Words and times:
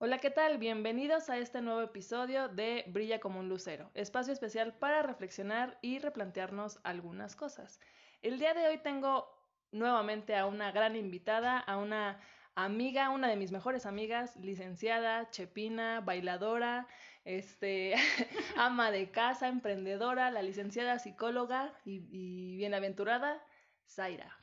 Hola, 0.00 0.18
¿qué 0.18 0.30
tal? 0.30 0.58
Bienvenidos 0.58 1.28
a 1.28 1.38
este 1.38 1.60
nuevo 1.60 1.80
episodio 1.80 2.46
de 2.46 2.84
Brilla 2.86 3.18
como 3.18 3.40
un 3.40 3.48
lucero, 3.48 3.90
espacio 3.94 4.32
especial 4.32 4.72
para 4.78 5.02
reflexionar 5.02 5.76
y 5.82 5.98
replantearnos 5.98 6.78
algunas 6.84 7.34
cosas. 7.34 7.80
El 8.22 8.38
día 8.38 8.54
de 8.54 8.68
hoy 8.68 8.78
tengo 8.78 9.28
nuevamente 9.72 10.36
a 10.36 10.46
una 10.46 10.70
gran 10.70 10.94
invitada, 10.94 11.58
a 11.58 11.78
una 11.78 12.20
amiga, 12.54 13.10
una 13.10 13.26
de 13.26 13.34
mis 13.34 13.50
mejores 13.50 13.86
amigas, 13.86 14.36
licenciada, 14.36 15.30
chepina, 15.30 16.00
bailadora, 16.00 16.86
este, 17.24 17.96
ama 18.56 18.92
de 18.92 19.10
casa, 19.10 19.48
emprendedora, 19.48 20.30
la 20.30 20.42
licenciada 20.42 21.00
psicóloga 21.00 21.74
y, 21.84 22.06
y 22.12 22.56
bienaventurada, 22.56 23.44
Zaira. 23.88 24.38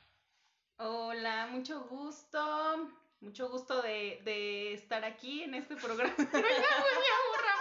Hola, 0.76 1.46
mucho 1.46 1.80
gusto. 1.88 3.05
Mucho 3.20 3.48
gusto 3.48 3.80
de, 3.82 4.20
de 4.24 4.74
estar 4.74 5.04
aquí 5.04 5.42
en 5.42 5.54
este 5.54 5.76
programa. 5.76 6.14
aburra, 6.18 7.56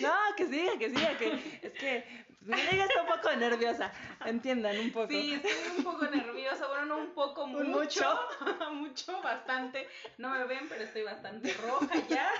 No, 0.00 0.14
que 0.36 0.46
siga, 0.46 0.78
que 0.78 0.90
siga, 0.90 1.16
que 1.16 1.60
es 1.62 1.72
que 1.74 2.26
mi 2.40 2.60
amiga 2.60 2.84
está 2.84 3.02
un 3.02 3.08
poco 3.08 3.32
nerviosa. 3.36 3.92
Entiendan 4.24 4.78
un 4.78 4.90
poco. 4.90 5.08
Sí, 5.08 5.34
estoy 5.34 5.52
un 5.76 5.84
poco 5.84 6.04
nerviosa. 6.06 6.66
Bueno, 6.68 6.86
no 6.86 6.96
un 6.98 7.14
poco, 7.14 7.46
mucho. 7.46 7.68
Mucho, 7.68 8.28
mucho 8.72 9.22
bastante. 9.22 9.86
No 10.18 10.30
me 10.30 10.44
ven, 10.44 10.68
pero 10.68 10.82
estoy 10.82 11.02
bastante 11.02 11.52
roja 11.54 11.94
ya. 12.08 12.30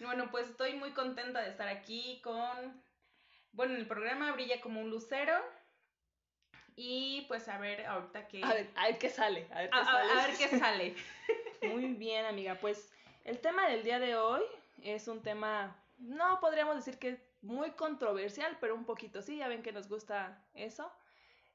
Bueno, 0.00 0.30
pues 0.30 0.48
estoy 0.48 0.74
muy 0.74 0.92
contenta 0.92 1.40
de 1.40 1.50
estar 1.50 1.68
aquí 1.68 2.20
con. 2.22 2.82
Bueno, 3.52 3.76
el 3.76 3.86
programa 3.86 4.32
brilla 4.32 4.60
como 4.60 4.80
un 4.80 4.90
lucero. 4.90 5.34
Y 6.80 7.22
pues 7.22 7.48
a 7.48 7.58
ver 7.58 7.84
ahorita 7.86 8.28
qué... 8.28 8.40
A 8.44 8.54
ver, 8.54 8.70
a 8.76 8.86
ver 8.86 8.98
qué 8.98 9.10
sale. 9.10 9.48
A 9.50 9.62
ver 9.62 9.70
qué, 9.70 9.84
sale. 9.84 10.12
A 10.12 10.26
ver 10.26 10.36
qué 10.36 10.58
sale. 10.60 10.94
Muy 11.74 11.86
bien, 11.94 12.24
amiga. 12.24 12.54
Pues 12.54 12.92
el 13.24 13.40
tema 13.40 13.66
del 13.66 13.82
día 13.82 13.98
de 13.98 14.14
hoy 14.14 14.42
es 14.84 15.08
un 15.08 15.20
tema, 15.20 15.76
no 15.98 16.38
podríamos 16.38 16.76
decir 16.76 16.96
que 17.00 17.20
muy 17.42 17.72
controversial, 17.72 18.56
pero 18.60 18.76
un 18.76 18.84
poquito 18.84 19.22
sí, 19.22 19.38
ya 19.38 19.48
ven 19.48 19.62
que 19.62 19.72
nos 19.72 19.88
gusta 19.88 20.40
eso. 20.54 20.88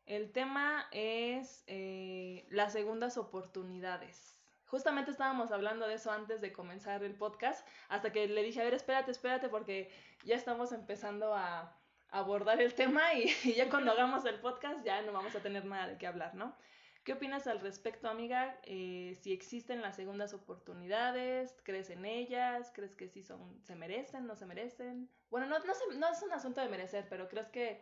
El 0.06 0.34
tema 0.34 0.90
es 0.92 1.64
eh, 1.68 2.46
las 2.50 2.74
segundas 2.74 3.18
oportunidades. 3.18 4.38
Justamente 4.66 5.12
estábamos 5.12 5.54
hablando 5.54 5.88
de 5.88 5.94
eso 5.94 6.12
antes 6.12 6.42
de 6.42 6.52
comenzar 6.52 7.02
el 7.02 7.16
podcast, 7.16 7.66
hasta 7.88 8.12
que 8.12 8.28
le 8.28 8.44
dije, 8.44 8.60
a 8.60 8.66
ver, 8.66 8.74
espérate, 8.74 9.12
espérate, 9.12 9.48
porque 9.48 9.90
ya 10.26 10.36
estamos 10.36 10.74
empezando 10.74 11.34
a, 11.34 11.78
abordar 12.14 12.62
el 12.62 12.74
tema 12.74 13.14
y, 13.16 13.54
ya 13.54 13.70
cuando 13.70 13.92
hagamos 13.92 14.24
el 14.26 14.40
podcast 14.40 14.86
ya 14.86 15.02
no 15.02 15.12
vamos 15.12 15.36
a 15.36 15.42
tener 15.42 15.66
nada 15.66 15.88
de 15.88 15.98
qué 15.98 16.08
hablar, 16.08 16.36
¿no? 16.36 16.56
¿Qué 17.04 17.14
opinas 17.14 17.48
al 17.48 17.60
respecto, 17.60 18.08
amiga? 18.08 18.58
Eh, 18.64 19.18
si 19.22 19.34
existen 19.34 19.82
las 19.82 19.98
segundas 19.98 20.34
oportunidades, 20.34 21.54
¿crees 21.64 21.90
en 21.90 22.06
ellas? 22.06 22.72
¿Crees 22.74 22.96
que 22.96 23.10
sí 23.10 23.24
son, 23.24 23.62
se 23.62 23.76
merecen, 23.76 24.26
no 24.26 24.38
se 24.38 24.46
merecen? 24.46 25.10
Bueno, 25.30 25.48
no, 25.48 25.60
no, 25.60 25.74
no 25.98 26.10
es 26.10 26.22
un 26.22 26.32
asunto 26.32 26.62
de 26.62 26.70
merecer, 26.70 27.06
pero 27.10 27.28
¿crees 27.28 27.50
que 27.50 27.82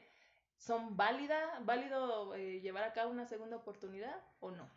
son 0.57 0.97
válida, 0.97 1.59
válido 1.61 2.33
eh, 2.33 2.61
llevar 2.61 2.83
a 2.83 2.93
cabo 2.93 3.11
una 3.11 3.27
segunda 3.27 3.57
oportunidad 3.57 4.15
o 4.39 4.49
no? 4.49 4.67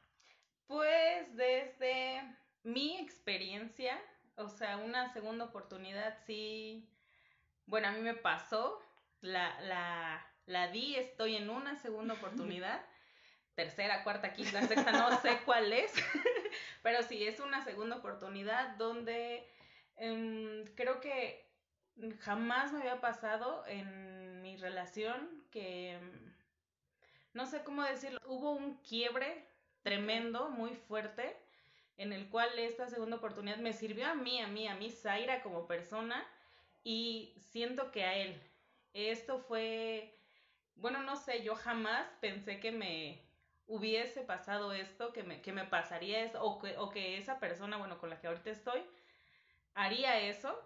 Pues 0.66 1.34
desde 1.36 2.20
mi 2.64 2.98
experiencia, 2.98 3.98
o 4.36 4.48
sea, 4.48 4.76
una 4.76 5.10
segunda 5.14 5.46
oportunidad 5.46 6.18
sí, 6.26 6.86
bueno, 7.64 7.88
a 7.88 7.92
mí 7.92 8.00
me 8.00 8.14
pasó, 8.14 8.82
la, 9.24 9.58
la, 9.62 10.26
la 10.46 10.68
di, 10.68 10.96
estoy 10.96 11.36
en 11.36 11.48
una 11.48 11.76
segunda 11.76 12.14
oportunidad. 12.14 12.84
Tercera, 13.54 14.04
cuarta, 14.04 14.32
quinta, 14.32 14.66
sexta, 14.66 14.92
no 14.92 15.20
sé 15.20 15.38
cuál 15.44 15.72
es, 15.72 15.92
pero 16.82 17.02
sí, 17.02 17.26
es 17.26 17.40
una 17.40 17.64
segunda 17.64 17.96
oportunidad 17.96 18.76
donde 18.76 19.48
em, 19.96 20.64
creo 20.74 21.00
que 21.00 21.48
jamás 22.20 22.72
me 22.72 22.80
había 22.80 23.00
pasado 23.00 23.64
en 23.66 24.42
mi 24.42 24.56
relación 24.56 25.44
que, 25.50 25.92
em, 25.92 26.34
no 27.32 27.46
sé 27.46 27.62
cómo 27.64 27.82
decirlo, 27.82 28.20
hubo 28.26 28.52
un 28.52 28.76
quiebre 28.82 29.46
tremendo, 29.82 30.50
muy 30.50 30.74
fuerte, 30.74 31.36
en 31.96 32.12
el 32.12 32.28
cual 32.28 32.58
esta 32.58 32.88
segunda 32.88 33.16
oportunidad 33.16 33.58
me 33.58 33.72
sirvió 33.72 34.06
a 34.06 34.14
mí, 34.14 34.40
a 34.40 34.48
mí, 34.48 34.66
a 34.66 34.74
mí, 34.74 34.90
Zaira 34.90 35.42
como 35.42 35.66
persona, 35.66 36.26
y 36.82 37.34
siento 37.38 37.92
que 37.92 38.04
a 38.04 38.16
él, 38.16 38.42
esto 38.94 39.40
fue, 39.40 40.16
bueno, 40.76 41.02
no 41.02 41.16
sé, 41.16 41.42
yo 41.42 41.56
jamás 41.56 42.06
pensé 42.20 42.60
que 42.60 42.72
me 42.72 43.22
hubiese 43.66 44.22
pasado 44.22 44.72
esto, 44.72 45.12
que 45.12 45.22
me, 45.22 45.42
que 45.42 45.52
me 45.52 45.64
pasaría 45.64 46.22
eso, 46.24 46.42
o 46.42 46.58
que, 46.60 46.76
o 46.78 46.90
que 46.90 47.18
esa 47.18 47.40
persona, 47.40 47.76
bueno, 47.76 47.98
con 47.98 48.10
la 48.10 48.20
que 48.20 48.28
ahorita 48.28 48.50
estoy, 48.50 48.82
haría 49.74 50.20
eso. 50.20 50.58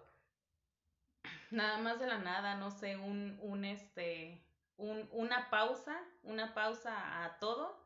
Nada 1.51 1.79
más 1.79 1.99
de 1.99 2.07
la 2.07 2.19
nada, 2.19 2.55
no 2.55 2.71
sé, 2.71 2.95
un, 2.97 3.37
un 3.41 3.65
este, 3.65 4.41
un, 4.77 5.09
una 5.11 5.49
pausa, 5.49 5.99
una 6.23 6.53
pausa 6.53 7.23
a 7.25 7.39
todo. 7.39 7.77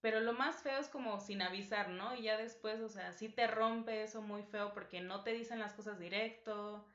Pero 0.00 0.20
lo 0.20 0.32
más 0.32 0.62
feo 0.62 0.78
es 0.80 0.88
como 0.88 1.20
sin 1.20 1.42
avisar, 1.42 1.88
¿no? 1.90 2.14
Y 2.14 2.22
ya 2.24 2.36
después, 2.36 2.80
o 2.80 2.88
sea, 2.88 3.12
sí 3.12 3.28
te 3.28 3.46
rompe 3.46 4.02
eso 4.02 4.20
muy 4.20 4.42
feo 4.42 4.72
porque 4.74 5.00
no 5.00 5.22
te 5.22 5.32
dicen 5.32 5.60
las 5.60 5.72
cosas 5.74 5.98
directo. 5.98 6.86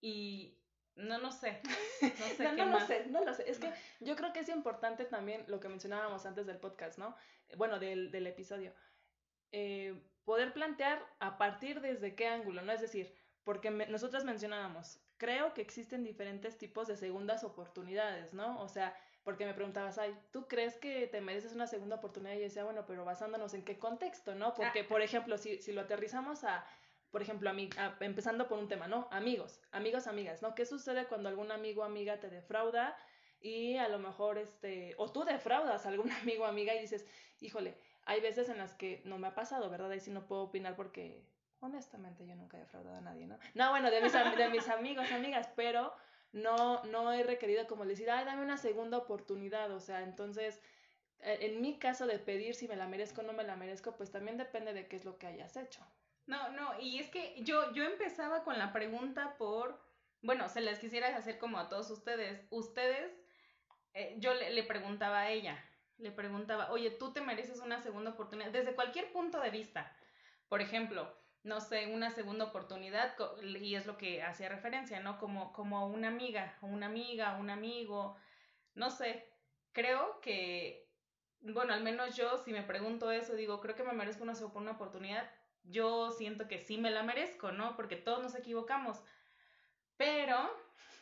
Y, 0.00 0.57
no, 0.98 1.18
no 1.18 1.32
sé. 1.32 1.60
No 2.00 2.26
sé 2.36 2.44
no, 2.44 2.66
no 2.66 2.78
lo 2.78 2.86
sé, 2.86 3.06
no 3.06 3.24
lo 3.24 3.34
sé. 3.34 3.50
Es 3.50 3.58
que 3.58 3.72
yo 4.00 4.14
creo 4.14 4.32
que 4.32 4.40
es 4.40 4.48
importante 4.48 5.04
también 5.04 5.44
lo 5.48 5.58
que 5.58 5.68
mencionábamos 5.68 6.26
antes 6.26 6.46
del 6.46 6.58
podcast, 6.58 6.98
¿no? 6.98 7.16
Bueno, 7.56 7.78
del, 7.78 8.10
del 8.10 8.26
episodio. 8.26 8.72
Eh, 9.50 10.00
poder 10.24 10.52
plantear 10.52 11.04
a 11.20 11.38
partir 11.38 11.80
desde 11.80 12.14
qué 12.14 12.28
ángulo, 12.28 12.62
¿no? 12.62 12.70
Es 12.72 12.80
decir, 12.80 13.14
porque 13.44 13.70
nosotras 13.70 14.24
mencionábamos, 14.24 15.00
creo 15.16 15.54
que 15.54 15.62
existen 15.62 16.04
diferentes 16.04 16.58
tipos 16.58 16.86
de 16.86 16.96
segundas 16.96 17.44
oportunidades, 17.44 18.34
¿no? 18.34 18.60
O 18.60 18.68
sea, 18.68 18.94
porque 19.24 19.46
me 19.46 19.54
preguntabas, 19.54 19.98
ay, 19.98 20.16
¿tú 20.30 20.46
crees 20.46 20.76
que 20.76 21.06
te 21.06 21.20
mereces 21.20 21.52
una 21.52 21.66
segunda 21.66 21.96
oportunidad? 21.96 22.34
Y 22.34 22.38
yo 22.38 22.44
decía, 22.44 22.64
bueno, 22.64 22.84
pero 22.86 23.04
basándonos 23.04 23.54
en 23.54 23.64
qué 23.64 23.78
contexto, 23.78 24.34
¿no? 24.34 24.54
Porque, 24.54 24.80
ah. 24.80 24.88
por 24.88 25.02
ejemplo, 25.02 25.38
si, 25.38 25.60
si 25.60 25.72
lo 25.72 25.80
aterrizamos 25.80 26.44
a 26.44 26.64
por 27.10 27.22
ejemplo, 27.22 27.50
a 27.50 27.96
empezando 28.00 28.48
por 28.48 28.58
un 28.58 28.68
tema, 28.68 28.86
¿no? 28.86 29.08
Amigos, 29.10 29.60
amigos, 29.70 30.06
amigas, 30.06 30.42
¿no? 30.42 30.54
¿Qué 30.54 30.66
sucede 30.66 31.06
cuando 31.06 31.28
algún 31.28 31.50
amigo 31.50 31.82
o 31.82 31.84
amiga 31.84 32.20
te 32.20 32.28
defrauda 32.28 32.96
y 33.40 33.76
a 33.76 33.88
lo 33.88 33.98
mejor, 33.98 34.38
este, 34.38 34.94
o 34.98 35.10
tú 35.10 35.24
defraudas 35.24 35.86
a 35.86 35.88
algún 35.88 36.10
amigo 36.22 36.44
o 36.44 36.46
amiga 36.46 36.74
y 36.74 36.80
dices, 36.80 37.06
híjole, 37.40 37.76
hay 38.04 38.20
veces 38.20 38.48
en 38.48 38.58
las 38.58 38.74
que 38.74 39.02
no 39.04 39.18
me 39.18 39.28
ha 39.28 39.34
pasado, 39.34 39.70
¿verdad? 39.70 39.90
Ahí 39.90 40.00
sí 40.00 40.10
no 40.10 40.26
puedo 40.26 40.42
opinar 40.42 40.76
porque, 40.76 41.22
honestamente, 41.60 42.26
yo 42.26 42.34
nunca 42.34 42.56
he 42.56 42.60
defraudado 42.60 42.96
a 42.96 43.00
nadie, 43.00 43.26
¿no? 43.26 43.38
No, 43.54 43.70
bueno, 43.70 43.90
de 43.90 44.00
mis, 44.00 44.12
de 44.12 44.48
mis 44.50 44.68
amigos, 44.68 45.10
amigas, 45.12 45.48
pero 45.56 45.92
no, 46.32 46.84
no 46.84 47.12
he 47.12 47.22
requerido 47.22 47.66
como 47.66 47.86
decir, 47.86 48.10
ay, 48.10 48.24
dame 48.24 48.42
una 48.42 48.58
segunda 48.58 48.98
oportunidad, 48.98 49.70
o 49.72 49.80
sea, 49.80 50.02
entonces 50.02 50.60
e, 51.20 51.46
en 51.46 51.60
mi 51.60 51.78
caso 51.78 52.06
de 52.06 52.18
pedir 52.18 52.54
si 52.54 52.68
me 52.68 52.76
la 52.76 52.86
merezco 52.86 53.20
o 53.22 53.24
no 53.24 53.32
me 53.32 53.44
la 53.44 53.56
merezco, 53.56 53.96
pues 53.96 54.10
también 54.10 54.36
depende 54.36 54.72
de 54.72 54.88
qué 54.88 54.96
es 54.96 55.04
lo 55.04 55.18
que 55.18 55.26
hayas 55.26 55.56
hecho. 55.56 55.80
No, 56.28 56.50
no, 56.50 56.78
y 56.78 56.98
es 56.98 57.08
que 57.08 57.42
yo, 57.42 57.72
yo 57.72 57.84
empezaba 57.84 58.44
con 58.44 58.58
la 58.58 58.70
pregunta 58.70 59.36
por, 59.38 59.80
bueno, 60.20 60.46
se 60.50 60.60
les 60.60 60.78
quisiera 60.78 61.16
hacer 61.16 61.38
como 61.38 61.58
a 61.58 61.70
todos 61.70 61.90
ustedes. 61.90 62.46
Ustedes, 62.50 63.18
eh, 63.94 64.14
yo 64.18 64.34
le, 64.34 64.50
le, 64.50 64.62
preguntaba 64.62 65.20
a 65.20 65.30
ella, 65.30 65.58
le 65.96 66.12
preguntaba, 66.12 66.70
oye, 66.70 66.90
tú 66.90 67.14
te 67.14 67.22
mereces 67.22 67.60
una 67.60 67.80
segunda 67.80 68.10
oportunidad, 68.10 68.50
desde 68.50 68.74
cualquier 68.74 69.10
punto 69.10 69.40
de 69.40 69.48
vista. 69.48 69.90
Por 70.50 70.60
ejemplo, 70.60 71.10
no 71.44 71.62
sé, 71.62 71.86
una 71.86 72.10
segunda 72.10 72.44
oportunidad, 72.44 73.16
y 73.42 73.74
es 73.74 73.86
lo 73.86 73.96
que 73.96 74.22
hacía 74.22 74.50
referencia, 74.50 75.00
¿no? 75.00 75.18
Como, 75.18 75.54
como 75.54 75.86
una 75.86 76.08
amiga, 76.08 76.58
una 76.60 76.86
amiga, 76.86 77.38
un 77.38 77.48
amigo, 77.48 78.18
no 78.74 78.90
sé, 78.90 79.26
creo 79.72 80.20
que, 80.20 80.90
bueno, 81.40 81.72
al 81.72 81.82
menos 81.82 82.16
yo, 82.16 82.36
si 82.44 82.52
me 82.52 82.62
pregunto 82.62 83.10
eso, 83.12 83.34
digo, 83.34 83.62
creo 83.62 83.74
que 83.74 83.82
me 83.84 83.94
merezco 83.94 84.24
una 84.24 84.34
segunda 84.34 84.72
oportunidad 84.72 85.37
yo 85.70 86.10
siento 86.10 86.48
que 86.48 86.58
sí 86.58 86.78
me 86.78 86.90
la 86.90 87.02
merezco, 87.02 87.52
¿no? 87.52 87.76
Porque 87.76 87.96
todos 87.96 88.22
nos 88.22 88.34
equivocamos. 88.34 88.98
Pero, 89.96 90.36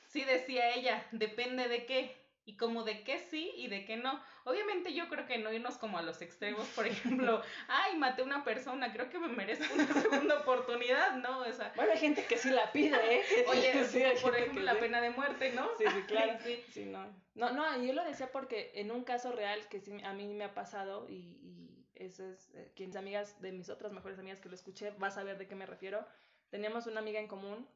sí 0.08 0.24
decía 0.24 0.70
ella, 0.74 1.06
depende 1.12 1.68
de 1.68 1.86
qué. 1.86 2.26
Y 2.48 2.56
como 2.56 2.84
de 2.84 3.02
qué 3.02 3.18
sí 3.18 3.52
y 3.56 3.66
de 3.66 3.84
qué 3.84 3.96
no. 3.96 4.22
Obviamente 4.44 4.94
yo 4.94 5.08
creo 5.08 5.26
que 5.26 5.38
no 5.38 5.52
irnos 5.52 5.78
como 5.78 5.98
a 5.98 6.02
los 6.02 6.22
extremos, 6.22 6.64
por 6.68 6.86
ejemplo, 6.86 7.42
ay, 7.68 7.96
maté 7.96 8.22
a 8.22 8.24
una 8.24 8.44
persona, 8.44 8.92
creo 8.92 9.10
que 9.10 9.18
me 9.18 9.26
merezco 9.26 9.74
una 9.74 9.92
segunda 10.00 10.38
oportunidad, 10.38 11.16
¿no? 11.16 11.40
O 11.40 11.52
sea, 11.52 11.72
bueno, 11.74 11.90
hay 11.90 11.98
gente 11.98 12.24
que 12.24 12.38
sí 12.38 12.50
la 12.50 12.70
pide, 12.70 12.96
¿eh? 13.16 13.24
Oye, 13.48 13.84
sí, 13.88 14.04
por 14.22 14.36
ejemplo, 14.36 14.62
la 14.62 14.78
pena 14.78 15.00
de 15.00 15.10
muerte, 15.10 15.52
¿no? 15.52 15.68
Sí, 15.76 15.84
sí, 15.92 16.02
claro. 16.06 16.38
sí. 16.44 16.64
sí, 16.70 16.84
no. 16.84 17.12
No, 17.34 17.50
no, 17.50 17.82
yo 17.82 17.92
lo 17.92 18.04
decía 18.04 18.30
porque 18.30 18.70
en 18.76 18.92
un 18.92 19.02
caso 19.02 19.32
real 19.32 19.68
que 19.68 19.80
sí 19.80 20.00
a 20.04 20.12
mí 20.12 20.32
me 20.32 20.44
ha 20.44 20.54
pasado 20.54 21.08
y 21.08 21.65
eso 21.96 22.24
es, 22.24 22.50
eh, 22.54 22.90
amigas 22.96 23.40
de 23.40 23.52
mis 23.52 23.68
otras 23.68 23.92
mejores 23.92 24.18
amigas 24.18 24.40
que 24.40 24.48
lo 24.48 24.54
escuché, 24.54 24.90
vas 24.98 25.16
a 25.18 25.24
ver 25.24 25.38
de 25.38 25.48
qué 25.48 25.54
me 25.54 25.66
refiero. 25.66 26.06
Teníamos 26.50 26.86
una 26.86 27.00
amiga 27.00 27.20
en 27.20 27.28
común 27.28 27.68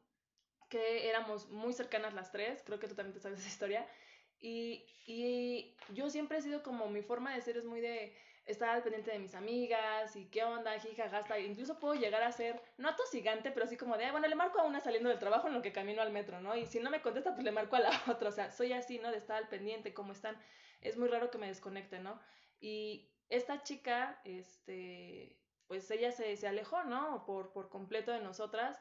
que 0.69 1.09
éramos 1.09 1.49
muy 1.49 1.73
cercanas 1.73 2.13
las 2.13 2.31
tres, 2.31 2.63
creo 2.65 2.79
que 2.79 2.87
tú 2.87 2.95
también 2.95 3.19
sabes 3.19 3.39
esa 3.39 3.49
historia, 3.49 3.87
y, 4.39 4.85
y 5.05 5.75
yo 5.93 6.09
siempre 6.09 6.37
he 6.37 6.41
sido 6.41 6.63
como 6.63 6.87
mi 6.89 7.01
forma 7.01 7.35
de 7.35 7.41
ser 7.41 7.57
es 7.57 7.65
muy 7.65 7.81
de, 7.81 8.15
estar 8.45 8.69
al 8.69 8.83
pendiente 8.83 9.11
de 9.11 9.19
mis 9.19 9.35
amigas 9.35 10.15
y 10.15 10.25
qué 10.25 10.43
onda, 10.43 10.75
hija, 10.75 11.07
gasta. 11.07 11.39
Incluso 11.39 11.79
puedo 11.79 11.95
llegar 11.95 12.23
a 12.23 12.31
ser, 12.31 12.61
no 12.77 12.89
atosigante, 12.89 13.51
pero 13.51 13.65
así 13.65 13.77
como 13.77 13.97
de, 13.97 14.11
bueno, 14.11 14.27
le 14.27 14.35
marco 14.35 14.59
a 14.59 14.63
una 14.63 14.81
saliendo 14.81 15.09
del 15.09 15.19
trabajo 15.19 15.47
en 15.47 15.53
lo 15.53 15.61
que 15.61 15.71
camino 15.71 16.01
al 16.01 16.11
metro, 16.11 16.41
¿no? 16.41 16.55
Y 16.55 16.65
si 16.65 16.79
no 16.79 16.89
me 16.89 17.01
contesta, 17.01 17.33
pues 17.33 17.43
le 17.43 17.51
marco 17.51 17.75
a 17.75 17.81
la 17.81 17.89
otra. 18.07 18.29
O 18.29 18.31
sea, 18.31 18.51
soy 18.51 18.73
así, 18.73 18.99
¿no? 18.99 19.11
De 19.11 19.17
estar 19.17 19.37
al 19.37 19.49
pendiente, 19.49 19.93
cómo 19.93 20.13
están. 20.13 20.37
Es 20.81 20.97
muy 20.97 21.07
raro 21.07 21.29
que 21.29 21.37
me 21.37 21.47
desconecte, 21.47 21.99
¿no? 21.99 22.19
Y 22.59 23.10
esta 23.31 23.63
chica, 23.63 24.21
este, 24.25 25.39
pues 25.67 25.89
ella 25.89 26.11
se, 26.11 26.35
se 26.37 26.47
alejó, 26.47 26.83
¿no? 26.83 27.25
Por, 27.25 27.51
por 27.51 27.69
completo 27.69 28.11
de 28.11 28.21
nosotras 28.21 28.77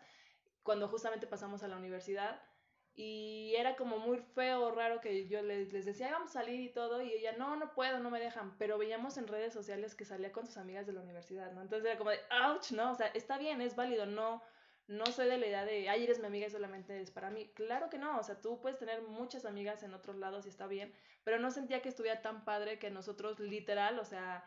cuando 0.63 0.89
justamente 0.89 1.27
pasamos 1.27 1.63
a 1.63 1.69
la 1.69 1.77
universidad. 1.77 2.43
Y 2.95 3.55
era 3.57 3.77
como 3.77 3.99
muy 3.99 4.19
feo, 4.19 4.73
raro 4.73 5.01
que 5.01 5.29
yo 5.29 5.43
les, 5.43 5.73
les, 5.73 5.87
decía, 5.87 6.11
vamos 6.11 6.31
a 6.31 6.41
salir 6.41 6.61
y 6.61 6.73
todo, 6.73 7.01
y 7.01 7.13
ella, 7.13 7.33
no, 7.39 7.57
no 7.57 7.73
puedo, 7.73 8.01
no 8.01 8.11
me 8.11 8.21
dejan, 8.21 8.59
pero 8.59 8.79
veíamos 8.79 9.17
en 9.17 9.29
redes 9.29 9.53
sociales 9.53 9.95
que 9.95 10.05
salía 10.05 10.33
con 10.33 10.47
sus 10.47 10.57
amigas 10.57 10.87
de 10.87 10.93
la 10.93 11.01
universidad, 11.01 11.53
¿no? 11.53 11.63
Entonces 11.63 11.87
era 11.89 11.97
como 11.97 12.11
de, 12.11 12.19
ouch, 12.45 12.73
¿no? 12.73 12.91
O 12.91 12.95
sea, 12.97 13.07
está 13.09 13.39
bien, 13.39 13.61
es 13.61 13.77
válido, 13.77 14.07
no, 14.07 14.43
no 14.91 15.07
soy 15.07 15.29
de 15.29 15.39
la 15.39 15.47
idea 15.47 15.65
de, 15.65 15.89
ay, 15.89 16.03
eres 16.03 16.19
mi 16.19 16.27
amiga 16.27 16.49
y 16.49 16.51
solamente 16.51 17.01
es 17.01 17.13
para 17.13 17.31
mí. 17.31 17.49
Claro 17.55 17.89
que 17.89 17.97
no, 17.97 18.19
o 18.19 18.23
sea, 18.25 18.41
tú 18.41 18.61
puedes 18.61 18.77
tener 18.77 19.03
muchas 19.03 19.45
amigas 19.45 19.85
en 19.85 19.95
otros 19.95 20.17
lados 20.17 20.47
y 20.47 20.49
está 20.49 20.67
bien, 20.67 20.93
pero 21.23 21.39
no 21.39 21.53
sentía 21.53 21.81
que 21.81 21.89
estuviera 21.89 22.23
tan 22.23 22.45
padre 22.45 22.81
que 22.81 22.91
nosotros 22.91 23.39
literal, 23.39 24.01
o 24.01 24.05
sea, 24.05 24.45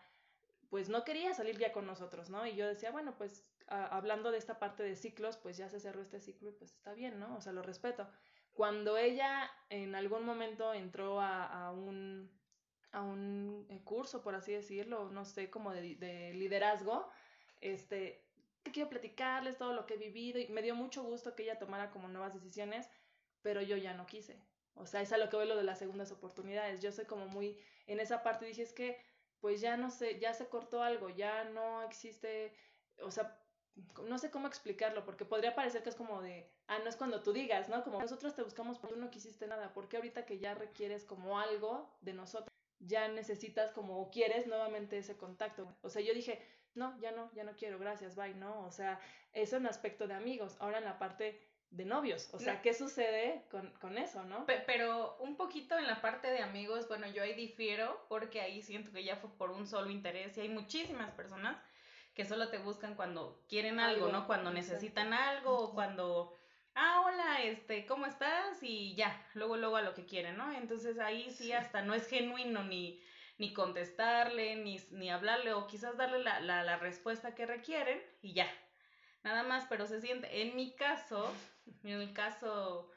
pues 0.70 0.90
no 0.90 1.06
quería 1.06 1.34
salir 1.34 1.58
ya 1.58 1.72
con 1.72 1.88
nosotros, 1.88 2.30
¿no? 2.30 2.46
Y 2.46 2.56
yo 2.58 2.68
decía, 2.68 2.92
bueno, 2.92 3.16
pues 3.18 3.46
hablando 3.68 4.32
de 4.32 4.38
esta 4.38 4.60
parte 4.60 4.84
de 4.84 4.98
ciclos, 4.98 5.38
pues 5.38 5.56
ya 5.56 5.70
se 5.70 5.80
cerró 5.80 6.02
este 6.02 6.20
ciclo 6.20 6.50
y 6.50 6.54
pues 6.54 6.74
está 6.74 6.94
bien, 6.94 7.20
¿no? 7.20 7.38
O 7.38 7.42
sea, 7.42 7.54
lo 7.54 7.62
respeto. 7.62 8.10
Cuando 8.52 8.98
ella 8.98 9.50
en 9.70 9.96
algún 9.96 10.26
momento 10.26 10.74
entró 10.74 11.22
a, 11.22 11.72
un, 11.72 12.30
a 12.92 13.02
un 13.02 13.66
eh, 13.70 13.82
curso, 13.86 14.22
por 14.22 14.36
así 14.36 14.52
decirlo, 14.52 15.10
no 15.10 15.24
sé, 15.24 15.50
como 15.50 15.72
de, 15.72 15.96
de 15.96 16.34
liderazgo, 16.34 17.10
este, 17.62 18.26
quiero 18.72 18.90
platicarles 18.90 19.58
todo 19.58 19.74
lo 19.74 19.86
que 19.86 19.96
he 19.96 19.98
vivido 19.98 20.40
y 20.40 20.48
me 20.48 20.62
dio 20.62 20.76
mucho 20.76 21.04
gusto 21.04 21.36
que 21.36 21.44
ella 21.44 21.60
tomara 21.60 21.92
como 21.92 22.08
nuevas 22.08 22.34
decisiones, 22.34 22.90
pero 23.42 23.62
yo 23.62 23.78
ya 23.78 23.94
no 23.94 24.06
quise. 24.06 24.42
O 24.76 24.86
sea, 24.86 25.02
es 25.02 25.12
a 25.14 25.18
lo 25.18 25.30
que 25.30 25.38
veo 25.38 25.46
lo 25.46 25.58
de 25.58 25.64
las 25.64 25.80
segundas 25.80 26.12
oportunidades. 26.12 26.82
Yo 26.82 26.92
soy 26.92 27.06
como 27.06 27.28
muy 27.28 27.60
en 27.88 28.00
esa 28.00 28.24
parte 28.24 28.46
dije, 28.46 28.62
es 28.62 28.74
que 28.74 29.00
pues 29.40 29.60
ya 29.60 29.76
no 29.76 29.92
sé, 29.92 30.20
ya 30.20 30.34
se 30.34 30.48
cortó 30.48 30.82
algo, 30.82 31.10
ya 31.10 31.44
no 31.44 31.84
existe, 31.84 32.54
o 33.02 33.12
sea, 33.12 33.38
no 34.08 34.18
sé 34.18 34.32
cómo 34.32 34.48
explicarlo, 34.48 35.04
porque 35.04 35.26
podría 35.26 35.54
parecer 35.54 35.84
que 35.84 35.90
es 35.90 35.96
como 35.96 36.22
de, 36.22 36.50
ah, 36.68 36.80
no 36.80 36.88
es 36.88 36.96
cuando 36.96 37.22
tú 37.22 37.34
digas, 37.34 37.68
¿no? 37.68 37.84
Como 37.84 38.00
nosotros 38.00 38.36
te 38.36 38.44
buscamos 38.44 38.80
porque 38.80 38.96
tú 38.96 39.02
no 39.02 39.10
quisiste 39.10 39.46
nada, 39.48 39.74
porque 39.74 39.98
ahorita 39.98 40.26
que 40.26 40.40
ya 40.40 40.54
requieres 40.54 41.04
como 41.04 41.40
algo 41.40 41.94
de 42.00 42.14
nosotros, 42.14 42.54
ya 42.80 43.10
necesitas 43.10 43.72
como 43.72 44.00
o 44.00 44.12
quieres 44.12 44.48
nuevamente 44.48 44.98
ese 44.98 45.18
contacto. 45.18 45.76
O 45.82 45.90
sea, 45.90 46.02
yo 46.02 46.14
dije, 46.14 46.42
no, 46.76 46.98
ya 47.00 47.12
no, 47.12 47.32
ya 47.34 47.44
no 47.44 47.54
quiero, 47.56 47.80
gracias, 47.80 48.16
bye, 48.16 48.34
¿no? 48.36 48.62
O 48.66 48.72
sea, 48.72 49.00
eso 49.34 49.58
en 49.58 49.68
aspecto 49.68 50.08
de 50.08 50.14
amigos. 50.14 50.58
Ahora 50.60 50.80
en 50.80 50.86
la 50.86 50.98
parte 50.98 51.40
de 51.70 51.86
novios, 51.86 52.30
o 52.34 52.40
sea, 52.40 52.62
¿qué 52.62 52.74
sucede 52.74 53.46
con, 53.50 53.72
con 53.80 53.98
eso, 53.98 54.24
no? 54.26 54.46
Pero 54.46 55.18
un 55.20 55.36
poquito 55.36 55.78
en 55.78 55.88
la 55.88 56.02
parte 56.02 56.30
de 56.30 56.40
amigos, 56.40 56.88
bueno, 56.88 57.08
yo 57.08 57.24
ahí 57.24 57.34
difiero 57.34 58.06
porque 58.10 58.42
ahí 58.42 58.62
siento 58.62 58.92
que 58.92 59.04
ya 59.04 59.16
fue 59.16 59.32
por 59.38 59.50
un 59.50 59.66
solo 59.66 59.90
interés 59.90 60.38
y 60.38 60.42
hay 60.42 60.50
muchísimas 60.50 61.12
personas 61.12 61.58
que 62.14 62.26
solo 62.26 62.50
te 62.50 62.60
buscan 62.60 62.94
cuando 62.96 63.44
quieren 63.50 63.80
algo, 63.80 64.10
¿no? 64.10 64.28
Cuando 64.28 64.52
necesitan 64.52 65.14
algo 65.14 65.58
o 65.58 65.74
cuando, 65.74 66.36
ah, 66.76 67.02
hola, 67.06 67.42
este, 67.42 67.88
¿cómo 67.88 68.06
estás? 68.06 68.62
Y 68.62 68.94
ya, 68.94 69.26
luego, 69.34 69.58
luego 69.58 69.78
a 69.78 69.82
lo 69.82 69.96
que 69.96 70.06
quieren, 70.06 70.38
¿no? 70.38 70.52
Entonces 70.54 71.00
ahí 71.00 71.32
sí 71.32 71.54
hasta 71.54 71.82
no 71.82 71.96
es 71.96 72.08
genuino 72.08 72.64
ni, 72.64 73.02
ni 73.38 73.54
contestarle, 73.54 74.56
ni, 74.56 74.80
ni 74.92 75.10
hablarle 75.10 75.54
o 75.54 75.68
quizás 75.68 75.98
darle 75.98 76.20
la, 76.20 76.40
la, 76.40 76.64
la 76.64 76.78
respuesta 76.78 77.36
que 77.36 77.46
requieren 77.46 78.02
y 78.22 78.34
ya, 78.34 78.48
nada 79.24 79.44
más, 79.44 79.66
pero 79.70 79.88
se 79.88 80.02
siente, 80.02 80.42
en 80.42 80.56
mi 80.56 80.76
caso, 80.76 81.34
en 81.84 82.02
el 82.02 82.14
caso, 82.14 82.92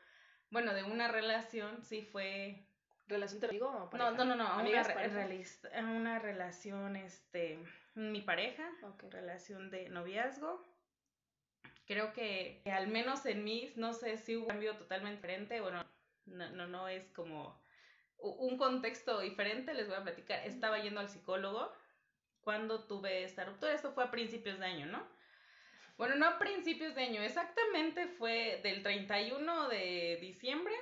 bueno, 0.51 0.75
de 0.75 0.85
una 0.85 1.09
relación, 1.09 1.83
sí 1.83 2.03
fue... 2.03 2.63
¿Relación 3.09 3.41
te 3.41 3.47
digo? 3.47 3.89
No, 3.93 4.11
no, 4.11 4.25
no, 4.25 4.35
no, 4.35 4.59
una, 4.59 4.83
una 5.81 6.19
relación, 6.19 6.97
este, 6.97 7.57
mi 7.95 8.21
pareja, 8.21 8.69
relación 9.11 9.71
de 9.71 9.89
noviazgo. 9.91 10.61
Creo 11.87 12.13
que, 12.13 12.63
al 12.65 12.89
menos 12.89 13.25
en 13.27 13.45
mí, 13.45 13.73
no 13.77 13.93
sé 13.93 14.19
si 14.19 14.35
hubo 14.35 14.47
un 14.47 14.49
cambio 14.49 14.77
totalmente 14.77 15.19
diferente, 15.19 15.61
bueno, 15.61 15.85
no, 16.25 16.51
no, 16.51 16.67
no 16.67 16.89
es 16.89 17.09
como 17.13 17.65
un 18.19 18.57
contexto 18.57 19.21
diferente, 19.21 19.75
les 19.75 19.87
voy 19.89 19.97
a 19.97 20.03
platicar. 20.03 20.47
Estaba 20.47 20.79
yendo 20.79 21.01
al 21.01 21.09
psicólogo 21.09 21.73
cuando 22.41 22.87
tuve 22.87 23.25
esta 23.25 23.45
ruptura, 23.45 23.73
esto 23.73 23.93
fue 23.93 24.05
a 24.05 24.11
principios 24.13 24.61
de 24.61 24.67
año, 24.67 24.87
¿no? 24.87 25.05
Bueno, 25.97 26.15
no 26.15 26.27
a 26.27 26.39
principios 26.39 26.95
de 26.95 27.03
año, 27.03 27.23
exactamente 27.23 28.07
fue 28.07 28.61
del 28.63 28.83
31 28.83 29.69
de 29.69 30.19
diciembre 30.21 30.75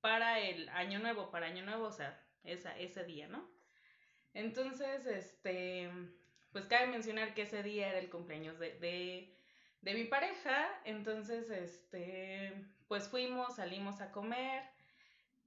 para 0.00 0.38
el 0.38 0.68
año 0.68 1.00
nuevo, 1.00 1.30
para 1.30 1.46
año 1.46 1.64
nuevo, 1.64 1.86
o 1.86 1.92
sea, 1.92 2.22
esa, 2.44 2.78
ese 2.78 3.04
día, 3.04 3.26
¿no? 3.26 3.48
Entonces, 4.34 5.06
este, 5.06 5.90
pues 6.52 6.66
cabe 6.66 6.86
mencionar 6.86 7.34
que 7.34 7.42
ese 7.42 7.62
día 7.62 7.88
era 7.88 7.98
el 7.98 8.10
cumpleaños 8.10 8.58
de, 8.58 8.78
de, 8.78 9.34
de 9.80 9.94
mi 9.94 10.04
pareja, 10.04 10.80
entonces, 10.84 11.50
este, 11.50 12.52
pues 12.86 13.08
fuimos, 13.08 13.56
salimos 13.56 14.00
a 14.00 14.12
comer, 14.12 14.62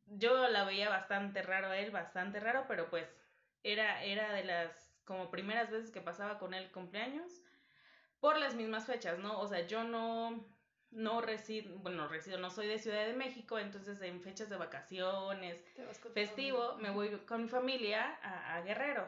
yo 0.09 0.47
la 0.47 0.63
veía 0.63 0.89
bastante 0.89 1.41
raro 1.41 1.67
a 1.67 1.77
él, 1.77 1.91
bastante 1.91 2.39
raro, 2.39 2.65
pero 2.67 2.89
pues 2.89 3.07
era, 3.63 4.03
era 4.03 4.33
de 4.33 4.43
las 4.43 4.93
como 5.05 5.31
primeras 5.31 5.71
veces 5.71 5.91
que 5.91 6.01
pasaba 6.01 6.37
con 6.37 6.53
él 6.53 6.69
cumpleaños 6.71 7.41
por 8.19 8.37
las 8.37 8.55
mismas 8.55 8.85
fechas, 8.85 9.19
¿no? 9.19 9.39
O 9.39 9.47
sea, 9.47 9.65
yo 9.67 9.83
no, 9.83 10.45
no 10.91 11.21
resido, 11.21 11.77
bueno, 11.79 12.07
resido, 12.07 12.39
no 12.39 12.49
soy 12.49 12.67
de 12.67 12.79
Ciudad 12.79 13.05
de 13.05 13.13
México, 13.13 13.59
entonces 13.59 14.01
en 14.01 14.21
fechas 14.21 14.49
de 14.49 14.57
vacaciones, 14.57 15.63
festivo, 16.13 16.75
me 16.77 16.89
voy 16.89 17.09
con 17.25 17.43
mi 17.43 17.47
familia 17.47 18.19
a, 18.21 18.55
a 18.55 18.61
Guerrero. 18.61 19.07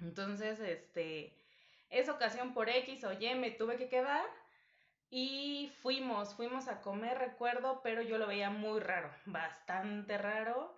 Entonces, 0.00 0.58
este, 0.60 1.36
esa 1.90 2.12
ocasión 2.12 2.54
por 2.54 2.68
X 2.68 3.04
o 3.04 3.12
Y 3.12 3.34
me 3.34 3.50
tuve 3.50 3.76
que 3.76 3.88
quedar 3.88 4.24
y 5.14 5.70
fuimos, 5.82 6.34
fuimos 6.34 6.68
a 6.68 6.80
comer, 6.80 7.18
recuerdo, 7.18 7.82
pero 7.82 8.00
yo 8.00 8.16
lo 8.16 8.26
veía 8.26 8.48
muy 8.48 8.80
raro, 8.80 9.14
bastante 9.26 10.16
raro. 10.16 10.74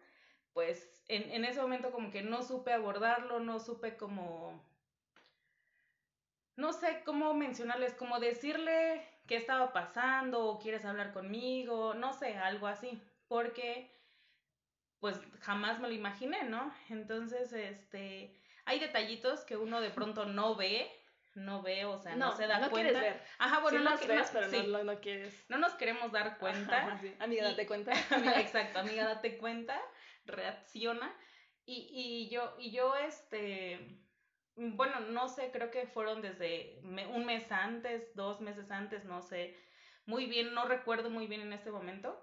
Pues 0.52 1.04
en, 1.06 1.30
en 1.30 1.44
ese 1.44 1.62
momento 1.62 1.92
como 1.92 2.10
que 2.10 2.22
no 2.22 2.42
supe 2.42 2.72
abordarlo, 2.72 3.38
no 3.38 3.60
supe 3.60 3.96
cómo, 3.96 4.60
no 6.56 6.72
sé 6.72 7.02
cómo 7.04 7.32
mencionarles, 7.34 7.94
como 7.94 8.18
decirle 8.18 9.06
qué 9.28 9.36
estaba 9.36 9.72
pasando 9.72 10.44
o 10.46 10.58
quieres 10.58 10.84
hablar 10.84 11.12
conmigo, 11.12 11.94
no 11.94 12.12
sé, 12.12 12.36
algo 12.36 12.66
así, 12.66 13.00
porque 13.28 13.88
pues 14.98 15.20
jamás 15.42 15.78
me 15.78 15.86
lo 15.86 15.94
imaginé, 15.94 16.42
¿no? 16.42 16.74
Entonces, 16.88 17.52
este, 17.52 18.36
hay 18.64 18.80
detallitos 18.80 19.44
que 19.44 19.56
uno 19.56 19.80
de 19.80 19.90
pronto 19.90 20.24
no 20.26 20.56
ve, 20.56 20.90
no 21.34 21.62
ve, 21.62 21.84
o 21.84 21.98
sea, 21.98 22.14
no, 22.16 22.32
se 22.36 22.46
da 22.46 22.58
no 22.58 22.70
cuenta. 22.70 22.92
Quieres 22.92 23.14
ver. 23.14 23.22
Ajá, 23.38 23.60
bueno, 23.60 23.80
no, 23.80 23.90
no 23.90 24.06
ves, 24.06 24.30
pero 24.32 24.68
no, 24.68 24.84
no, 24.84 25.00
quieres. 25.00 25.44
No 25.48 25.58
nos 25.58 25.74
queremos 25.74 26.12
dar 26.12 26.38
cuenta. 26.38 27.00
Amiga, 27.18 27.44
date 27.44 27.66
cuenta. 27.66 27.92
exacto, 28.40 28.78
amiga, 28.78 29.04
date 29.04 29.38
cuenta, 29.38 29.80
reacciona. 30.24 31.14
Y, 31.66 31.88
y 31.90 32.28
yo, 32.28 32.54
y 32.58 32.70
yo, 32.72 32.94
este, 32.96 33.98
bueno, 34.56 35.00
no 35.00 35.28
sé, 35.28 35.50
creo 35.50 35.70
que 35.70 35.86
fueron 35.86 36.20
desde 36.22 36.78
un 36.82 37.24
mes 37.24 37.50
antes, 37.50 38.14
dos 38.14 38.40
meses 38.40 38.70
antes, 38.70 39.04
no 39.04 39.22
sé, 39.22 39.56
muy 40.06 40.26
bien, 40.26 40.54
no 40.54 40.66
recuerdo 40.66 41.10
muy 41.10 41.26
bien 41.26 41.40
en 41.40 41.52
este 41.52 41.70
momento. 41.70 42.20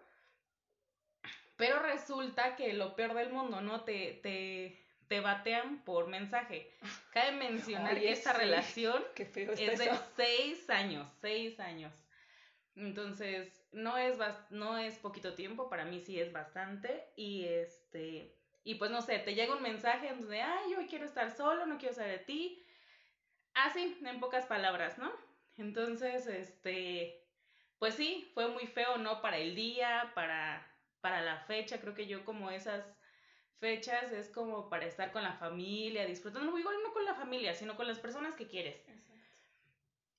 Pero 1.57 1.79
resulta 1.79 2.55
que 2.55 2.73
lo 2.73 2.95
peor 2.95 3.13
del 3.13 3.31
mundo, 3.31 3.61
¿no? 3.61 3.83
Te, 3.83 4.19
te, 4.23 4.80
te 5.11 5.19
batean 5.19 5.83
por 5.83 6.07
mensaje. 6.07 6.73
Cabe 7.11 7.31
mencionar 7.49 7.99
que 7.99 8.13
esta 8.13 8.31
relación 8.31 9.03
es 9.17 9.33
de 9.33 9.91
seis 10.15 10.69
años, 10.69 11.11
seis 11.19 11.59
años. 11.59 11.93
Entonces, 12.77 13.61
no 13.73 13.97
es, 13.97 14.17
no 14.51 14.77
es 14.77 14.97
poquito 14.99 15.33
tiempo, 15.33 15.69
para 15.69 15.83
mí 15.83 15.99
sí 15.99 16.17
es 16.17 16.31
bastante. 16.31 17.11
Y 17.17 17.43
este, 17.43 18.37
y 18.63 18.75
pues 18.75 18.89
no 18.89 19.01
sé, 19.01 19.19
te 19.19 19.35
llega 19.35 19.53
un 19.53 19.61
mensaje 19.61 20.11
donde, 20.11 20.41
ay, 20.41 20.71
yo 20.71 20.87
quiero 20.87 21.03
estar 21.03 21.29
solo, 21.35 21.65
no 21.65 21.77
quiero 21.77 21.93
saber 21.93 22.19
de 22.19 22.25
ti. 22.25 22.65
Así, 23.53 23.99
en 24.05 24.19
pocas 24.21 24.45
palabras, 24.45 24.97
¿no? 24.97 25.11
Entonces, 25.57 26.25
este, 26.27 27.27
pues 27.79 27.95
sí, 27.95 28.31
fue 28.33 28.47
muy 28.47 28.65
feo, 28.65 28.97
¿no? 28.97 29.21
Para 29.21 29.39
el 29.39 29.55
día, 29.55 30.13
para, 30.15 30.73
para 31.01 31.19
la 31.19 31.41
fecha, 31.47 31.81
creo 31.81 31.95
que 31.95 32.07
yo 32.07 32.23
como 32.23 32.49
esas 32.49 32.85
fechas 33.61 34.11
es 34.11 34.27
como 34.27 34.69
para 34.69 34.87
estar 34.87 35.11
con 35.11 35.23
la 35.23 35.33
familia, 35.33 36.07
disfrutando, 36.07 36.57
igual 36.57 36.75
no 36.83 36.91
con 36.91 37.05
la 37.05 37.13
familia, 37.13 37.53
sino 37.53 37.77
con 37.77 37.87
las 37.87 37.99
personas 37.99 38.35
que 38.35 38.47
quieres. 38.47 38.83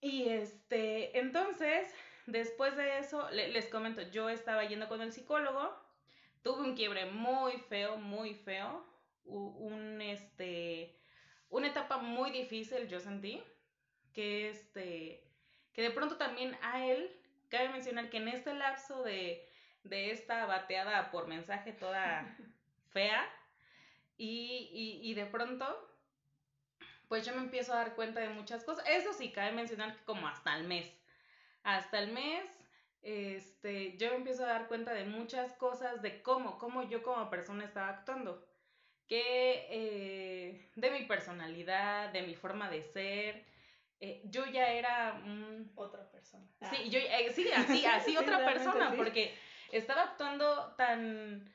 Y 0.00 0.28
este, 0.28 1.18
entonces, 1.18 1.92
después 2.26 2.76
de 2.76 2.98
eso, 2.98 3.28
les 3.30 3.66
comento, 3.66 4.00
yo 4.10 4.30
estaba 4.30 4.64
yendo 4.64 4.88
con 4.88 5.02
el 5.02 5.12
psicólogo, 5.12 5.76
tuve 6.42 6.62
un 6.62 6.76
quiebre 6.76 7.06
muy 7.06 7.58
feo, 7.68 7.96
muy 7.96 8.34
feo, 8.34 8.86
un, 9.24 10.00
este, 10.00 10.96
una 11.48 11.66
etapa 11.66 11.98
muy 11.98 12.30
difícil, 12.30 12.86
yo 12.86 13.00
sentí, 13.00 13.42
que 14.14 14.50
este, 14.50 15.24
que 15.72 15.82
de 15.82 15.90
pronto 15.90 16.16
también 16.16 16.56
a 16.62 16.86
él, 16.86 17.10
cabe 17.48 17.70
mencionar 17.70 18.08
que 18.08 18.18
en 18.18 18.28
este 18.28 18.54
lapso 18.54 19.02
de, 19.02 19.48
de 19.82 20.12
esta 20.12 20.46
bateada 20.46 21.10
por 21.10 21.26
mensaje 21.26 21.72
toda 21.72 22.36
fea, 22.92 23.28
y, 24.16 24.68
y, 24.72 25.10
y 25.10 25.14
de 25.14 25.26
pronto, 25.26 25.66
pues 27.08 27.26
yo 27.26 27.34
me 27.34 27.40
empiezo 27.40 27.72
a 27.72 27.78
dar 27.78 27.94
cuenta 27.94 28.20
de 28.20 28.28
muchas 28.28 28.64
cosas. 28.64 28.84
Eso 28.88 29.12
sí, 29.12 29.32
cabe 29.32 29.52
mencionar 29.52 29.96
que 29.96 30.04
como 30.04 30.28
hasta 30.28 30.56
el 30.56 30.64
mes. 30.64 30.90
Hasta 31.64 31.98
el 31.98 32.12
mes, 32.12 32.44
este, 33.02 33.96
yo 33.98 34.10
me 34.10 34.16
empiezo 34.16 34.44
a 34.44 34.48
dar 34.48 34.68
cuenta 34.68 34.94
de 34.94 35.04
muchas 35.04 35.52
cosas, 35.54 36.02
de 36.02 36.22
cómo, 36.22 36.58
cómo 36.58 36.88
yo 36.88 37.02
como 37.02 37.30
persona 37.30 37.64
estaba 37.64 37.88
actuando. 37.88 38.46
Que 39.08 39.66
eh, 39.70 40.70
de 40.76 40.90
mi 40.90 41.04
personalidad, 41.04 42.10
de 42.12 42.22
mi 42.22 42.34
forma 42.34 42.70
de 42.70 42.82
ser, 42.82 43.44
eh, 44.00 44.22
yo 44.24 44.46
ya 44.46 44.68
era 44.72 45.20
otra 45.74 46.10
persona. 46.10 46.46
Sí, 46.70 46.88
yo, 46.90 46.98
eh, 46.98 47.32
sí, 47.34 47.50
así, 47.52 47.84
así 47.84 48.16
otra 48.16 48.44
persona, 48.44 48.94
porque 48.96 49.36
estaba 49.70 50.02
actuando 50.04 50.74
tan 50.76 51.52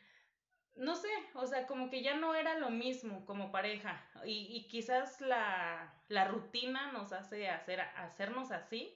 no 0.77 0.95
sé, 0.95 1.09
o 1.33 1.45
sea, 1.47 1.67
como 1.67 1.89
que 1.89 2.01
ya 2.01 2.15
no 2.15 2.35
era 2.35 2.57
lo 2.57 2.69
mismo 2.69 3.25
como 3.25 3.51
pareja 3.51 4.03
y, 4.25 4.47
y 4.49 4.67
quizás 4.67 5.21
la, 5.21 5.93
la, 6.07 6.27
rutina 6.27 6.91
nos 6.91 7.13
hace 7.13 7.49
hacer, 7.49 7.81
hacernos 7.81 8.51
así, 8.51 8.93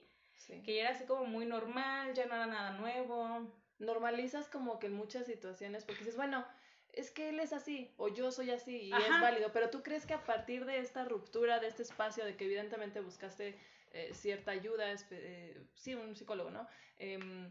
que 0.64 0.76
ya 0.76 0.82
era 0.82 0.90
así 0.90 1.04
como 1.06 1.24
muy 1.24 1.46
normal, 1.46 2.14
ya 2.14 2.26
no 2.26 2.34
era 2.34 2.46
nada 2.46 2.72
nuevo. 2.72 3.52
Normalizas 3.78 4.48
como 4.48 4.78
que 4.78 4.86
en 4.86 4.94
muchas 4.94 5.26
situaciones, 5.26 5.84
porque 5.84 6.00
dices, 6.00 6.16
bueno, 6.16 6.44
es 6.92 7.10
que 7.10 7.30
él 7.30 7.40
es 7.40 7.52
así 7.52 7.92
o 7.96 8.08
yo 8.08 8.30
soy 8.30 8.50
así 8.50 8.76
y 8.76 8.92
es 8.92 9.20
válido, 9.20 9.50
pero 9.52 9.70
tú 9.70 9.82
crees 9.82 10.06
que 10.06 10.14
a 10.14 10.24
partir 10.24 10.66
de 10.66 10.78
esta 10.78 11.04
ruptura, 11.04 11.58
de 11.58 11.68
este 11.68 11.82
espacio, 11.82 12.24
de 12.24 12.36
que 12.36 12.44
evidentemente 12.44 13.00
buscaste 13.00 13.58
eh, 13.92 14.12
cierta 14.14 14.50
ayuda, 14.50 14.92
eh, 15.10 15.66
sí, 15.74 15.94
un 15.94 16.14
psicólogo, 16.14 16.50
¿no? 16.50 16.66
Em, 16.98 17.50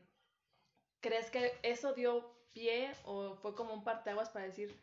¿Crees 1.01 1.31
que 1.31 1.59
eso 1.63 1.93
dio 1.93 2.40
pie 2.53 2.91
o 3.05 3.35
fue 3.35 3.55
como 3.55 3.73
un 3.73 3.83
parteaguas 3.83 4.29
para 4.29 4.45
decir, 4.45 4.75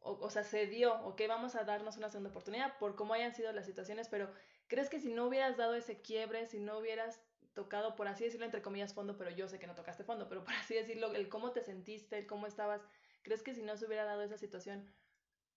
o, 0.00 0.12
o 0.20 0.30
sea, 0.30 0.44
se 0.44 0.66
dio, 0.66 0.94
ok, 1.04 1.22
vamos 1.28 1.54
a 1.54 1.64
darnos 1.64 1.96
una 1.96 2.08
segunda 2.08 2.30
oportunidad 2.30 2.78
por 2.78 2.96
cómo 2.96 3.14
hayan 3.14 3.34
sido 3.34 3.52
las 3.52 3.66
situaciones, 3.66 4.08
pero 4.08 4.30
¿crees 4.68 4.88
que 4.88 5.00
si 5.00 5.12
no 5.12 5.26
hubieras 5.26 5.56
dado 5.56 5.74
ese 5.74 6.00
quiebre, 6.02 6.46
si 6.46 6.58
no 6.58 6.78
hubieras 6.78 7.20
tocado, 7.54 7.94
por 7.96 8.08
así 8.08 8.24
decirlo, 8.24 8.46
entre 8.46 8.62
comillas, 8.62 8.94
fondo, 8.94 9.16
pero 9.16 9.30
yo 9.30 9.48
sé 9.48 9.58
que 9.58 9.66
no 9.66 9.74
tocaste 9.74 10.04
fondo, 10.04 10.28
pero 10.28 10.44
por 10.44 10.54
así 10.54 10.74
decirlo, 10.74 11.12
el 11.14 11.28
cómo 11.28 11.52
te 11.52 11.62
sentiste, 11.62 12.18
el 12.18 12.26
cómo 12.26 12.46
estabas, 12.46 12.82
¿crees 13.22 13.42
que 13.42 13.54
si 13.54 13.62
no 13.62 13.76
se 13.76 13.86
hubiera 13.86 14.04
dado 14.04 14.22
esa 14.22 14.38
situación, 14.38 14.92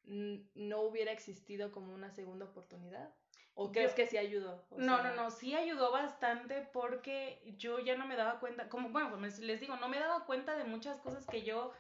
no 0.04 0.82
hubiera 0.82 1.12
existido 1.12 1.72
como 1.72 1.94
una 1.94 2.12
segunda 2.12 2.46
oportunidad? 2.46 3.14
¿O 3.58 3.72
crees 3.72 3.94
que 3.94 4.06
sí 4.06 4.18
ayudó? 4.18 4.62
no, 4.78 5.02
no, 5.02 5.16
no, 5.16 5.32
sí 5.32 5.56
ayudó 5.56 5.92
bastante 5.92 6.68
porque 6.74 7.42
yo 7.58 7.80
ya 7.80 7.96
no 7.96 8.06
me 8.06 8.18
daba 8.18 8.40
cuenta, 8.40 8.68
como, 8.68 8.90
bueno, 8.90 9.18
pues 9.18 9.40
les 9.40 9.62
digo, 9.62 9.78
no 9.78 9.88
me 9.88 9.98
daba 9.98 10.26
cuenta 10.26 10.58
de 10.58 10.66
muchas 10.66 11.00
cosas 11.00 11.26
que 11.26 11.44
yo 11.44 11.72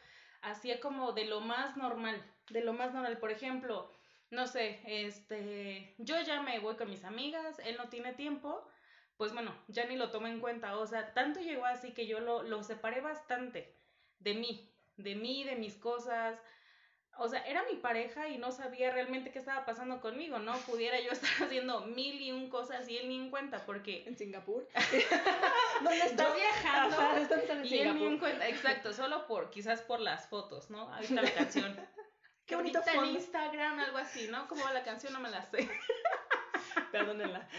hacía 0.41 0.79
como 0.79 1.11
de 1.11 1.25
lo 1.25 1.41
más 1.41 1.75
normal, 1.75 2.23
de 2.49 2.61
lo 2.61 2.71
más 2.71 2.93
normal. 2.93 3.17
Por 3.17 3.29
ejemplo, 3.29 3.91
no 4.31 4.47
sé, 4.47 4.79
este, 4.85 5.95
yo 5.97 6.19
ya 6.21 6.41
me 6.41 6.59
voy 6.59 6.75
con 6.75 6.89
mis 6.89 7.03
amigas, 7.03 7.59
él 7.59 7.75
no 7.77 7.89
tiene 7.89 8.13
tiempo, 8.13 8.65
pues 9.17 9.33
bueno, 9.33 9.53
ya 9.67 9.85
ni 9.85 9.97
lo 9.97 10.11
tomo 10.11 10.27
en 10.27 10.39
cuenta. 10.39 10.77
O 10.77 10.87
sea, 10.87 11.13
tanto 11.13 11.41
llegó 11.41 11.65
así 11.65 11.93
que 11.93 12.07
yo 12.07 12.21
lo, 12.21 12.43
lo 12.43 12.63
separé 12.63 13.01
bastante 13.01 13.75
de 14.19 14.33
mí, 14.33 14.73
de 14.95 15.15
mí, 15.15 15.43
de 15.43 15.57
mis 15.57 15.75
cosas, 15.75 16.39
o 17.17 17.29
sea, 17.29 17.41
era 17.45 17.63
mi 17.63 17.77
pareja 17.77 18.27
y 18.27 18.37
no 18.37 18.51
sabía 18.51 18.91
realmente 18.91 19.31
qué 19.31 19.39
estaba 19.39 19.65
pasando 19.65 20.01
conmigo, 20.01 20.39
¿no? 20.39 20.53
Pudiera 20.59 20.99
yo 20.99 21.11
estar 21.11 21.47
haciendo 21.47 21.81
mil 21.81 22.21
y 22.21 22.31
un 22.31 22.49
cosas 22.49 22.87
y 22.89 22.97
él 22.97 23.07
ni 23.07 23.15
en 23.15 23.29
cuenta, 23.29 23.65
porque... 23.65 24.03
En 24.05 24.17
Singapur. 24.17 24.67
¿Dónde 25.81 26.05
está 26.05 26.33
viajando. 26.33 26.97
y 27.63 27.79
él 27.79 27.95
ni 27.95 28.05
en 28.05 28.19
cuenta, 28.19 28.47
exacto, 28.47 28.93
solo 28.93 29.27
por, 29.27 29.49
quizás 29.49 29.81
por 29.81 29.99
las 29.99 30.27
fotos, 30.27 30.69
¿no? 30.69 30.93
Ahí 30.93 31.05
está 31.05 31.21
la 31.21 31.33
canción. 31.33 31.75
Qué 32.45 32.55
bonita 32.55 32.83
en 32.93 33.05
Instagram, 33.05 33.79
algo 33.79 33.97
así, 33.97 34.27
¿no? 34.27 34.47
Como 34.47 34.69
la 34.69 34.83
canción 34.83 35.13
no 35.13 35.19
me 35.19 35.31
la 35.31 35.43
sé. 35.45 35.67
Perdónenla. 36.91 37.49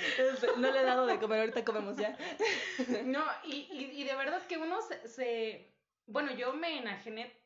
No 0.59 0.71
le 0.71 0.81
he 0.81 0.85
dado 0.85 1.07
de 1.07 1.19
comer, 1.19 1.41
ahorita 1.41 1.65
comemos 1.65 1.97
ya. 1.97 2.17
No, 3.05 3.25
y, 3.45 3.67
y, 3.73 4.05
de 4.05 4.15
verdad 4.15 4.47
que 4.47 4.59
uno 4.59 4.81
se, 4.83 5.09
se... 5.09 5.75
Bueno, 6.07 6.33
yo 6.35 6.53
me 6.53 6.79
enajené 6.79 7.37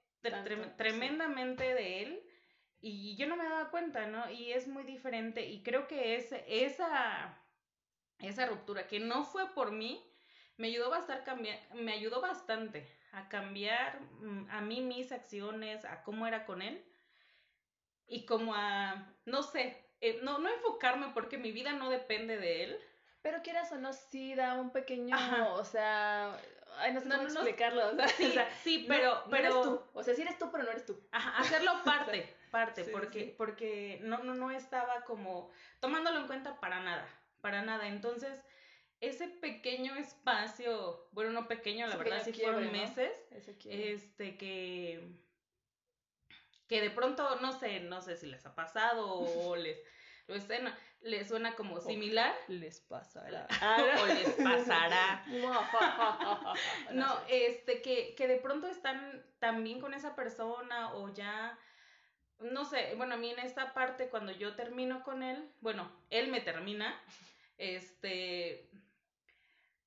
tremendamente 0.77 1.75
de 1.75 2.03
él 2.03 2.23
y 2.81 3.17
yo 3.17 3.27
no 3.27 3.37
me 3.37 3.45
daba 3.45 3.71
cuenta, 3.71 4.07
¿no? 4.07 4.31
Y 4.31 4.53
es 4.53 4.67
muy 4.67 4.85
diferente 4.85 5.47
y 5.47 5.63
creo 5.63 5.87
que 5.87 6.17
ese, 6.17 6.45
esa, 6.47 7.39
esa 8.19 8.47
ruptura 8.47 8.87
que 8.87 9.01
no 9.01 9.25
fue 9.25 9.53
por 9.55 9.73
mí, 9.73 10.07
me 10.57 10.69
ayudó, 10.69 10.91
bastante 10.91 11.61
me 11.75 11.93
ayudó 11.93 12.21
bastante 12.21 12.87
a 13.13 13.29
cambiar 13.29 14.01
mm, 14.01 14.51
a 14.51 14.61
mí 14.61 14.83
mis 14.83 15.13
acciones, 15.13 15.85
a 15.85 16.03
cómo 16.03 16.27
era 16.27 16.45
con 16.47 16.63
él 16.63 16.85
y 18.07 18.27
como 18.27 18.55
a, 18.55 19.15
no 19.25 19.43
sé, 19.43 19.77
eh, 20.01 20.19
no, 20.23 20.39
no 20.39 20.49
enfocarme 20.49 21.11
porque 21.15 21.39
mi 21.39 21.53
vida 21.53 21.73
no 21.73 21.89
depende 21.91 22.37
de 22.37 22.65
él. 22.65 22.81
Pero 23.23 23.43
quieras 23.43 23.71
o 23.73 23.77
no, 23.79 23.93
sí 23.93 24.35
da 24.35 24.55
un 24.55 24.71
pequeño, 24.73 25.17
o 25.55 25.65
sea, 25.65 26.37
Ay, 26.79 26.93
no 26.93 27.01
sé 27.01 27.09
cómo 27.09 27.23
explicarlo. 27.23 27.83
sí, 28.63 28.85
pero, 28.89 29.25
pero... 29.31 29.49
eres 29.49 29.63
tú. 29.63 29.83
O 29.93 30.03
sea, 30.03 30.15
sí 30.15 30.23
eres 30.23 30.39
tú, 30.39 30.51
pero 30.51 30.65
no 30.65 30.71
eres 30.71 30.87
tú. 30.87 31.01
Ajá, 31.13 31.39
hacerlo 31.39 31.73
parte, 31.85 32.35
parte, 32.51 32.85
porque, 32.85 33.35
porque 33.37 34.01
no, 34.03 34.19
no, 34.19 34.35
no 34.35 34.51
estaba 34.51 35.03
como 35.05 35.51
tomándolo 35.81 36.21
en 36.21 36.27
cuenta 36.27 36.61
para 36.61 36.81
nada, 36.81 37.07
para 37.41 37.63
nada. 37.63 37.89
Entonces, 37.89 38.45
ese 39.01 39.29
pequeño 39.29 39.97
espacio, 39.97 41.09
bueno, 41.13 41.31
no 41.31 41.49
pequeño, 41.49 41.87
la 41.87 41.97
verdad, 41.97 42.23
sí 42.25 42.33
fueron 42.33 42.71
meses, 42.71 43.13
este, 43.65 44.37
que, 44.37 45.17
que 46.69 46.81
de 46.81 46.91
pronto, 46.91 47.37
no 47.41 47.59
sé, 47.59 47.81
no 47.81 48.03
sé 48.03 48.17
si 48.17 48.27
les 48.27 48.45
ha 48.45 48.55
pasado 48.55 49.09
o 49.09 49.57
les, 49.57 49.79
lo 50.31 50.37
escena 50.37 50.79
le 51.03 51.25
suena 51.25 51.55
como 51.57 51.81
similar. 51.81 52.35
Les 52.49 52.81
pasará. 52.81 53.47
o 54.03 54.07
les 54.07 54.29
pasará. 54.45 55.25
no, 56.93 57.19
este, 57.29 57.83
que, 57.83 58.15
que 58.15 58.29
de 58.29 58.37
pronto 58.37 58.67
están 58.69 59.25
también 59.39 59.81
con 59.81 59.93
esa 59.95 60.15
persona 60.15 60.95
o 60.95 61.13
ya, 61.13 61.59
no 62.39 62.65
sé, 62.65 62.95
bueno, 62.97 63.15
a 63.15 63.19
mí 63.19 63.31
en 63.31 63.41
esta 63.41 63.75
parte 63.75 64.09
cuando 64.09 64.33
yo 64.33 64.55
termino 64.55 65.03
con 65.03 65.23
él, 65.23 65.51
bueno, 65.61 65.91
él 66.11 66.29
me 66.29 66.41
termina, 66.41 67.01
este, 67.59 68.71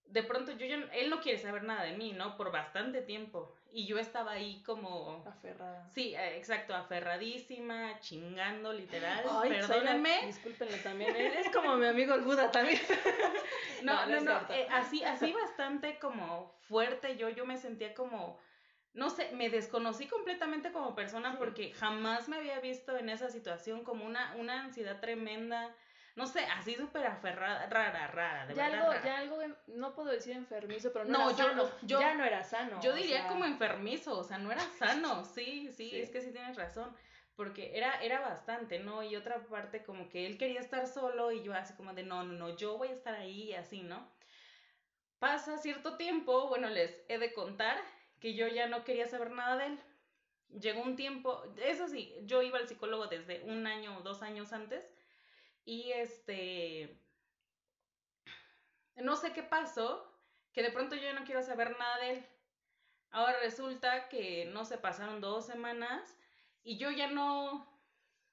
de 0.06 0.24
pronto 0.24 0.52
yo 0.52 0.66
ya, 0.66 0.76
él 0.94 1.10
no 1.10 1.22
quiere 1.22 1.40
saber 1.40 1.64
nada 1.64 1.84
de 1.84 1.96
mí, 1.96 2.12
¿no? 2.12 2.36
Por 2.38 2.52
bastante 2.52 3.02
tiempo. 3.02 3.56
Y 3.76 3.88
yo 3.88 3.98
estaba 3.98 4.34
ahí 4.34 4.62
como... 4.64 5.24
Aferrada. 5.26 5.90
Sí, 5.90 6.14
eh, 6.14 6.38
exacto, 6.38 6.76
aferradísima, 6.76 8.00
chingando, 8.00 8.72
literal. 8.72 9.26
Ay, 9.28 9.50
Perdónenme. 9.50 10.28
Discúlpenlo 10.28 10.78
también. 10.78 11.16
Es 11.40 11.50
como 11.50 11.76
mi 11.78 11.88
amigo 11.88 12.14
el 12.14 12.22
Buda 12.22 12.52
también. 12.52 12.80
no, 13.84 14.06
no, 14.06 14.22
no. 14.22 14.42
Eh, 14.50 14.68
así, 14.70 15.04
así 15.04 15.34
bastante 15.34 15.98
como 15.98 16.54
fuerte. 16.68 17.18
Yo, 17.18 17.30
yo 17.30 17.48
me 17.48 17.58
sentía 17.58 17.96
como... 17.96 18.40
No 18.94 19.10
sé, 19.10 19.32
me 19.34 19.50
desconocí 19.50 20.06
completamente 20.06 20.72
como 20.72 20.94
persona 20.94 21.40
porque 21.40 21.74
jamás 21.74 22.30
me 22.30 22.38
había 22.38 22.60
visto 22.60 22.96
en 22.96 23.10
esa 23.10 23.32
situación 23.32 23.84
como 23.84 24.06
una, 24.06 24.36
una 24.38 24.62
ansiedad 24.66 25.00
tremenda 25.00 25.76
no 26.16 26.28
sé, 26.28 26.42
así 26.46 26.76
súper 26.76 27.08
aferrada, 27.08 27.66
rara, 27.68 28.08
rara, 28.08 28.46
de 28.46 28.54
ya 28.54 28.70
verdad. 28.70 28.92
Algo, 28.92 29.04
Ya 29.04 29.18
algo, 29.18 29.56
no 29.68 29.96
puedo 29.96 30.12
decir 30.12 30.36
enfermizo, 30.36 30.94
pero 30.94 31.06
no, 31.06 31.30
era 31.30 31.38
yo, 31.38 31.46
sano. 31.46 31.72
Yo, 31.82 32.00
ya 32.00 32.14
no 32.14 32.24
era 32.24 32.44
sano. 32.44 32.80
Yo 32.82 32.94
diría 32.94 33.28
como 33.28 33.46
enfermizo, 33.46 34.18
o 34.18 34.24
sea, 34.24 34.38
no 34.38 34.52
era 34.52 34.62
sano, 34.78 35.26
sí, 35.26 35.72
sí, 35.72 36.00
es 36.00 36.12
que 36.12 36.22
sí 36.22 36.32
tienes 36.32 36.56
razón. 36.56 36.96
Porque 37.36 37.76
era, 37.76 38.00
era 38.04 38.20
bastante, 38.20 38.78
¿no? 38.78 39.02
Y 39.02 39.16
otra 39.16 39.40
parte 39.48 39.84
como 39.84 40.08
que 40.08 40.28
él 40.28 40.38
quería 40.38 40.60
estar 40.60 40.86
solo 40.86 41.32
y 41.32 41.42
yo 41.42 41.56
así 41.56 41.74
como 41.74 41.94
de, 41.94 42.04
no, 42.04 42.24
no, 42.24 42.34
no, 42.34 42.56
yo 42.56 42.78
voy 42.78 42.90
a 42.90 42.94
estar 42.94 43.16
ahí 43.16 43.50
y 43.50 43.54
así, 43.56 43.82
¿no? 43.82 44.08
Pasa 45.18 45.58
cierto 45.58 45.98
tiempo, 45.98 46.48
bueno, 46.48 46.70
les 46.70 47.04
he 47.08 47.18
de 47.18 47.34
contar 47.34 47.82
que 48.20 48.36
yo 48.36 48.48
ya 48.48 48.68
no 48.68 48.84
quería 48.84 49.08
saber 49.08 49.32
nada 49.32 49.58
de 49.58 49.66
él. 49.66 49.80
Llegó 50.60 50.84
un 50.84 50.96
tiempo, 50.96 51.42
eso 51.58 51.88
sí, 51.88 52.14
yo 52.22 52.44
iba 52.44 52.60
al 52.60 52.68
psicólogo 52.68 53.08
desde 53.08 53.42
un 53.46 53.66
año 53.66 53.98
o 53.98 54.02
dos 54.02 54.22
años 54.22 54.54
antes 54.54 54.88
y 55.66 55.92
este, 55.92 57.00
no 58.98 59.16
sé 59.16 59.34
qué 59.34 59.44
pasó, 59.44 60.12
que 60.54 60.62
de 60.62 60.72
pronto 60.72 60.96
yo 60.96 61.14
no 61.14 61.26
quiero 61.26 61.42
saber 61.42 61.78
nada 61.78 61.98
de 62.00 62.12
él. 62.12 62.26
Ahora 63.12 63.40
resulta 63.40 64.10
que 64.10 64.46
no 64.46 64.66
se 64.66 64.78
pasaron 64.78 65.22
dos 65.22 65.46
semanas 65.46 66.18
y 66.64 66.78
yo 66.78 66.92
ya 66.92 67.08
no, 67.08 67.68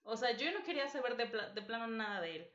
o 0.03 0.17
sea, 0.17 0.33
yo 0.37 0.51
no 0.53 0.65
quería 0.65 0.89
saber 0.89 1.17
de, 1.17 1.27
de 1.27 1.63
plano 1.63 1.87
nada 1.87 2.21
de 2.21 2.37
él. 2.37 2.51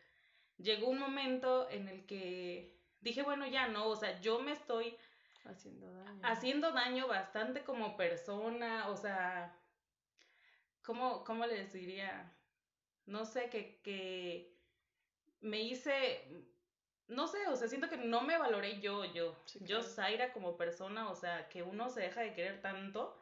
Llegó 0.58 0.88
un 0.88 1.00
momento 1.00 1.70
en 1.70 1.88
el 1.88 2.06
que 2.06 2.80
dije, 3.02 3.22
bueno, 3.22 3.46
ya 3.46 3.68
no, 3.68 3.88
o 3.88 3.96
sea, 3.96 4.20
yo 4.22 4.40
me 4.40 4.52
estoy 4.52 4.98
haciendo 5.44 5.92
daño. 5.94 6.20
Haciendo 6.24 6.72
daño 6.72 7.08
bastante 7.08 7.64
como 7.64 7.96
persona, 7.98 8.90
o 8.90 8.98
sea, 8.98 9.56
¿cómo, 10.82 11.24
cómo 11.24 11.46
les 11.46 11.74
diría? 11.74 12.34
No 13.06 13.26
sé, 13.26 13.50
que, 13.50 13.80
que 13.82 14.55
me 15.46 15.62
hice, 15.62 16.22
no 17.08 17.28
sé, 17.28 17.48
o 17.48 17.56
sea, 17.56 17.68
siento 17.68 17.88
que 17.90 17.98
no 17.98 18.22
me 18.22 18.38
valoré 18.38 18.82
yo, 18.82 19.06
yo, 19.06 19.38
yo, 19.62 19.84
Zaira 19.84 20.34
como 20.34 20.58
persona, 20.58 21.10
o 21.10 21.16
sea, 21.16 21.48
que 21.50 21.62
uno 21.64 21.90
se 21.90 22.02
deja 22.02 22.22
de 22.22 22.34
querer 22.34 22.62
tanto. 22.62 23.18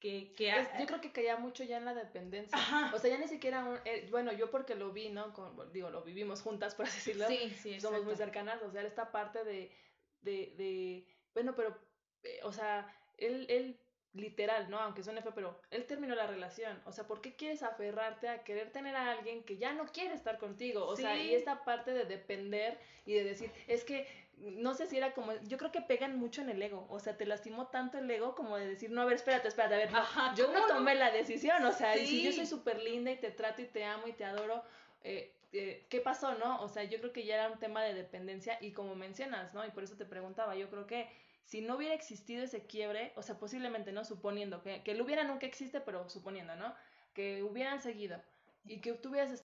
Que, 0.00 0.34
que 0.34 0.52
yo 0.78 0.84
creo 0.84 1.00
que 1.00 1.12
caía 1.12 1.38
mucho 1.38 1.64
ya 1.64 1.78
en 1.78 1.86
la 1.86 1.94
dependencia. 1.94 2.58
O 2.92 2.98
sea, 2.98 3.08
ya 3.08 3.16
ni 3.16 3.26
siquiera, 3.26 3.64
un, 3.64 3.78
eh, 3.86 4.06
bueno, 4.10 4.32
yo 4.32 4.50
porque 4.50 4.74
lo 4.74 4.92
vi, 4.92 5.08
¿no? 5.08 5.32
Con, 5.32 5.72
digo, 5.72 5.88
lo 5.88 6.02
vivimos 6.02 6.42
juntas, 6.42 6.74
por 6.74 6.84
así 6.84 6.98
decirlo. 6.98 7.26
Sí, 7.26 7.56
sí, 7.62 7.80
Somos 7.80 8.04
muy 8.04 8.14
cercanas, 8.14 8.60
o 8.62 8.70
sea, 8.70 8.82
esta 8.82 9.10
parte 9.10 9.44
de, 9.44 9.74
de, 10.20 10.52
de 10.58 11.06
bueno, 11.32 11.54
pero, 11.56 11.78
eh, 12.22 12.40
o 12.42 12.52
sea, 12.52 12.94
él, 13.16 13.46
él 13.48 13.80
literal, 14.14 14.70
¿no? 14.70 14.78
Aunque 14.78 15.02
suene 15.02 15.22
feo, 15.22 15.32
pero 15.34 15.58
él 15.70 15.84
terminó 15.86 16.14
la 16.14 16.26
relación. 16.26 16.80
O 16.86 16.92
sea, 16.92 17.06
¿por 17.06 17.20
qué 17.20 17.34
quieres 17.34 17.62
aferrarte 17.62 18.28
a 18.28 18.44
querer 18.44 18.70
tener 18.70 18.96
a 18.96 19.10
alguien 19.10 19.42
que 19.42 19.56
ya 19.56 19.72
no 19.72 19.86
quiere 19.86 20.14
estar 20.14 20.38
contigo? 20.38 20.86
O 20.86 20.96
sea, 20.96 21.16
y 21.16 21.34
esta 21.34 21.64
parte 21.64 21.92
de 21.92 22.04
depender 22.04 22.78
y 23.06 23.14
de 23.14 23.24
decir, 23.24 23.50
es 23.66 23.84
que 23.84 24.06
no 24.38 24.74
sé 24.74 24.86
si 24.86 24.96
era 24.96 25.12
como, 25.14 25.32
yo 25.42 25.58
creo 25.58 25.70
que 25.70 25.80
pegan 25.80 26.18
mucho 26.18 26.42
en 26.42 26.50
el 26.50 26.60
ego, 26.62 26.86
o 26.90 26.98
sea, 26.98 27.16
te 27.16 27.26
lastimó 27.26 27.68
tanto 27.68 27.98
el 27.98 28.10
ego 28.10 28.34
como 28.34 28.56
de 28.56 28.66
decir, 28.66 28.90
no, 28.90 29.02
a 29.02 29.04
ver, 29.04 29.14
espérate, 29.14 29.48
espérate, 29.48 29.74
a 29.74 29.78
ver, 29.78 29.90
yo 30.36 30.52
no 30.52 30.66
tomé 30.66 30.94
la 30.96 31.10
decisión, 31.10 31.64
o 31.64 31.72
sea, 31.72 31.96
y 31.96 32.06
si 32.06 32.22
yo 32.22 32.32
soy 32.32 32.46
súper 32.46 32.82
linda 32.82 33.12
y 33.12 33.16
te 33.16 33.30
trato 33.30 33.62
y 33.62 33.66
te 33.66 33.84
amo 33.84 34.06
y 34.08 34.12
te 34.12 34.24
adoro, 34.24 34.64
eh, 35.02 35.32
eh, 35.54 35.86
¿qué 35.90 36.00
pasó, 36.00 36.34
no? 36.38 36.62
O 36.62 36.68
sea, 36.68 36.84
yo 36.84 36.98
creo 37.00 37.12
que 37.12 37.24
ya 37.24 37.34
era 37.36 37.50
un 37.52 37.58
tema 37.60 37.82
de 37.84 37.94
dependencia 37.94 38.58
y 38.60 38.72
como 38.72 38.94
mencionas, 38.96 39.54
¿no? 39.54 39.64
Y 39.66 39.70
por 39.70 39.84
eso 39.84 39.96
te 39.96 40.06
preguntaba, 40.06 40.56
yo 40.56 40.70
creo 40.70 40.86
que 40.86 41.08
si 41.44 41.60
no 41.62 41.76
hubiera 41.76 41.94
existido 41.94 42.44
ese 42.44 42.66
quiebre, 42.66 43.12
o 43.16 43.22
sea, 43.22 43.38
posiblemente, 43.38 43.92
¿no? 43.92 44.04
Suponiendo 44.04 44.62
que, 44.62 44.82
que 44.82 44.94
lo 44.94 45.04
hubiera 45.04 45.24
nunca 45.24 45.46
existe, 45.46 45.80
pero 45.80 46.08
suponiendo, 46.10 46.56
¿no? 46.56 46.74
Que 47.14 47.42
hubieran 47.42 47.80
seguido 47.80 48.22
y 48.64 48.80
que 48.80 48.94
tuvieras 48.94 49.44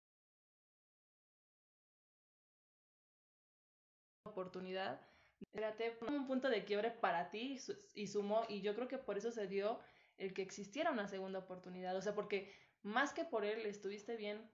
oportunidad, 4.25 5.01
fíjate, 5.53 5.99
un 6.03 6.27
punto 6.27 6.49
de 6.49 6.65
quiebre 6.65 6.91
para 6.91 7.31
ti 7.31 7.59
y 7.95 8.07
sumó, 8.09 8.45
y 8.49 8.61
yo 8.63 8.75
creo 8.75 8.89
que 8.89 8.99
por 8.99 9.17
eso 9.19 9.31
se 9.31 9.47
dio 9.47 9.81
el 10.19 10.35
que 10.35 10.43
existiera 10.43 10.91
una 10.91 11.09
segunda 11.09 11.39
oportunidad, 11.41 11.97
o 11.97 12.03
sea, 12.03 12.15
porque 12.15 12.53
más 12.83 13.13
que 13.13 13.25
por 13.25 13.45
él 13.45 13.67
estuviste 13.67 14.17
bien 14.17 14.51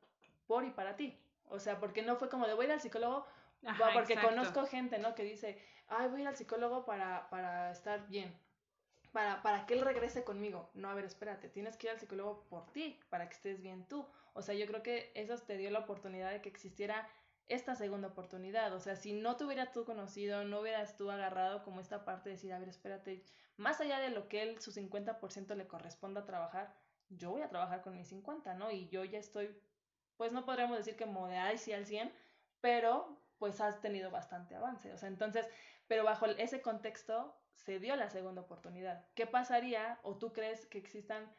por 0.46 0.64
y 0.64 0.70
para 0.70 0.96
ti, 0.96 1.21
o 1.48 1.58
sea, 1.58 1.78
porque 1.78 2.02
no 2.02 2.16
fue 2.16 2.28
como 2.28 2.46
de 2.46 2.54
voy 2.54 2.64
a 2.64 2.68
ir 2.68 2.72
al 2.72 2.80
psicólogo, 2.80 3.26
porque 3.94 4.20
conozco 4.20 4.66
gente, 4.66 4.98
¿no? 4.98 5.14
Que 5.14 5.24
dice, 5.24 5.58
ay, 5.88 6.08
voy 6.08 6.20
a 6.20 6.22
ir 6.22 6.28
al 6.28 6.36
psicólogo 6.36 6.84
para, 6.84 7.28
para 7.30 7.70
estar 7.70 8.08
bien, 8.08 8.36
para, 9.12 9.42
para 9.42 9.66
que 9.66 9.74
él 9.74 9.82
regrese 9.82 10.24
conmigo. 10.24 10.70
No, 10.74 10.90
a 10.90 10.94
ver, 10.94 11.04
espérate, 11.04 11.48
tienes 11.48 11.76
que 11.76 11.86
ir 11.88 11.92
al 11.92 12.00
psicólogo 12.00 12.46
por 12.48 12.72
ti, 12.72 12.98
para 13.10 13.28
que 13.28 13.34
estés 13.34 13.60
bien 13.60 13.86
tú. 13.86 14.06
O 14.34 14.42
sea, 14.42 14.54
yo 14.54 14.66
creo 14.66 14.82
que 14.82 15.12
eso 15.14 15.36
te 15.38 15.56
dio 15.56 15.70
la 15.70 15.80
oportunidad 15.80 16.30
de 16.30 16.40
que 16.40 16.48
existiera 16.48 17.08
esta 17.48 17.74
segunda 17.74 18.08
oportunidad. 18.08 18.72
O 18.72 18.80
sea, 18.80 18.96
si 18.96 19.12
no 19.12 19.36
te 19.36 19.44
hubieras 19.44 19.72
tú 19.72 19.84
conocido, 19.84 20.44
no 20.44 20.60
hubieras 20.60 20.96
tú 20.96 21.10
agarrado 21.10 21.62
como 21.64 21.80
esta 21.80 22.04
parte 22.04 22.30
de 22.30 22.36
decir, 22.36 22.52
a 22.52 22.58
ver, 22.58 22.68
espérate, 22.68 23.24
más 23.56 23.80
allá 23.80 24.00
de 24.00 24.10
lo 24.10 24.28
que 24.28 24.42
él, 24.42 24.60
su 24.60 24.72
50% 24.72 25.54
le 25.54 25.66
corresponda 25.66 26.24
trabajar, 26.24 26.74
yo 27.10 27.30
voy 27.30 27.42
a 27.42 27.48
trabajar 27.48 27.82
con 27.82 27.94
mi 27.94 28.04
50, 28.04 28.54
¿no? 28.54 28.70
Y 28.70 28.88
yo 28.88 29.04
ya 29.04 29.18
estoy, 29.18 29.54
pues 30.16 30.32
no 30.32 30.44
podríamos 30.44 30.78
decir 30.78 30.96
que 30.96 31.04
como 31.04 31.28
de, 31.28 31.36
ay, 31.36 31.58
sí 31.58 31.72
al 31.72 31.86
100, 31.86 32.12
pero 32.60 33.18
pues 33.38 33.60
has 33.60 33.80
tenido 33.80 34.10
bastante 34.10 34.54
avance. 34.54 34.92
O 34.92 34.98
sea, 34.98 35.08
entonces, 35.08 35.48
pero 35.88 36.04
bajo 36.04 36.26
ese 36.26 36.62
contexto 36.62 37.36
se 37.54 37.78
dio 37.78 37.96
la 37.96 38.08
segunda 38.10 38.42
oportunidad. 38.42 39.06
¿Qué 39.14 39.26
pasaría 39.26 39.98
o 40.02 40.16
tú 40.16 40.32
crees 40.32 40.66
que 40.66 40.78
existan 40.78 41.34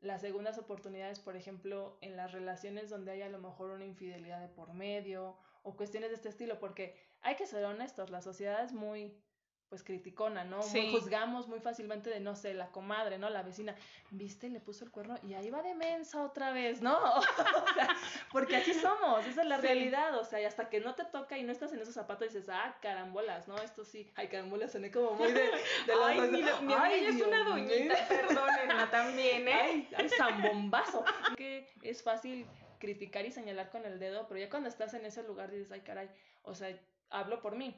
las 0.00 0.20
segundas 0.20 0.58
oportunidades, 0.58 1.18
por 1.18 1.36
ejemplo, 1.36 1.98
en 2.00 2.16
las 2.16 2.32
relaciones 2.32 2.90
donde 2.90 3.12
hay 3.12 3.22
a 3.22 3.28
lo 3.28 3.38
mejor 3.38 3.70
una 3.70 3.84
infidelidad 3.84 4.40
de 4.40 4.48
por 4.48 4.72
medio 4.72 5.36
o 5.62 5.76
cuestiones 5.76 6.10
de 6.10 6.16
este 6.16 6.28
estilo? 6.28 6.60
Porque 6.60 6.96
hay 7.20 7.34
que 7.34 7.46
ser 7.46 7.64
honestos, 7.64 8.10
la 8.10 8.22
sociedad 8.22 8.62
es 8.62 8.72
muy 8.72 9.20
pues 9.68 9.82
criticona, 9.82 10.44
¿no? 10.44 10.60
Muy 10.66 10.90
juzgamos 10.90 11.46
muy 11.46 11.60
fácilmente 11.60 12.08
de, 12.08 12.20
no 12.20 12.34
sé, 12.34 12.54
la 12.54 12.68
comadre, 12.68 13.18
¿no? 13.18 13.28
La 13.28 13.42
vecina, 13.42 13.74
viste, 14.10 14.48
le 14.48 14.60
puso 14.60 14.84
el 14.84 14.90
cuerno 14.90 15.16
y 15.22 15.34
ahí 15.34 15.50
va 15.50 15.62
de 15.62 15.74
mensa 15.74 16.22
otra 16.22 16.52
vez, 16.52 16.80
¿no? 16.80 16.96
o 17.16 17.74
sea, 17.74 17.96
porque 18.32 18.56
así 18.56 18.72
somos, 18.72 19.26
esa 19.26 19.42
es 19.42 19.48
la 19.48 19.58
realidad, 19.58 20.16
o 20.18 20.24
sea, 20.24 20.40
y 20.40 20.44
hasta 20.44 20.70
que 20.70 20.80
no 20.80 20.94
te 20.94 21.04
toca 21.04 21.36
y 21.36 21.42
no 21.42 21.52
estás 21.52 21.72
en 21.72 21.80
esos 21.80 21.94
zapatos 21.94 22.32
dices, 22.32 22.48
ah, 22.48 22.76
carambolas, 22.80 23.46
¿no? 23.46 23.56
Esto 23.58 23.84
sí, 23.84 24.10
ay, 24.14 24.28
carambolas, 24.28 24.72
soné 24.72 24.90
como 24.90 25.12
muy 25.12 25.32
de, 25.32 25.40
de 25.40 25.92
Ay, 26.02 26.20
mi, 26.20 26.42
mi 26.42 26.74
ay, 26.74 27.04
es 27.04 27.20
una 27.20 27.44
doñita, 27.44 28.08
perdónenla 28.08 28.90
también, 28.90 29.48
¿eh? 29.48 29.52
Ay, 29.52 29.88
ay, 29.96 30.08
zambombazo. 30.08 31.04
que 31.36 31.68
es 31.82 32.02
fácil 32.02 32.46
criticar 32.78 33.26
y 33.26 33.32
señalar 33.32 33.68
con 33.70 33.84
el 33.84 33.98
dedo, 33.98 34.26
pero 34.28 34.40
ya 34.40 34.48
cuando 34.48 34.68
estás 34.68 34.94
en 34.94 35.04
ese 35.04 35.22
lugar 35.24 35.50
dices, 35.50 35.70
ay, 35.72 35.80
caray, 35.80 36.08
o 36.42 36.54
sea, 36.54 36.74
hablo 37.10 37.40
por 37.40 37.56
mí, 37.56 37.74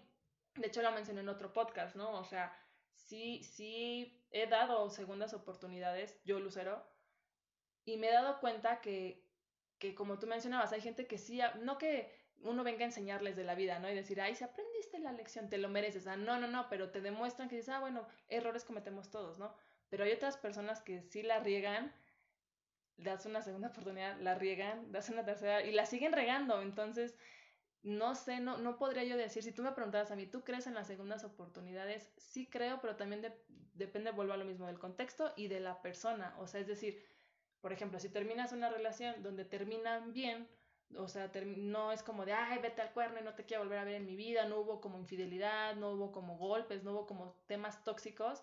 de 0.60 0.68
hecho, 0.68 0.82
lo 0.82 0.92
mencioné 0.92 1.20
en 1.20 1.28
otro 1.28 1.52
podcast, 1.52 1.96
¿no? 1.96 2.12
O 2.12 2.24
sea, 2.24 2.56
sí, 2.94 3.42
sí 3.42 4.24
he 4.30 4.46
dado 4.46 4.88
segundas 4.90 5.34
oportunidades, 5.34 6.20
yo 6.24 6.38
Lucero, 6.40 6.84
y 7.84 7.96
me 7.96 8.08
he 8.08 8.12
dado 8.12 8.40
cuenta 8.40 8.80
que, 8.80 9.26
que 9.78 9.94
como 9.94 10.18
tú 10.18 10.26
mencionabas, 10.26 10.72
hay 10.72 10.80
gente 10.80 11.06
que 11.06 11.18
sí, 11.18 11.40
no 11.60 11.78
que 11.78 12.12
uno 12.42 12.64
venga 12.64 12.82
a 12.82 12.86
enseñarles 12.86 13.36
de 13.36 13.44
la 13.44 13.54
vida, 13.54 13.78
¿no? 13.78 13.90
Y 13.90 13.94
decir, 13.94 14.20
ay, 14.20 14.34
si 14.34 14.44
aprendiste 14.44 14.98
la 14.98 15.12
lección, 15.12 15.48
te 15.48 15.58
lo 15.58 15.68
mereces. 15.68 16.06
Ah, 16.06 16.16
no, 16.16 16.38
no, 16.38 16.46
no, 16.46 16.68
pero 16.68 16.90
te 16.90 17.00
demuestran 17.00 17.48
que 17.48 17.56
dices, 17.56 17.74
ah, 17.74 17.80
bueno, 17.80 18.06
errores 18.28 18.64
cometemos 18.64 19.10
todos, 19.10 19.38
¿no? 19.38 19.54
Pero 19.88 20.04
hay 20.04 20.12
otras 20.12 20.36
personas 20.36 20.80
que 20.82 21.02
sí 21.02 21.22
la 21.22 21.40
riegan, 21.40 21.92
das 22.96 23.26
una 23.26 23.42
segunda 23.42 23.68
oportunidad, 23.68 24.18
la 24.20 24.34
riegan, 24.34 24.92
das 24.92 25.10
una 25.10 25.24
tercera 25.24 25.62
y 25.62 25.72
la 25.72 25.86
siguen 25.86 26.12
regando. 26.12 26.62
Entonces, 26.62 27.16
no 27.82 28.14
sé, 28.14 28.40
no, 28.40 28.58
no 28.58 28.76
podría 28.76 29.04
yo 29.04 29.16
decir, 29.16 29.42
si 29.42 29.52
tú 29.52 29.62
me 29.62 29.72
preguntabas 29.72 30.10
a 30.10 30.16
mí, 30.16 30.26
¿tú 30.26 30.42
crees 30.42 30.66
en 30.66 30.74
las 30.74 30.86
segundas 30.86 31.24
oportunidades? 31.24 32.12
Sí 32.18 32.46
creo, 32.46 32.78
pero 32.80 32.96
también 32.96 33.22
depende, 33.74 34.10
vuelvo 34.10 34.34
a 34.34 34.36
lo 34.36 34.44
mismo, 34.44 34.66
del 34.66 34.78
contexto 34.78 35.32
y 35.36 35.48
de 35.48 35.60
la 35.60 35.80
persona. 35.80 36.34
O 36.38 36.46
sea, 36.46 36.60
es 36.60 36.66
decir, 36.66 37.02
por 37.62 37.72
ejemplo, 37.72 37.98
si 37.98 38.10
terminas 38.10 38.52
una 38.52 38.68
relación 38.68 39.22
donde 39.22 39.46
terminan 39.46 40.12
bien, 40.12 40.46
o 40.96 41.08
sea, 41.08 41.30
no 41.56 41.92
es 41.92 42.02
como 42.02 42.26
de, 42.26 42.34
ay, 42.34 42.58
vete 42.58 42.82
al 42.82 42.92
cuerno 42.92 43.20
y 43.20 43.22
no 43.22 43.34
te 43.34 43.44
quiero 43.44 43.62
volver 43.62 43.78
a 43.78 43.84
ver 43.84 43.94
en 43.94 44.04
mi 44.04 44.16
vida, 44.16 44.44
no 44.44 44.58
hubo 44.58 44.80
como 44.80 44.98
infidelidad, 44.98 45.76
no 45.76 45.92
hubo 45.92 46.12
como 46.12 46.36
golpes, 46.36 46.82
no 46.82 46.92
hubo 46.92 47.06
como 47.06 47.34
temas 47.46 47.82
tóxicos. 47.84 48.42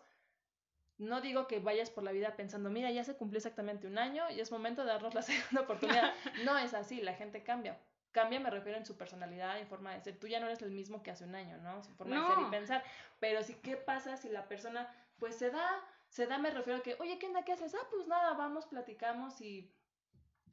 No 0.97 1.21
digo 1.21 1.45
que 1.45 1.59
vayas 1.59 1.91
por 1.91 2.03
la 2.03 2.11
vida 2.11 2.35
pensando, 2.35 2.71
mira, 2.71 2.89
ya 2.89 3.03
se 3.03 3.15
cumplió 3.15 3.37
exactamente 3.37 3.85
un 3.85 3.99
año 3.99 4.31
y 4.31 4.39
es 4.39 4.51
momento 4.51 4.81
de 4.81 4.87
darnos 4.87 5.13
la 5.13 5.21
segunda 5.23 5.61
oportunidad. 5.61 6.13
no 6.43 6.57
es 6.57 6.73
así, 6.73 7.01
la 7.01 7.13
gente 7.13 7.43
cambia 7.43 7.77
cambia 8.17 8.39
me 8.39 8.49
refiero 8.49 8.79
en 8.79 8.85
su 8.85 8.97
personalidad, 8.97 9.59
en 9.59 9.67
forma 9.67 9.93
de 9.93 10.01
ser. 10.01 10.17
Tú 10.17 10.25
ya 10.27 10.39
no 10.39 10.47
eres 10.47 10.63
el 10.63 10.71
mismo 10.71 11.03
que 11.03 11.11
hace 11.11 11.23
un 11.23 11.35
año, 11.35 11.55
¿no? 11.59 11.83
Su 11.83 11.93
forma 11.93 12.19
de 12.19 12.33
ser 12.33 12.47
y 12.47 12.49
pensar. 12.49 12.83
Pero 13.19 13.43
sí, 13.43 13.53
¿qué 13.61 13.77
pasa 13.77 14.17
si 14.17 14.29
la 14.29 14.47
persona, 14.47 14.91
pues 15.19 15.35
se 15.35 15.51
da, 15.51 15.69
se 16.09 16.25
da, 16.25 16.39
me 16.39 16.49
refiero 16.49 16.79
a 16.79 16.81
que, 16.81 16.95
oye, 16.99 17.19
¿qué 17.19 17.27
onda? 17.27 17.43
¿Qué 17.45 17.51
haces? 17.53 17.75
Ah, 17.75 17.87
pues 17.91 18.07
nada, 18.07 18.33
vamos, 18.33 18.65
platicamos 18.65 19.39
y, 19.39 19.71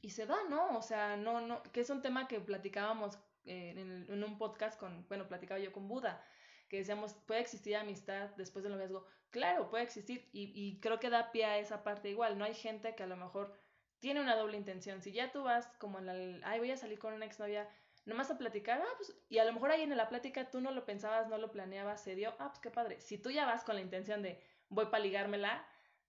y 0.02 0.10
se 0.10 0.26
da, 0.26 0.36
¿no? 0.50 0.76
O 0.76 0.82
sea, 0.82 1.16
no, 1.16 1.40
no, 1.40 1.62
que 1.62 1.80
es 1.80 1.88
un 1.88 2.02
tema 2.02 2.28
que 2.28 2.38
platicábamos 2.38 3.18
eh, 3.46 3.72
en, 3.74 4.06
en, 4.10 4.24
un 4.24 4.36
podcast 4.36 4.78
con, 4.78 5.06
bueno, 5.08 5.26
platicaba 5.26 5.58
yo 5.58 5.72
con 5.72 5.88
Buda, 5.88 6.22
que 6.68 6.76
decíamos, 6.76 7.14
¿puede 7.26 7.40
existir 7.40 7.76
amistad 7.76 8.28
después 8.36 8.62
del 8.62 8.72
noviazgo? 8.72 9.06
Claro, 9.30 9.70
puede 9.70 9.84
existir 9.84 10.28
y, 10.32 10.52
y 10.54 10.80
creo 10.80 11.00
que 11.00 11.08
da 11.08 11.32
pie 11.32 11.46
a 11.46 11.58
esa 11.58 11.82
parte 11.82 12.10
igual, 12.10 12.36
¿no? 12.36 12.44
Hay 12.44 12.54
gente 12.54 12.94
que 12.94 13.04
a 13.04 13.06
lo 13.06 13.16
mejor 13.16 13.56
tiene 14.04 14.20
una 14.20 14.36
doble 14.36 14.58
intención. 14.58 15.00
Si 15.00 15.12
ya 15.12 15.32
tú 15.32 15.44
vas 15.44 15.66
como 15.78 15.98
en 15.98 16.04
la, 16.04 16.46
ay, 16.46 16.58
voy 16.58 16.70
a 16.70 16.76
salir 16.76 16.98
con 16.98 17.14
una 17.14 17.24
exnovia, 17.24 17.66
nomás 18.04 18.30
a 18.30 18.36
platicar, 18.36 18.82
ah, 18.82 18.94
pues, 18.98 19.16
y 19.30 19.38
a 19.38 19.46
lo 19.46 19.52
mejor 19.54 19.70
ahí 19.70 19.80
en 19.80 19.96
la 19.96 20.10
plática 20.10 20.50
tú 20.50 20.60
no 20.60 20.72
lo 20.72 20.84
pensabas, 20.84 21.26
no 21.28 21.38
lo 21.38 21.50
planeabas, 21.50 22.02
se 22.02 22.14
dio, 22.14 22.34
ah, 22.38 22.48
pues 22.48 22.58
qué 22.58 22.70
padre. 22.70 23.00
Si 23.00 23.16
tú 23.16 23.30
ya 23.30 23.46
vas 23.46 23.64
con 23.64 23.76
la 23.76 23.80
intención 23.80 24.20
de 24.20 24.38
voy 24.68 24.84
para 24.86 25.02
ligármela, 25.02 25.66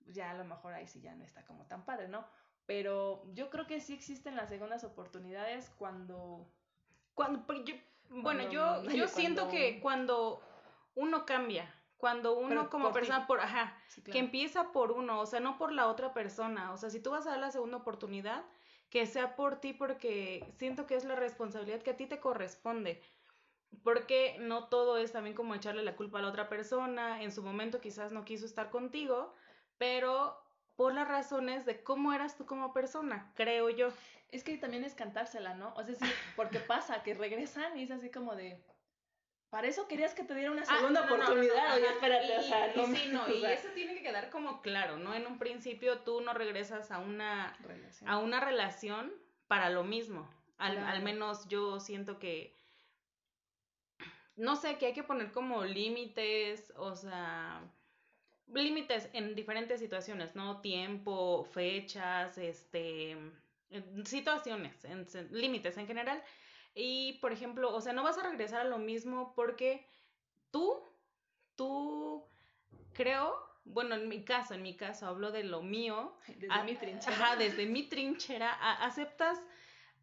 ya 0.07 0.31
a 0.31 0.33
lo 0.33 0.43
mejor 0.43 0.73
ahí 0.73 0.87
sí 0.87 0.99
ya 0.99 1.15
no 1.15 1.23
está 1.23 1.45
como 1.45 1.67
tan 1.67 1.85
padre, 1.85 2.09
¿no? 2.09 2.27
Pero 2.65 3.23
yo 3.33 3.49
creo 3.49 3.65
que 3.65 3.79
sí 3.79 3.93
existen 3.93 4.35
las 4.35 4.49
segundas 4.49 4.83
oportunidades 4.83 5.69
cuando... 5.77 6.51
Cuando, 7.13 7.63
yo, 7.63 7.75
bueno, 8.09 8.51
yo, 8.51 8.83
yo 8.91 9.07
siento 9.07 9.47
que 9.47 9.79
cuando 9.79 10.41
uno 10.95 11.25
cambia, 11.25 11.73
cuando 12.05 12.37
uno 12.37 12.69
como 12.69 12.93
persona, 12.93 13.25
por, 13.25 13.39
ajá, 13.39 13.75
que 14.11 14.19
empieza 14.19 14.71
por 14.71 14.91
uno, 14.91 15.19
o 15.19 15.25
sea, 15.25 15.39
no 15.39 15.57
por 15.57 15.71
la 15.71 15.87
otra 15.87 16.13
persona, 16.13 16.71
o 16.71 16.77
sea, 16.77 16.91
si 16.91 16.99
tú 16.99 17.09
vas 17.09 17.25
a 17.25 17.31
dar 17.31 17.39
la 17.39 17.49
segunda 17.49 17.77
oportunidad, 17.77 18.45
que 18.91 19.07
sea 19.07 19.35
por 19.35 19.55
ti 19.55 19.73
porque 19.73 20.53
siento 20.55 20.85
que 20.85 20.93
es 20.93 21.03
la 21.03 21.15
responsabilidad 21.15 21.81
que 21.81 21.89
a 21.89 21.97
ti 21.97 22.05
te 22.05 22.19
corresponde. 22.19 23.01
Porque 23.83 24.37
no 24.39 24.67
todo 24.67 24.99
es 24.99 25.13
también 25.13 25.35
como 25.35 25.55
echarle 25.55 25.81
la 25.81 25.95
culpa 25.95 26.19
a 26.19 26.21
la 26.21 26.27
otra 26.27 26.47
persona, 26.47 27.23
en 27.23 27.31
su 27.31 27.41
momento 27.41 27.81
quizás 27.81 28.11
no 28.11 28.23
quiso 28.23 28.45
estar 28.45 28.69
contigo, 28.69 29.33
pero 29.79 30.39
por 30.75 30.93
las 30.93 31.07
razones 31.07 31.65
de 31.65 31.81
cómo 31.81 32.13
eras 32.13 32.37
tú 32.37 32.45
como 32.45 32.71
persona, 32.71 33.33
creo 33.33 33.71
yo. 33.71 33.87
Es 34.29 34.43
que 34.43 34.59
también 34.59 34.83
es 34.83 34.93
cantársela, 34.93 35.55
¿no? 35.55 35.73
O 35.73 35.83
sea, 35.83 35.95
sí, 35.95 36.05
porque 36.35 36.59
pasa 36.59 37.01
que 37.01 37.15
regresan 37.15 37.79
y 37.79 37.81
es 37.81 37.89
así 37.89 38.11
como 38.11 38.35
de, 38.35 38.63
para 39.49 39.67
eso 39.67 39.87
querías 39.87 40.13
que 40.13 40.23
te 40.23 40.35
diera 40.35 40.51
una 40.51 40.63
ah, 40.63 40.77
segunda 40.77 41.01
oportunidad. 41.01 41.75
Oye, 41.75 41.87
espérate, 41.87 42.37
o 42.37 42.41
sea, 42.41 42.73
no, 42.75 42.83
y 42.83 42.95
sí, 42.95 43.09
no, 43.11 43.33
y 43.33 43.45
eso 43.45 43.69
tiene 43.73 43.95
que 43.95 44.01
quedar 44.01 44.29
como 44.29 44.61
claro, 44.61 44.97
¿no? 44.97 45.13
En 45.13 45.27
un 45.27 45.39
principio 45.39 45.99
tú 45.99 46.21
no 46.21 46.33
regresas 46.33 46.91
a 46.91 46.99
una 46.99 47.55
relación, 47.63 48.09
a 48.09 48.17
una 48.17 48.39
relación 48.39 49.13
para 49.47 49.69
lo 49.69 49.83
mismo. 49.83 50.29
Al, 50.57 50.77
al 50.77 51.01
menos 51.03 51.47
yo 51.47 51.79
siento 51.79 52.17
que, 52.17 52.55
no 54.35 54.55
sé, 54.55 54.77
que 54.77 54.87
hay 54.87 54.93
que 54.93 55.03
poner 55.03 55.31
como 55.31 55.65
límites, 55.65 56.73
o 56.77 56.95
sea, 56.95 57.61
límites 58.47 59.09
en 59.13 59.35
diferentes 59.35 59.79
situaciones, 59.79 60.35
¿no? 60.35 60.61
Tiempo, 60.61 61.43
fechas, 61.45 62.37
este, 62.37 63.17
situaciones, 64.05 64.83
en, 64.85 65.07
límites 65.31 65.77
en 65.77 65.87
general. 65.87 66.23
Y, 66.75 67.13
por 67.19 67.31
ejemplo, 67.31 67.73
o 67.73 67.81
sea, 67.81 67.93
no 67.93 68.03
vas 68.03 68.17
a 68.17 68.29
regresar 68.29 68.61
a 68.61 68.65
lo 68.65 68.77
mismo 68.77 69.33
porque 69.33 69.87
tú, 70.51 70.83
tú, 71.55 72.23
creo, 72.93 73.35
bueno, 73.63 73.95
en 73.95 74.07
mi 74.07 74.23
caso, 74.23 74.53
en 74.53 74.61
mi 74.61 74.75
caso, 74.75 75.07
hablo 75.07 75.31
de 75.31 75.43
lo 75.43 75.61
mío. 75.61 76.15
Desde 76.27 76.63
mi 76.63 76.75
trinchera. 76.75 77.15
Ajá, 77.15 77.35
desde 77.37 77.65
mi 77.65 77.83
trinchera, 77.83 78.51
aceptas 78.83 79.39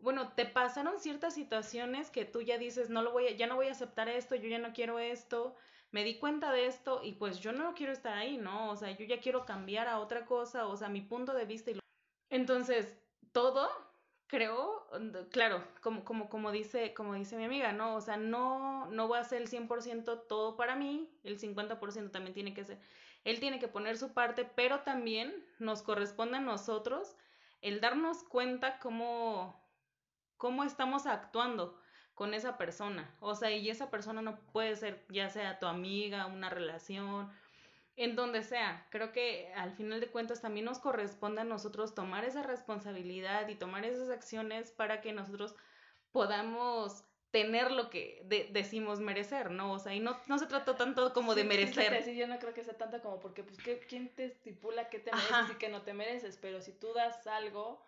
bueno, 0.03 0.33
te 0.33 0.45
pasaron 0.45 0.99
ciertas 0.99 1.33
situaciones 1.33 2.11
que 2.11 2.25
tú 2.25 2.43
ya 2.43 2.59
dices, 2.59 2.91
no 2.91 3.03
lo 3.03 3.13
voy 3.13 3.29
a, 3.29 3.37
ya 3.37 3.47
no 3.47 3.55
voy 3.55 3.69
a 3.69 3.71
aceptar 3.71 4.09
esto, 4.09 4.35
yo 4.35 4.49
ya 4.49 4.59
no 4.59 4.73
quiero 4.73 4.99
esto, 4.99 5.55
me 5.93 6.03
di 6.03 6.19
cuenta 6.19 6.51
de 6.51 6.67
esto 6.67 7.01
y 7.05 7.13
pues 7.13 7.39
yo 7.39 7.53
no 7.53 7.73
quiero 7.75 7.93
estar 7.93 8.19
ahí, 8.19 8.37
¿no? 8.37 8.71
O 8.71 8.77
sea, 8.77 8.91
yo 8.91 9.07
ya 9.07 9.21
quiero 9.21 9.47
cambiar 9.47 9.87
a 9.87 10.01
otra 10.01 10.27
cosa, 10.27 10.67
o 10.67 10.77
sea, 10.77 10.89
mi 10.89 11.03
punto 11.03 11.33
de 11.35 11.45
vista 11.45 11.71
y 11.71 11.75
lo... 11.75 11.81
Entonces, 12.31 12.99
todo 13.31 13.71
creo, 14.33 14.87
claro, 15.31 15.63
como, 15.83 16.07
como, 16.07 16.31
como, 16.31 16.53
dice, 16.53 16.95
como 16.95 17.13
dice 17.13 17.37
mi 17.37 17.45
amiga, 17.45 17.73
¿no? 17.73 17.97
O 17.97 18.01
sea, 18.01 18.17
no, 18.17 18.87
no 18.87 19.07
voy 19.07 19.19
a 19.19 19.21
hacer 19.21 19.43
el 19.43 19.49
100% 19.51 20.27
todo 20.27 20.57
para 20.57 20.75
mí, 20.75 21.07
el 21.23 21.39
50% 21.39 22.11
también 22.11 22.33
tiene 22.33 22.55
que 22.55 22.65
ser, 22.65 22.79
él 23.25 23.41
tiene 23.41 23.59
que 23.59 23.69
poner 23.69 23.99
su 23.99 24.15
parte, 24.15 24.47
pero 24.57 24.81
también 24.81 25.45
nos 25.59 25.83
corresponde 25.83 26.39
a 26.39 26.41
nosotros 26.41 27.15
el 27.61 27.83
darnos 27.83 28.25
cuenta 28.25 28.79
cómo, 28.79 29.63
cómo 30.39 30.65
estamos 30.65 31.05
actuando 31.05 31.79
con 32.15 32.33
esa 32.33 32.57
persona. 32.57 33.15
O 33.21 33.35
sea, 33.35 33.51
y 33.51 33.69
esa 33.69 33.91
persona 33.91 34.23
no 34.23 34.41
puede 34.47 34.77
ser 34.77 35.05
ya 35.11 35.29
sea 35.29 35.59
tu 35.59 35.67
amiga, 35.67 36.25
una 36.25 36.49
relación, 36.49 37.31
en 37.97 38.17
donde 38.17 38.43
sea. 38.43 38.87
Creo 38.91 39.13
que 39.13 39.53
al 39.55 39.73
final 39.73 40.01
de 40.01 40.11
cuentas 40.11 40.41
también 40.41 40.67
nos 40.67 40.79
corresponde 40.79 41.43
a 41.43 41.45
nosotros 41.45 41.95
tomar 41.95 42.25
esa 42.25 42.43
responsabilidad 42.43 43.49
y 43.49 43.55
tomar 43.55 43.85
esas 43.85 44.11
acciones 44.11 44.71
para 44.71 45.01
que 45.01 45.13
nosotros 45.13 45.55
podamos 46.11 47.05
tener 47.31 47.71
lo 47.71 47.89
que 47.89 48.27
decimos 48.53 49.01
merecer, 49.01 49.51
¿no? 49.51 49.73
O 49.73 49.79
sea, 49.79 49.95
y 49.95 50.01
no, 50.01 50.19
no 50.27 50.39
se 50.39 50.47
trata 50.47 50.77
tanto 50.77 51.15
como 51.15 51.35
de 51.35 51.45
merecer. 51.45 52.03
Sí, 52.05 52.15
yo 52.15 52.27
no 52.27 52.39
creo 52.39 52.53
que 52.53 52.63
sea 52.63 52.77
tanto 52.77 53.01
como 53.01 53.21
porque, 53.21 53.43
pues, 53.43 53.59
¿quién 53.89 54.15
te 54.15 54.27
estipula 54.27 54.91
qué 54.91 54.99
te 54.99 55.11
mereces 55.11 55.51
y 55.51 55.59
qué 55.59 55.71
no 55.71 55.81
te 55.81 55.95
mereces? 55.95 56.37
Pero 56.37 56.61
si 56.61 56.73
tú 56.73 56.93
das 56.93 57.27
algo, 57.27 57.83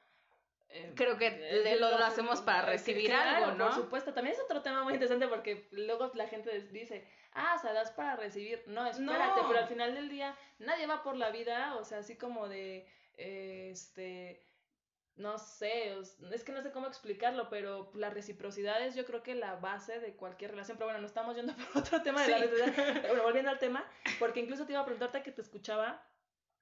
creo 0.94 1.16
que 1.16 1.26
eh, 1.26 1.76
lo, 1.78 1.86
hacemos 1.86 2.40
para 2.40 2.62
recibir 2.62 3.12
algo, 3.12 3.52
¿no? 3.52 3.66
Por 3.66 3.74
supuesto, 3.74 4.12
también 4.12 4.34
es 4.34 4.42
otro 4.42 4.62
tema 4.62 4.82
muy 4.82 4.94
interesante 4.94 5.28
porque 5.28 5.68
luego 5.70 6.10
la 6.14 6.26
gente 6.26 6.60
dice, 6.72 7.06
ah, 7.32 7.54
o 7.56 7.60
sea, 7.60 7.72
das 7.72 7.92
para 7.92 8.16
recibir. 8.16 8.62
No, 8.66 8.86
espérate, 8.86 9.40
pero 9.46 9.60
al 9.60 9.68
final 9.68 9.94
del 9.94 10.08
día 10.08 10.36
nadie 10.58 10.86
va 10.86 11.02
por 11.02 11.16
la 11.16 11.30
vida, 11.30 11.76
o 11.76 11.84
sea, 11.84 11.98
así 11.98 12.16
como 12.16 12.48
de, 12.48 12.88
este, 13.16 14.44
no 15.16 15.38
sé, 15.38 15.96
es 16.32 16.44
que 16.44 16.52
no 16.52 16.62
sé 16.62 16.72
cómo 16.72 16.86
explicarlo, 16.88 17.48
pero 17.48 17.90
la 17.94 18.10
reciprocidad 18.10 18.84
es 18.84 18.94
yo 18.94 19.04
creo 19.04 19.22
que 19.22 19.34
la 19.34 19.56
base 19.56 20.00
de 20.00 20.14
cualquier 20.16 20.50
relación, 20.50 20.76
pero 20.76 20.86
bueno, 20.86 21.00
no 21.00 21.06
estamos 21.06 21.36
yendo 21.36 21.54
por 21.72 21.82
otro 21.82 22.02
tema 22.02 22.22
de 22.22 22.28
la 22.30 22.38
reciprocidad, 22.38 23.02
bueno, 23.08 23.22
volviendo 23.22 23.50
al 23.50 23.58
tema, 23.58 23.88
porque 24.18 24.40
incluso 24.40 24.66
te 24.66 24.72
iba 24.72 24.80
a 24.80 24.84
preguntarte 24.84 25.22
que 25.22 25.32
te 25.32 25.42
escuchaba 25.42 26.04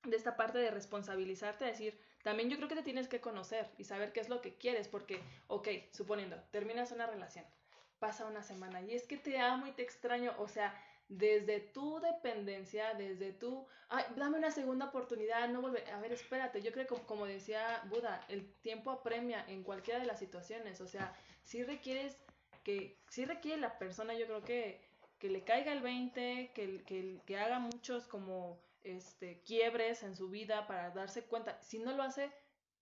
de 0.04 0.16
esta 0.16 0.36
parte 0.36 0.58
de 0.58 0.70
responsabilizarte, 0.70 1.64
decir, 1.64 1.98
también 2.22 2.50
yo 2.50 2.56
creo 2.56 2.68
que 2.68 2.76
te 2.76 2.82
tienes 2.82 3.08
que 3.08 3.20
conocer 3.20 3.70
y 3.78 3.84
saber 3.84 4.12
qué 4.12 4.20
es 4.20 4.28
lo 4.28 4.40
que 4.40 4.54
quieres, 4.54 4.88
porque, 4.88 5.20
ok, 5.48 5.68
suponiendo, 5.92 6.36
terminas 6.50 6.92
una 6.92 7.06
relación, 7.06 7.44
pasa 7.98 8.26
una 8.26 8.42
semana 8.42 8.82
y 8.82 8.94
es 8.94 9.06
que 9.06 9.16
te 9.16 9.38
amo 9.38 9.66
y 9.66 9.72
te 9.72 9.82
extraño, 9.82 10.34
o 10.38 10.48
sea, 10.48 10.74
desde 11.08 11.60
tu 11.60 12.00
dependencia, 12.00 12.94
desde 12.94 13.32
tu, 13.32 13.66
ay, 13.88 14.04
dame 14.16 14.38
una 14.38 14.50
segunda 14.50 14.86
oportunidad, 14.86 15.48
no 15.48 15.60
vuelve, 15.60 15.84
a 15.90 16.00
ver, 16.00 16.12
espérate, 16.12 16.62
yo 16.62 16.72
creo 16.72 16.86
que 16.86 16.94
como 17.02 17.26
decía 17.26 17.82
Buda, 17.88 18.24
el 18.28 18.52
tiempo 18.62 18.90
apremia 18.90 19.44
en 19.48 19.62
cualquiera 19.62 20.00
de 20.00 20.06
las 20.06 20.18
situaciones, 20.18 20.80
o 20.80 20.88
sea, 20.88 21.14
si 21.42 21.62
requieres 21.62 22.16
que, 22.64 22.98
si 23.08 23.24
requiere 23.24 23.60
la 23.60 23.78
persona, 23.78 24.14
yo 24.14 24.26
creo 24.26 24.42
que, 24.42 24.80
que 25.18 25.28
le 25.28 25.44
caiga 25.44 25.72
el 25.72 25.82
20, 25.82 26.52
que, 26.54 26.82
que, 26.84 27.20
que 27.26 27.38
haga 27.38 27.58
muchos 27.58 28.06
como 28.06 28.58
este, 28.84 29.42
quiebres 29.42 30.02
en 30.02 30.16
su 30.16 30.28
vida 30.28 30.66
para 30.66 30.90
darse 30.90 31.24
cuenta. 31.24 31.60
Si 31.62 31.78
no 31.78 31.92
lo 31.92 32.02
hace, 32.02 32.32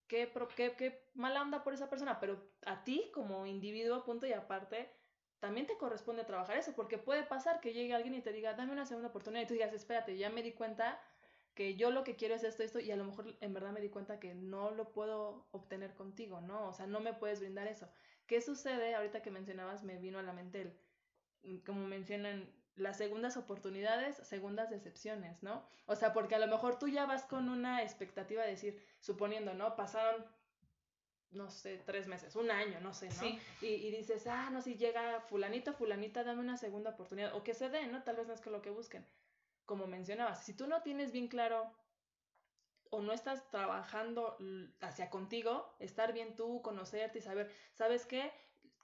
qué, 0.06 0.32
qué, 0.56 0.74
qué 0.76 1.04
mala 1.14 1.42
onda 1.42 1.62
por 1.62 1.74
esa 1.74 1.88
persona, 1.88 2.20
pero 2.20 2.42
a 2.66 2.84
ti 2.84 3.10
como 3.14 3.46
individuo, 3.46 4.04
punto 4.04 4.26
y 4.26 4.32
aparte, 4.32 4.90
también 5.38 5.66
te 5.66 5.76
corresponde 5.78 6.24
trabajar 6.24 6.58
eso, 6.58 6.74
porque 6.74 6.98
puede 6.98 7.22
pasar 7.22 7.60
que 7.60 7.72
llegue 7.72 7.94
alguien 7.94 8.14
y 8.14 8.22
te 8.22 8.32
diga, 8.32 8.54
dame 8.54 8.72
una 8.72 8.86
segunda 8.86 9.08
oportunidad, 9.08 9.42
y 9.42 9.46
tú 9.46 9.54
digas, 9.54 9.72
espérate, 9.72 10.16
ya 10.18 10.28
me 10.30 10.42
di 10.42 10.52
cuenta 10.52 11.00
que 11.54 11.76
yo 11.76 11.90
lo 11.90 12.04
que 12.04 12.16
quiero 12.16 12.34
es 12.34 12.44
esto, 12.44 12.62
esto, 12.62 12.80
y 12.80 12.90
a 12.90 12.96
lo 12.96 13.04
mejor 13.04 13.36
en 13.40 13.54
verdad 13.54 13.72
me 13.72 13.80
di 13.80 13.88
cuenta 13.88 14.20
que 14.20 14.34
no 14.34 14.70
lo 14.70 14.92
puedo 14.92 15.48
obtener 15.50 15.94
contigo, 15.94 16.40
¿no? 16.40 16.68
O 16.68 16.72
sea, 16.72 16.86
no 16.86 17.00
me 17.00 17.14
puedes 17.14 17.40
brindar 17.40 17.66
eso. 17.66 17.88
¿Qué 18.26 18.40
sucede? 18.40 18.94
Ahorita 18.94 19.22
que 19.22 19.30
mencionabas, 19.30 19.82
me 19.82 19.98
vino 19.98 20.18
a 20.18 20.22
la 20.22 20.32
mente 20.32 20.60
el, 21.42 21.62
como 21.64 21.86
mencionan, 21.86 22.48
las 22.80 22.96
segundas 22.96 23.36
oportunidades, 23.36 24.16
segundas 24.16 24.70
decepciones, 24.70 25.42
¿no? 25.42 25.64
O 25.86 25.94
sea, 25.94 26.12
porque 26.12 26.34
a 26.34 26.38
lo 26.38 26.46
mejor 26.46 26.78
tú 26.78 26.88
ya 26.88 27.06
vas 27.06 27.24
con 27.24 27.48
una 27.48 27.82
expectativa 27.82 28.42
de 28.42 28.50
decir, 28.50 28.82
suponiendo, 29.00 29.54
¿no? 29.54 29.76
Pasaron, 29.76 30.24
no 31.30 31.50
sé, 31.50 31.78
tres 31.84 32.08
meses, 32.08 32.34
un 32.36 32.50
año, 32.50 32.80
no 32.80 32.94
sé, 32.94 33.08
¿no? 33.10 33.38
Y, 33.60 33.66
y, 33.66 33.90
dices, 33.90 34.26
ah, 34.26 34.50
no, 34.50 34.62
si 34.62 34.76
llega 34.76 35.20
fulanito, 35.20 35.74
fulanita, 35.74 36.24
dame 36.24 36.40
una 36.40 36.56
segunda 36.56 36.90
oportunidad, 36.90 37.34
o 37.34 37.44
que 37.44 37.54
se 37.54 37.68
dé, 37.68 37.86
¿no? 37.86 38.02
Tal 38.02 38.16
vez 38.16 38.26
no 38.26 38.34
es 38.34 38.40
que 38.40 38.50
lo 38.50 38.62
que 38.62 38.70
busquen. 38.70 39.06
Como 39.66 39.86
mencionabas, 39.86 40.44
si 40.44 40.54
tú 40.54 40.66
no 40.66 40.82
tienes 40.82 41.12
bien 41.12 41.28
claro 41.28 41.72
o 42.90 43.02
no 43.02 43.12
estás 43.12 43.48
trabajando 43.50 44.36
hacia 44.80 45.10
contigo, 45.10 45.76
estar 45.78 46.12
bien 46.12 46.34
tú, 46.34 46.60
conocerte 46.62 47.18
y 47.18 47.22
saber, 47.22 47.52
¿sabes 47.74 48.06
qué? 48.06 48.32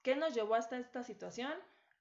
¿Qué 0.02 0.14
nos 0.14 0.34
llevó 0.34 0.54
hasta 0.54 0.78
esta 0.78 1.02
situación? 1.02 1.52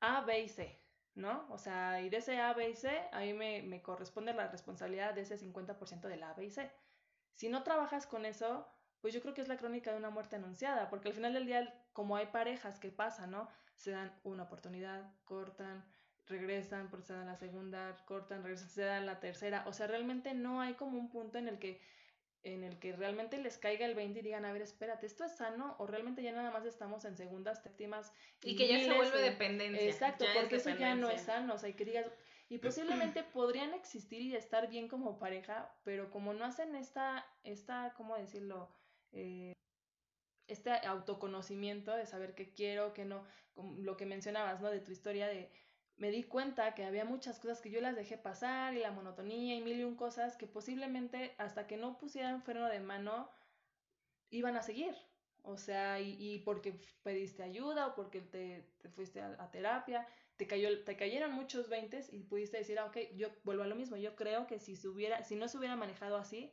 A, 0.01 0.21
B 0.21 0.41
y 0.41 0.49
C 0.49 0.84
¿no? 1.15 1.47
O 1.49 1.57
sea, 1.57 2.01
y 2.01 2.09
de 2.09 2.17
ese 2.17 2.39
A, 2.39 2.53
B 2.53 2.69
y 2.69 2.75
C, 2.75 2.89
a 3.11 3.21
mí 3.21 3.33
me, 3.33 3.63
me 3.63 3.81
corresponde 3.81 4.33
la 4.33 4.47
responsabilidad 4.47 5.13
de 5.13 5.21
ese 5.21 5.37
50% 5.37 6.01
del 6.07 6.23
A, 6.23 6.33
B 6.33 6.45
y 6.45 6.49
C. 6.49 6.71
Si 7.33 7.49
no 7.49 7.63
trabajas 7.63 8.05
con 8.05 8.25
eso, 8.25 8.67
pues 9.01 9.13
yo 9.13 9.21
creo 9.21 9.33
que 9.33 9.41
es 9.41 9.47
la 9.47 9.57
crónica 9.57 9.91
de 9.91 9.97
una 9.97 10.09
muerte 10.09 10.35
anunciada, 10.35 10.89
porque 10.89 11.09
al 11.09 11.13
final 11.13 11.33
del 11.33 11.45
día, 11.45 11.73
como 11.93 12.15
hay 12.15 12.27
parejas 12.27 12.79
que 12.79 12.91
pasan, 12.91 13.31
¿no? 13.31 13.49
Se 13.75 13.91
dan 13.91 14.13
una 14.23 14.43
oportunidad, 14.43 15.13
cortan, 15.25 15.85
regresan, 16.27 16.89
se 17.03 17.13
dan 17.13 17.27
la 17.27 17.35
segunda, 17.35 17.95
cortan, 18.05 18.43
regresan, 18.43 18.69
se 18.69 18.81
dan 18.81 19.05
la 19.05 19.19
tercera. 19.19 19.63
O 19.67 19.73
sea, 19.73 19.87
realmente 19.87 20.33
no 20.33 20.61
hay 20.61 20.73
como 20.73 20.97
un 20.97 21.09
punto 21.09 21.37
en 21.37 21.47
el 21.47 21.59
que 21.59 21.81
en 22.45 22.63
el 22.63 22.77
que 22.77 22.95
realmente 22.95 23.39
les 23.39 23.57
caiga 23.57 23.85
el 23.85 23.95
20 23.95 24.19
y 24.19 24.21
digan, 24.21 24.45
a 24.45 24.53
ver, 24.53 24.61
espérate, 24.61 25.07
¿esto 25.07 25.25
es 25.25 25.35
sano? 25.35 25.75
O 25.79 25.87
realmente 25.87 26.21
ya 26.21 26.31
nada 26.31 26.51
más 26.51 26.63
estamos 26.65 27.03
en 27.03 27.17
segundas, 27.17 27.61
séptimas. 27.63 28.13
Y, 28.43 28.55
que 28.55 28.67
ya 28.67 28.79
se 28.79 28.93
vuelve 28.93 29.19
dependencia. 29.19 29.83
Exacto, 29.83 30.25
porque 30.39 30.57
eso 30.57 30.69
ya 30.69 30.95
no 30.95 31.09
es 31.09 31.21
sano. 31.21 31.55
O 31.55 31.57
sea, 31.57 31.69
y 31.69 31.73
que 31.73 31.85
digas, 31.85 32.05
y 32.47 32.59
posiblemente 32.59 33.23
podrían 33.33 33.73
existir 33.73 34.21
y 34.21 34.35
estar 34.35 34.69
bien 34.69 34.87
como 34.87 35.17
pareja, 35.17 35.75
pero 35.83 36.11
como 36.11 36.33
no 36.33 36.45
hacen 36.45 36.75
esta, 36.75 37.25
esta 37.43 37.93
¿cómo 37.97 38.15
decirlo? 38.15 38.71
Eh, 39.11 39.53
este 40.47 40.69
autoconocimiento 40.71 41.95
de 41.95 42.05
saber 42.05 42.35
qué 42.35 42.53
quiero, 42.53 42.93
qué 42.93 43.05
no, 43.05 43.25
lo 43.55 43.97
que 43.97 44.05
mencionabas, 44.05 44.61
¿no? 44.61 44.69
De 44.69 44.81
tu 44.81 44.91
historia 44.91 45.27
de 45.27 45.51
me 45.97 46.11
di 46.11 46.23
cuenta 46.23 46.75
que 46.75 46.83
había 46.83 47.05
muchas 47.05 47.39
cosas 47.39 47.61
que 47.61 47.69
yo 47.69 47.79
las 47.81 47.95
dejé 47.95 48.17
pasar 48.17 48.73
y 48.73 48.79
la 48.79 48.91
monotonía 48.91 49.55
y 49.55 49.61
mil 49.61 49.79
y 49.79 49.83
un 49.83 49.95
cosas 49.95 50.35
que 50.35 50.47
posiblemente 50.47 51.35
hasta 51.37 51.67
que 51.67 51.77
no 51.77 51.97
pusieran 51.97 52.41
freno 52.43 52.67
de 52.67 52.79
mano 52.79 53.29
iban 54.29 54.57
a 54.57 54.61
seguir. 54.61 54.95
O 55.43 55.57
sea, 55.57 55.99
y, 56.01 56.17
y 56.19 56.39
porque 56.39 56.79
pediste 57.03 57.43
ayuda 57.43 57.87
o 57.87 57.95
porque 57.95 58.19
te, 58.19 58.67
te 58.81 58.89
fuiste 58.89 59.21
a, 59.21 59.51
terapia, 59.51 60.07
te, 60.37 60.47
cayó, 60.47 60.83
te 60.83 60.97
cayeron 60.97 61.33
muchos 61.33 61.69
veintes 61.69 62.11
y 62.11 62.23
pudiste 62.23 62.57
decir, 62.57 62.79
ah, 62.79 62.85
ok, 62.85 62.97
yo 63.15 63.29
vuelvo 63.43 63.63
a 63.63 63.67
lo 63.67 63.75
mismo. 63.75 63.95
Yo 63.95 64.15
creo 64.15 64.47
que 64.47 64.59
si, 64.59 64.75
se 64.75 64.89
si 65.23 65.35
no 65.35 65.47
se 65.47 65.57
hubiera 65.57 65.75
manejado 65.75 66.17
así, 66.17 66.51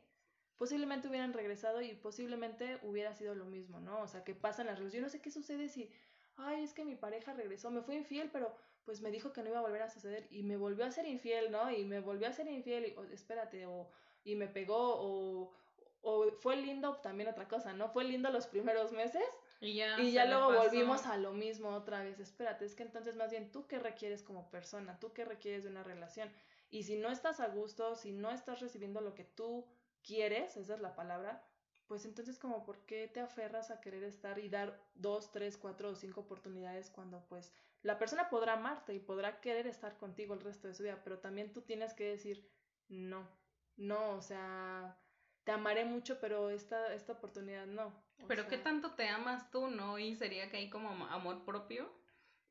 posiblemente 0.57 1.07
hubieran 1.07 1.33
regresado 1.33 1.81
y 1.81 1.95
posiblemente 1.95 2.79
hubiera 2.83 3.15
sido 3.15 3.33
lo 3.33 3.45
mismo, 3.45 3.79
¿no? 3.79 4.01
O 4.01 4.07
sea, 4.07 4.23
que 4.23 4.35
pasan 4.35 4.67
las 4.67 4.77
relaciones. 4.77 5.01
Yo 5.01 5.01
no 5.01 5.09
sé 5.09 5.21
qué 5.21 5.31
sucede 5.31 5.69
si, 5.69 5.91
ay, 6.37 6.63
es 6.63 6.73
que 6.73 6.85
mi 6.85 6.95
pareja 6.95 7.33
regresó, 7.33 7.71
me 7.71 7.81
fue 7.81 7.95
infiel, 7.95 8.29
pero 8.31 8.55
pues 8.85 9.01
me 9.01 9.11
dijo 9.11 9.33
que 9.33 9.41
no 9.41 9.49
iba 9.49 9.59
a 9.59 9.63
volver 9.63 9.81
a 9.81 9.89
suceder 9.89 10.27
y 10.29 10.43
me 10.43 10.57
volvió 10.57 10.85
a 10.85 10.91
ser 10.91 11.07
infiel, 11.07 11.51
¿no? 11.51 11.71
Y 11.71 11.85
me 11.85 11.99
volvió 11.99 12.27
a 12.27 12.33
ser 12.33 12.47
infiel, 12.47 12.85
y, 12.85 13.13
espérate, 13.13 13.65
o, 13.65 13.89
y 14.23 14.35
me 14.35 14.47
pegó, 14.47 14.77
o, 14.77 15.53
o 16.01 16.31
fue 16.31 16.57
lindo 16.57 16.97
también 16.97 17.29
otra 17.29 17.47
cosa, 17.47 17.73
¿no? 17.73 17.89
Fue 17.89 18.03
lindo 18.03 18.29
los 18.29 18.47
primeros 18.47 18.91
meses 18.91 19.23
y 19.61 19.75
ya, 19.75 19.99
y 19.99 20.11
ya 20.11 20.25
luego 20.25 20.53
volvimos 20.53 21.05
a 21.05 21.17
lo 21.17 21.31
mismo 21.31 21.69
otra 21.69 22.03
vez. 22.03 22.19
Espérate, 22.19 22.65
es 22.65 22.75
que 22.75 22.83
entonces 22.83 23.15
más 23.15 23.31
bien 23.31 23.51
tú 23.51 23.65
qué 23.67 23.79
requieres 23.79 24.21
como 24.21 24.49
persona, 24.49 24.99
tú 24.99 25.13
qué 25.13 25.23
requieres 25.23 25.63
de 25.63 25.69
una 25.69 25.83
relación. 25.83 26.29
Y 26.69 26.83
si 26.83 26.95
no 26.97 27.09
estás 27.09 27.39
a 27.39 27.47
gusto, 27.47 27.95
si 27.95 28.11
no 28.11 28.31
estás 28.31 28.59
recibiendo 28.59 28.99
lo 28.99 29.13
que 29.13 29.23
tú 29.23 29.65
quieres, 30.03 30.57
esa 30.57 30.73
es 30.73 30.81
la 30.81 30.95
palabra, 30.95 31.41
pues 31.87 32.05
entonces 32.05 32.39
como 32.39 32.63
por 32.63 32.85
qué 32.85 33.07
te 33.07 33.19
aferras 33.19 33.71
a 33.71 33.81
querer 33.81 34.03
estar 34.03 34.39
y 34.39 34.49
dar 34.49 34.79
dos, 34.95 35.31
tres, 35.31 35.57
cuatro 35.57 35.89
o 35.89 35.95
cinco 35.95 36.21
oportunidades 36.21 36.89
cuando 36.89 37.25
pues 37.27 37.51
la 37.81 37.97
persona 37.97 38.29
podrá 38.29 38.53
amarte 38.53 38.93
y 38.93 38.99
podrá 38.99 39.41
querer 39.41 39.67
estar 39.67 39.97
contigo 39.97 40.33
el 40.33 40.41
resto 40.41 40.67
de 40.67 40.73
su 40.73 40.83
vida, 40.83 41.01
pero 41.03 41.19
también 41.19 41.51
tú 41.51 41.61
tienes 41.61 41.93
que 41.93 42.09
decir 42.09 42.49
no, 42.87 43.27
no, 43.75 44.11
o 44.11 44.21
sea, 44.21 44.97
te 45.43 45.51
amaré 45.51 45.85
mucho, 45.85 46.19
pero 46.19 46.49
esta, 46.49 46.93
esta 46.93 47.13
oportunidad 47.13 47.65
no. 47.65 47.93
pero 48.27 48.47
qué 48.47 48.57
tanto 48.57 48.91
te 48.95 49.09
amas 49.09 49.49
tú, 49.51 49.67
¿no? 49.67 49.99
Y 49.99 50.15
sería 50.15 50.49
que 50.49 50.57
hay 50.57 50.69
como 50.69 50.89
amor 51.07 51.43
propio. 51.43 51.91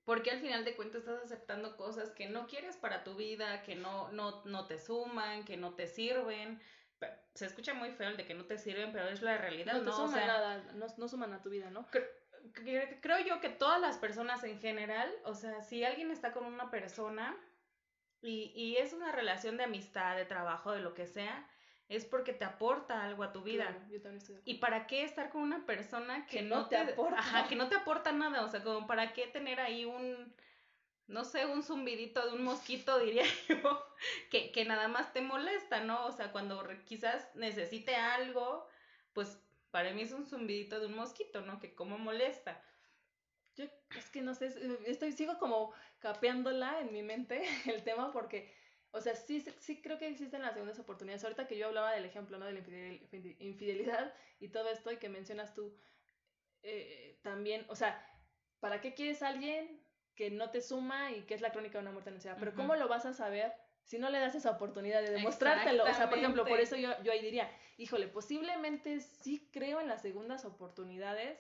Porque 0.05 0.33
al 0.33 0.41
final 0.41 0.65
de 0.65 0.75
cuentas 0.75 1.03
estás 1.03 1.23
aceptando 1.23 1.77
cosas 1.77 2.11
que 2.11 2.29
no 2.29 2.49
quieres 2.49 2.77
para 2.77 3.05
tu 3.05 3.15
vida, 3.15 3.63
que 3.63 3.77
no, 3.77 4.11
no, 4.11 4.45
no 4.45 4.67
te 4.67 4.79
suman, 4.81 5.45
que 5.45 5.57
no 5.57 5.75
te 5.75 5.87
sirven. 5.87 6.61
Se 7.35 7.47
escucha 7.47 7.75
muy 7.75 7.91
feo 7.91 8.09
el 8.09 8.17
de 8.17 8.27
que 8.27 8.35
no 8.35 8.45
te 8.45 8.59
sirven, 8.59 8.93
pero 8.93 9.09
es 9.09 9.23
la 9.23 9.39
realidad, 9.39 9.75
¿no? 9.75 9.83
No 9.85 9.93
suman 9.93 10.27
nada, 10.27 10.59
no, 10.75 11.09
suman 11.09 11.33
a 11.33 11.43
tu 11.43 11.51
vida, 11.51 11.71
¿no? 11.71 11.89
creo 13.01 13.19
yo 13.25 13.41
que 13.41 13.49
todas 13.49 13.81
las 13.81 13.99
personas 13.99 14.43
en 14.45 14.59
general, 14.59 15.11
o 15.25 15.35
sea, 15.35 15.63
si 15.63 15.85
alguien 15.85 16.11
está 16.11 16.33
con 16.33 16.45
una 16.45 16.71
persona 16.71 17.37
y, 18.21 18.53
y 18.55 18.77
es 18.77 18.93
una 18.93 19.13
relación 19.13 19.57
de 19.57 19.65
amistad, 19.65 20.17
de 20.17 20.25
trabajo, 20.25 20.73
de 20.73 20.81
lo 20.81 20.93
que 20.93 21.07
sea, 21.07 21.49
es 21.89 22.05
porque 22.05 22.33
te 22.33 22.45
aporta 22.45 23.05
algo 23.05 23.23
a 23.23 23.33
tu 23.33 23.43
vida. 23.43 23.77
yo 23.91 24.01
también 24.01 24.17
estoy 24.17 24.41
¿Y 24.45 24.55
para 24.55 24.87
qué 24.87 25.05
estar 25.05 25.31
con 25.31 25.43
una 25.43 25.67
persona 25.67 26.27
que, 26.27 26.43
no 26.43 26.67
te, 26.69 26.77
aporta? 26.77 27.19
Ajá, 27.19 27.49
que 27.49 27.57
no 27.57 27.69
te 27.69 27.77
aporta 27.77 28.13
nada, 28.13 28.45
o 28.45 28.49
sea, 28.49 28.63
como 28.63 28.87
para 28.87 29.13
qué 29.13 29.27
tener 29.27 29.61
ahí 29.61 29.85
un, 29.85 30.35
no 31.13 31.25
sé, 31.25 31.47
un 31.47 31.63
zumbidito 31.63 32.27
de 32.27 32.33
un 32.33 32.43
mosquito, 32.43 32.99
diría 32.99 33.25
yo, 33.49 33.87
que, 34.31 34.51
que 34.51 34.65
nada 34.65 34.89
más 34.89 35.13
te 35.13 35.21
molesta, 35.21 35.81
¿no? 35.85 36.07
O 36.07 36.13
sea, 36.13 36.33
cuando 36.33 36.67
quizás 36.85 37.29
necesite 37.35 37.95
algo, 37.95 38.67
pues 39.13 39.39
para 39.71 39.93
mí 39.93 40.03
es 40.03 40.13
un 40.13 40.27
zumbidito 40.27 40.81
de 40.81 40.87
un 40.87 40.97
mosquito, 40.97 41.43
¿no? 41.43 41.61
Que 41.61 41.75
como 41.75 41.99
molesta. 41.99 42.65
Yo 43.55 43.67
es 43.97 44.11
que 44.11 44.23
no 44.23 44.35
sé, 44.35 44.55
estoy, 44.87 45.13
sigo 45.13 45.39
como 45.39 45.75
capeándola 45.99 46.81
en 46.81 46.93
mi 46.93 47.03
mente 47.03 47.43
el 47.67 47.85
tema 47.85 48.11
porque, 48.11 48.55
o 48.91 49.01
sea, 49.01 49.15
sí, 49.15 49.45
sí 49.61 49.83
creo 49.83 49.99
que 49.99 50.09
existen 50.09 50.41
las 50.41 50.55
segundas 50.55 50.79
oportunidades. 50.79 51.25
Ahorita 51.25 51.47
que 51.47 51.59
yo 51.59 51.67
hablaba 51.67 51.93
del 51.93 52.07
ejemplo, 52.07 52.39
¿no? 52.39 52.47
De 52.47 52.55
la 52.55 52.61
infidelidad 53.39 54.15
y 54.41 54.49
todo 54.49 54.71
esto 54.71 54.91
y 54.91 54.97
que 54.97 55.11
mencionas 55.11 55.53
tú 55.55 55.79
eh, 56.63 57.19
también, 57.23 57.67
o 57.69 57.77
sea, 57.77 58.09
¿para 58.61 58.81
qué 58.81 58.95
quieres 58.95 59.23
a 59.23 59.29
alguien 59.29 59.82
que 60.15 60.31
no 60.31 60.51
te 60.51 60.61
suma 60.61 61.13
y 61.13 61.23
que 61.23 61.35
es 61.35 61.41
la 61.41 61.53
crónica 61.53 61.79
de 61.79 61.83
una 61.83 61.93
muerte 61.93 62.11
anunciada? 62.11 62.39
Pero 62.39 62.55
¿cómo 62.55 62.77
lo 62.77 62.89
vas 62.89 63.07
a 63.07 63.13
saber 63.13 63.53
si 63.85 63.99
no 63.99 64.11
le 64.11 64.19
das 64.19 64.35
esa 64.35 64.51
oportunidad 64.51 65.03
de 65.03 65.11
demostrártelo? 65.11 65.85
O 65.85 65.95
sea, 65.95 66.09
por 66.09 66.19
ejemplo, 66.19 66.45
por 66.45 66.61
eso 66.61 66.77
yo, 66.77 66.91
yo 67.03 67.13
ahí 67.13 67.23
diría, 67.23 67.51
híjole, 67.79 68.09
posiblemente 68.09 69.01
sí 69.01 69.49
creo 69.53 69.81
en 69.81 69.89
las 69.89 70.03
segundas 70.03 70.45
oportunidades, 70.45 71.39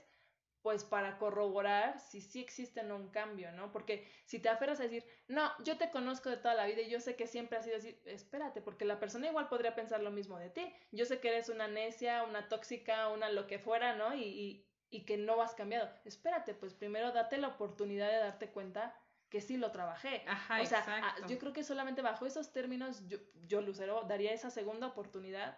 pues 0.63 0.85
para 0.85 1.19
corroborar 1.19 1.99
si 1.99 2.21
sí 2.21 2.41
existe 2.41 2.81
o 2.81 2.85
no 2.85 2.97
un 2.97 3.09
cambio, 3.09 3.51
¿no? 3.53 3.73
Porque 3.73 4.09
si 4.25 4.39
te 4.39 4.49
aferras 4.49 4.79
a 4.79 4.85
decir, 4.85 5.05
no, 5.27 5.51
yo 5.65 5.77
te 5.77 5.91
conozco 5.91 6.31
de 6.31 6.37
toda 6.37 6.55
la 6.55 6.67
vida 6.67 6.83
y 6.83 6.89
yo 6.89 7.01
sé 7.01 7.17
que 7.17 7.27
siempre 7.27 7.59
has 7.59 7.65
sido 7.65 7.77
así, 7.77 8.01
espérate, 8.07 8.63
porque 8.63 8.85
la 8.85 9.01
persona 9.01 9.27
igual 9.27 9.49
podría 9.49 9.75
pensar 9.75 10.01
lo 10.01 10.13
mismo 10.13 10.39
de 10.39 10.51
ti. 10.51 10.73
Yo 10.93 11.05
sé 11.05 11.19
que 11.19 11.29
eres 11.29 11.49
una 11.49 11.67
necia, 11.67 12.23
una 12.23 12.49
tóxica, 12.49 13.09
una 13.09 13.29
lo 13.29 13.49
que 13.49 13.59
fuera, 13.59 13.97
¿no? 13.97 14.15
Y, 14.15 14.23
y, 14.23 14.67
y 14.93 15.05
que 15.05 15.17
no 15.17 15.41
has 15.43 15.55
cambiado. 15.55 15.91
Espérate, 16.05 16.55
pues 16.55 16.75
primero 16.75 17.11
date 17.13 17.39
la 17.39 17.49
oportunidad 17.49 18.11
de 18.11 18.19
darte 18.19 18.51
cuenta 18.51 18.95
que 19.31 19.41
sí 19.41 19.57
lo 19.57 19.73
trabajé. 19.73 20.23
Ajá, 20.29 20.61
o 20.61 20.67
sea, 20.67 21.17
yo 21.27 21.39
creo 21.39 21.55
que 21.55 21.65
solamente 21.65 22.03
bajo 22.03 22.27
esos 22.27 22.53
términos 22.53 23.09
yo, 23.09 23.17
yo, 23.49 23.63
Lucero, 23.63 24.03
daría 24.03 24.35
esa 24.35 24.51
segunda 24.51 24.89
oportunidad 24.89 25.57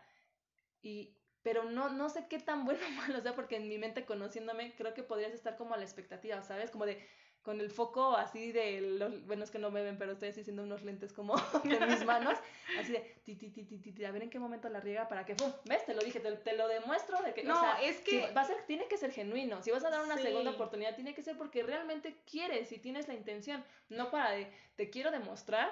y, 0.81 1.19
pero 1.43 1.65
no, 1.65 1.89
no 1.89 2.09
sé 2.09 2.29
qué 2.29 2.39
tan 2.39 2.65
bueno 2.65 2.81
o 2.87 2.91
malo, 2.93 3.21
sea, 3.21 3.35
porque 3.35 3.57
en 3.57 3.69
mi 3.69 3.77
mente 3.77 4.07
conociéndome, 4.07 4.73
creo 4.77 4.95
que 4.95 5.03
podrías 5.03 5.33
estar 5.33 5.57
como 5.57 5.75
a 5.75 5.79
la 5.79 5.85
expectativa, 5.85 6.41
¿sabes? 6.43 6.71
Como 6.71 6.87
de, 6.87 7.05
con 7.45 7.61
el 7.61 7.71
foco 7.71 8.17
así 8.17 8.53
de 8.53 8.81
los, 8.81 9.25
bueno, 9.27 9.45
es 9.45 9.51
que 9.51 9.59
no 9.59 9.71
me 9.71 9.83
ven, 9.83 9.99
pero 9.99 10.13
estoy 10.13 10.31
haciendo 10.31 10.63
unos 10.63 10.83
lentes 10.83 11.13
como 11.13 11.37
de 11.65 11.87
mis 11.87 12.05
manos, 12.05 12.39
así 12.81 12.93
de, 12.93 13.01
ti, 13.23 13.37
ti, 13.37 13.51
ti, 13.51 13.65
ti, 13.65 14.05
a 14.05 14.11
ver 14.11 14.23
en 14.23 14.31
qué 14.31 14.39
momento 14.39 14.71
la 14.71 14.81
riega 14.81 15.09
para 15.09 15.27
que, 15.27 15.35
¡pum! 15.35 15.53
¿Ves? 15.67 15.85
Te 15.85 15.95
lo 15.95 16.03
dije, 16.03 16.21
te, 16.21 16.57
lo 16.57 16.69
demuestro 16.69 17.21
de 17.23 17.35
que, 17.35 17.45
no, 17.45 17.55
o 17.55 17.61
sea, 17.61 17.83
es 17.83 18.01
que, 18.01 18.33
va 18.33 18.41
a 18.41 18.47
ser, 18.47 18.57
tiene 18.67 18.89
que 18.89 18.97
ser 18.97 19.13
genuino, 19.13 19.63
si 19.63 19.71
vas 19.71 19.85
a 19.85 19.91
dar 19.91 20.03
una 20.03 20.17
segunda 20.17 20.53
oportunidad, 20.53 20.95
tiene 20.95 21.15
que 21.15 21.23
ser 21.23 21.37
porque 21.37 21.63
realmente 21.63 22.17
quieres 22.29 22.73
y 22.73 22.79
tienes 22.79 23.09
la 23.09 23.15
intención, 23.15 23.63
no 23.91 24.11
para 24.11 24.31
de, 24.31 24.51
te 24.77 24.89
quiero 24.89 25.11
demostrar 25.11 25.71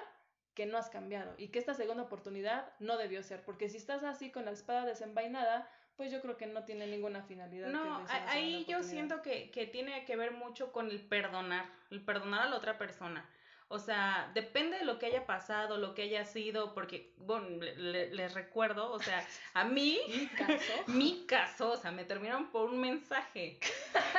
que 0.53 0.67
no 0.67 0.77
has 0.77 0.91
cambiado 0.91 1.33
y 1.39 1.47
que 1.47 1.57
esta 1.57 1.73
segunda 1.73 2.03
oportunidad 2.03 2.71
no 2.77 2.97
debió 2.97 3.23
ser, 3.23 3.43
porque 3.43 3.67
si 3.67 3.77
estás 3.77 4.03
así 4.03 4.31
con 4.31 4.45
la 4.45 4.51
espada 4.51 4.85
desenvainada, 4.85 5.67
pues 5.95 6.11
yo 6.11 6.21
creo 6.21 6.37
que 6.37 6.47
no 6.47 6.63
tiene 6.63 6.87
ninguna 6.87 7.23
finalidad. 7.23 7.69
No, 7.69 8.05
ahí 8.27 8.65
yo 8.67 8.83
siento 8.83 9.21
que, 9.21 9.51
que 9.51 9.67
tiene 9.67 10.05
que 10.05 10.15
ver 10.15 10.31
mucho 10.31 10.71
con 10.71 10.89
el 10.89 10.99
perdonar, 10.99 11.65
el 11.91 12.01
perdonar 12.01 12.47
a 12.47 12.49
la 12.49 12.57
otra 12.57 12.77
persona. 12.77 13.27
O 13.73 13.79
sea, 13.79 14.29
depende 14.35 14.77
de 14.77 14.85
lo 14.85 14.99
que 14.99 15.07
haya 15.07 15.25
pasado, 15.25 15.79
lo 15.79 15.95
que 15.95 16.03
haya 16.03 16.25
sido, 16.25 16.75
porque, 16.75 17.11
bueno, 17.17 17.47
les 17.57 18.35
recuerdo, 18.35 18.91
o 18.91 18.99
sea, 18.99 19.25
a 19.55 19.63
mí, 19.63 19.99
mi 20.07 20.27
caso, 20.27 20.73
mi 20.87 21.25
caso, 21.25 21.71
o 21.71 21.77
sea, 21.77 21.91
me 21.91 22.05
terminaron 22.05 22.51
por 22.51 22.69
un 22.69 22.79
mensaje. 22.79 23.57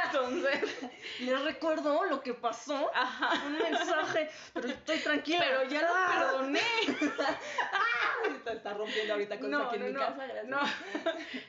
Entonces, 0.06 0.90
les 1.20 1.44
recuerdo 1.44 2.02
lo 2.02 2.20
que 2.20 2.34
pasó, 2.34 2.90
Ajá. 2.92 3.46
un 3.46 3.56
mensaje, 3.56 4.28
pero 4.52 4.66
estoy 4.66 4.98
tranquila. 4.98 5.44
Pero 5.48 5.70
ya 5.70 5.82
lo 5.82 5.94
ah. 5.94 6.08
perdoné. 6.18 6.60
ah, 7.72 8.52
está 8.52 8.74
rompiendo 8.74 9.12
ahorita 9.12 9.38
con 9.38 9.52
no, 9.52 9.70
no, 9.70 9.78
mi 9.78 9.94
casa, 9.94 10.26
No, 10.46 10.60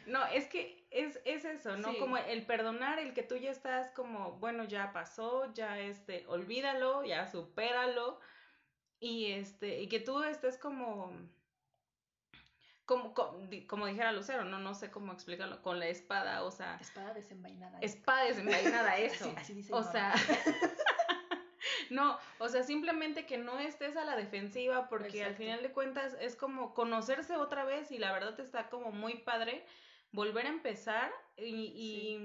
no, 0.05 0.27
es 0.27 0.45
que 0.45 0.84
es, 0.91 1.19
es 1.25 1.45
eso, 1.45 1.77
¿no? 1.77 1.97
Como 1.97 2.17
el 2.17 2.45
perdonar, 2.45 2.99
el 2.99 3.13
que 3.13 3.23
tú 3.23 3.35
ya 3.35 3.51
estás 3.51 3.91
como, 3.91 4.33
bueno, 4.33 4.63
ya 4.63 4.93
pasó, 4.93 5.53
ya 5.53 5.79
este, 5.79 6.25
olvídalo, 6.27 7.03
ya 7.03 7.27
supéralo. 7.27 8.19
Y 8.99 9.31
este, 9.31 9.81
y 9.81 9.89
que 9.89 9.99
tú 9.99 10.23
estés 10.23 10.57
como, 10.57 11.11
como, 12.85 13.13
como, 13.13 13.87
dijera 13.87 14.11
Lucero, 14.11 14.45
no, 14.45 14.59
no 14.59 14.73
sé 14.73 14.89
cómo 14.89 15.11
explicarlo, 15.11 15.61
con 15.61 15.79
la 15.79 15.87
espada, 15.87 16.43
o 16.43 16.51
sea. 16.51 16.77
Espada 16.79 17.13
desenvainada. 17.13 17.79
Espada 17.81 18.23
desenvainada, 18.25 18.97
eso. 18.97 19.33
así, 19.35 19.53
dice 19.53 19.73
o 19.73 19.83
sea. 19.83 20.13
no, 21.89 22.17
o 22.39 22.47
sea, 22.47 22.63
simplemente 22.63 23.25
que 23.25 23.37
no 23.37 23.59
estés 23.59 23.97
a 23.97 24.05
la 24.05 24.15
defensiva, 24.15 24.87
porque 24.87 25.23
al 25.23 25.35
final 25.35 25.61
de 25.61 25.71
cuentas 25.71 26.15
es 26.21 26.35
como 26.35 26.73
conocerse 26.73 27.35
otra 27.35 27.65
vez 27.65 27.91
y 27.91 27.97
la 27.97 28.13
verdad 28.13 28.39
está 28.39 28.69
como 28.69 28.91
muy 28.91 29.15
padre 29.15 29.65
volver 30.15 30.45
a 30.47 30.49
empezar 30.49 31.11
y... 31.37 32.19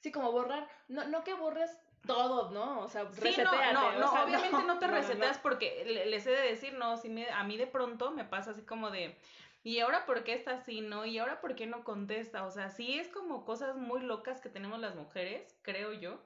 Sí. 0.00 0.10
como 0.10 0.32
borrar, 0.32 0.68
no, 0.88 1.06
no 1.06 1.22
que 1.22 1.32
borres 1.34 1.70
todo, 2.06 2.50
¿no? 2.50 2.80
O 2.80 2.88
sea, 2.88 3.08
sí, 3.12 3.34
no, 3.42 3.72
no, 3.72 3.98
no 3.98 4.24
obviamente 4.24 4.62
no, 4.64 4.78
te 4.78 4.86
reseteas 4.88 5.38
porque 5.38 5.84
les 5.84 6.26
he 6.26 6.30
de 6.30 6.42
decir, 6.42 6.74
no, 6.74 6.96
si 6.96 7.08
me, 7.08 7.30
a 7.30 7.44
mí 7.44 7.56
de 7.56 7.66
pronto 7.66 8.10
me 8.10 8.24
pasa 8.24 8.50
así 8.50 8.62
como 8.62 8.90
de, 8.90 9.16
¿y 9.62 9.78
ahora 9.78 10.04
por 10.04 10.24
qué 10.24 10.34
está 10.34 10.52
así, 10.52 10.80
no? 10.80 11.06
¿Y 11.06 11.18
ahora 11.18 11.40
por 11.40 11.54
qué 11.54 11.66
no 11.66 11.84
contesta? 11.84 12.44
O 12.44 12.50
sea, 12.50 12.70
sí 12.70 12.98
es 12.98 13.08
como 13.08 13.44
cosas 13.44 13.76
muy 13.76 14.00
locas 14.00 14.40
que 14.40 14.48
tenemos 14.48 14.80
las 14.80 14.96
mujeres, 14.96 15.56
creo 15.62 15.92
yo, 15.92 16.20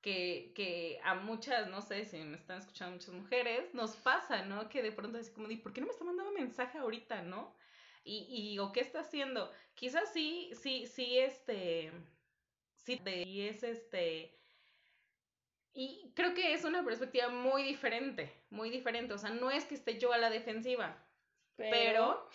que, 0.00 0.52
que 0.54 1.00
a 1.04 1.14
muchas, 1.14 1.68
no 1.68 1.82
sé 1.82 2.04
si 2.04 2.18
me 2.18 2.36
están 2.36 2.58
escuchando 2.58 2.92
muchas 2.92 3.14
mujeres, 3.14 3.74
nos 3.74 3.96
pasa, 3.96 4.44
¿no? 4.44 4.68
Que 4.68 4.82
de 4.82 4.92
pronto 4.92 5.18
es 5.18 5.30
como, 5.30 5.48
de, 5.48 5.56
¿por 5.56 5.72
qué 5.72 5.80
no 5.80 5.88
me 5.88 5.92
está 5.92 6.04
mandando 6.04 6.32
mensaje 6.32 6.78
ahorita, 6.78 7.22
no? 7.22 7.54
Y, 8.04 8.26
y 8.28 8.58
o 8.58 8.72
qué 8.72 8.80
está 8.80 9.00
haciendo. 9.00 9.50
Quizás 9.74 10.12
sí, 10.12 10.50
sí, 10.60 10.86
sí, 10.86 11.18
este, 11.18 11.92
sí, 12.84 13.00
y 13.04 13.48
es 13.48 13.62
este, 13.62 14.40
y 15.72 16.12
creo 16.14 16.34
que 16.34 16.52
es 16.52 16.64
una 16.64 16.84
perspectiva 16.84 17.28
muy 17.28 17.62
diferente, 17.62 18.32
muy 18.50 18.70
diferente, 18.70 19.14
o 19.14 19.18
sea, 19.18 19.30
no 19.30 19.50
es 19.50 19.64
que 19.64 19.74
esté 19.74 19.98
yo 19.98 20.12
a 20.12 20.18
la 20.18 20.28
defensiva, 20.28 20.96
pero, 21.56 22.28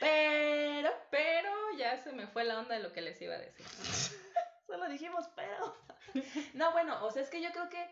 pero, 0.00 0.90
pero, 1.10 1.50
ya 1.76 1.98
se 1.98 2.12
me 2.12 2.26
fue 2.26 2.44
la 2.44 2.58
onda 2.58 2.74
de 2.74 2.82
lo 2.82 2.92
que 2.92 3.02
les 3.02 3.20
iba 3.20 3.34
a 3.34 3.38
decir. 3.38 3.66
Solo 4.66 4.88
dijimos 4.88 5.28
pero. 5.36 5.76
no, 6.54 6.72
bueno, 6.72 7.04
o 7.04 7.10
sea, 7.10 7.22
es 7.22 7.28
que 7.28 7.42
yo 7.42 7.50
creo 7.52 7.68
que 7.68 7.90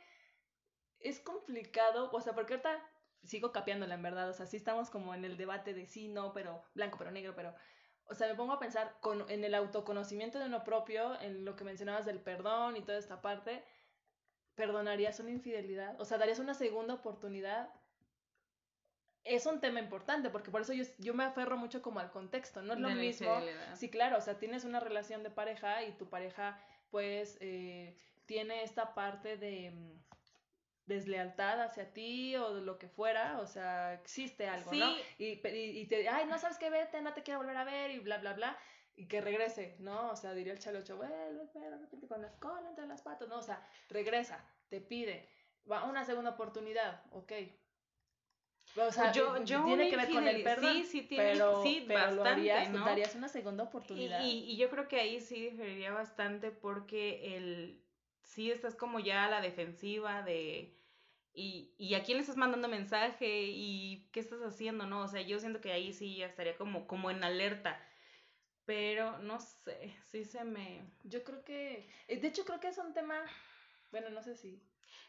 es 1.01 1.21
complicado, 1.21 2.11
o 2.11 2.21
sea, 2.21 2.35
porque 2.35 2.55
ahorita 2.55 2.83
sigo 3.23 3.53
capeándola 3.53 3.95
en 3.95 4.03
verdad, 4.03 4.29
o 4.29 4.33
sea, 4.33 4.47
sí 4.47 4.57
estamos 4.57 4.91
como 4.91 5.15
en 5.15 5.25
el 5.25 5.37
debate 5.37 5.75
de 5.75 5.87
sí, 5.87 6.09
no, 6.09 6.33
pero 6.33 6.63
blanco, 6.75 6.99
pero 6.99 7.11
negro, 7.11 7.35
pero, 7.35 7.55
o 8.05 8.15
sea, 8.15 8.29
me 8.29 8.35
pongo 8.35 8.53
a 8.53 8.59
pensar 8.59 8.99
con, 9.01 9.29
en 9.31 9.45
el 9.45 9.55
autoconocimiento 9.55 10.39
de 10.39 10.47
uno 10.47 10.65
propio, 10.65 11.21
en 11.21 11.45
lo 11.45 11.57
que 11.57 11.65
mencionabas 11.65 12.07
del 12.07 12.21
perdón 12.21 12.77
y 12.77 12.83
toda 12.83 12.99
esta 12.99 13.21
parte, 13.21 13.65
¿perdonarías 14.55 15.21
una 15.21 15.31
infidelidad? 15.31 16.01
O 16.01 16.05
sea, 16.05 16.19
¿darías 16.19 16.39
una 16.39 16.55
segunda 16.55 16.95
oportunidad? 16.95 17.71
Es 19.25 19.45
un 19.47 19.61
tema 19.61 19.81
importante, 19.81 20.31
porque 20.31 20.53
por 20.53 20.61
eso 20.61 20.73
yo, 20.73 20.85
yo 20.99 21.13
me 21.13 21.25
aferro 21.25 21.57
mucho 21.57 21.83
como 21.83 21.99
al 21.99 22.13
contexto, 22.13 22.63
no 22.63 22.75
es 22.75 22.79
lo 22.79 22.91
mismo. 22.91 23.41
Sí, 23.75 23.91
claro, 23.91 24.19
o 24.19 24.21
sea, 24.21 24.39
tienes 24.39 24.65
una 24.65 24.79
relación 24.79 25.25
de 25.25 25.31
pareja 25.31 25.83
y 25.83 25.93
tu 25.97 26.09
pareja, 26.09 26.61
pues, 26.91 27.37
eh, 27.41 27.99
tiene 28.27 28.63
esta 28.63 28.95
parte 28.95 29.37
de 29.37 29.73
deslealtad 30.87 31.61
hacia 31.61 31.92
ti 31.92 32.37
o 32.37 32.55
de 32.55 32.62
lo 32.62 32.79
que 32.79 32.88
fuera, 32.88 33.40
o 33.40 33.46
sea, 33.46 33.94
existe 33.94 34.49
algo, 34.49 34.72
¿no? 34.72 34.90
Y, 35.18 35.40
y, 35.44 35.87
te, 35.87 36.09
ay, 36.09 36.27
no 36.27 36.38
sabes 36.38 36.59
qué, 36.59 36.70
vete, 36.70 37.03
no 37.03 37.12
te 37.12 37.22
quiero 37.22 37.40
volver 37.40 37.57
a 37.57 37.64
ver 37.64 37.90
y 37.90 37.99
bla, 37.99 38.18
bla, 38.18 38.35
bla, 38.35 38.57
y 38.94 39.09
que 39.09 39.20
regrese, 39.20 39.77
¿no? 39.81 40.11
O 40.11 40.16
sea, 40.16 40.33
diría 40.33 40.53
el 40.53 40.59
chalocho, 40.59 40.96
vuelve, 40.96 41.16
de 41.16 41.79
repente 41.79 42.07
con 42.07 42.22
las 42.22 42.37
colas 42.37 42.64
entre 42.68 42.87
las 42.87 43.03
patas, 43.03 43.29
¿no? 43.29 43.38
O 43.38 43.42
sea, 43.42 43.66
regresa, 43.88 44.44
te 44.68 44.81
pide, 44.81 45.29
va 45.70 45.85
una 45.85 46.05
segunda 46.05 46.31
oportunidad, 46.31 47.03
ok. 47.11 47.33
O 48.77 48.92
sea, 48.92 49.11
yo, 49.12 49.42
yo 49.44 49.64
tiene 49.64 49.88
que 49.88 49.96
ver 49.96 50.11
con 50.11 50.29
el 50.29 50.42
perdón, 50.42 50.75
sí, 50.75 50.85
sí, 50.85 51.03
tiene, 51.03 51.33
pero, 51.33 51.62
sí, 51.62 51.87
bastante, 51.88 52.68
¿no? 52.70 52.85
darías 52.85 53.14
una 53.14 53.29
segunda 53.29 53.64
oportunidad. 53.64 54.22
Y, 54.22 54.51
y, 54.51 54.57
yo 54.57 54.68
creo 54.70 54.87
que 54.87 55.01
ahí 55.01 55.20
sí 55.20 55.51
diferiría 55.51 55.92
bastante 55.92 56.51
porque 56.51 57.37
el 57.37 57.83
sí 58.27 58.51
estás 58.51 58.75
como 58.75 58.99
ya 58.99 59.25
a 59.25 59.31
la 59.31 59.40
defensiva 59.40 60.22
de 60.22 60.76
y, 61.37 61.75
y 61.77 61.94
a 61.94 62.03
quién 62.03 62.16
le 62.16 62.22
estás 62.22 62.38
mandando 62.38 62.66
mensaje 62.66 63.42
y 63.44 64.09
qué 64.11 64.20
estás 64.20 64.40
haciendo, 64.40 64.87
¿no? 64.87 65.03
O 65.03 65.09
sea, 65.09 65.20
yo 65.20 65.38
siento 65.38 65.61
que 65.61 65.70
ahí 65.70 65.92
sí 65.92 66.16
ya 66.16 66.27
estaría 66.27 66.57
como, 66.57 66.87
como 66.87 67.11
en 67.11 67.22
alerta. 67.22 67.79
Pero 68.64 69.18
no 69.18 69.38
sé, 69.38 69.94
sí 70.07 70.25
se 70.25 70.42
me. 70.44 70.83
Yo 71.05 71.22
creo 71.25 71.44
que. 71.44 71.88
Eh, 72.09 72.18
de 72.18 72.29
hecho, 72.29 72.46
creo 72.46 72.59
que 72.59 72.68
es 72.68 72.79
un 72.79 72.94
tema. 72.94 73.22
Bueno, 73.90 74.09
no 74.09 74.22
sé 74.22 74.35
si. 74.35 74.62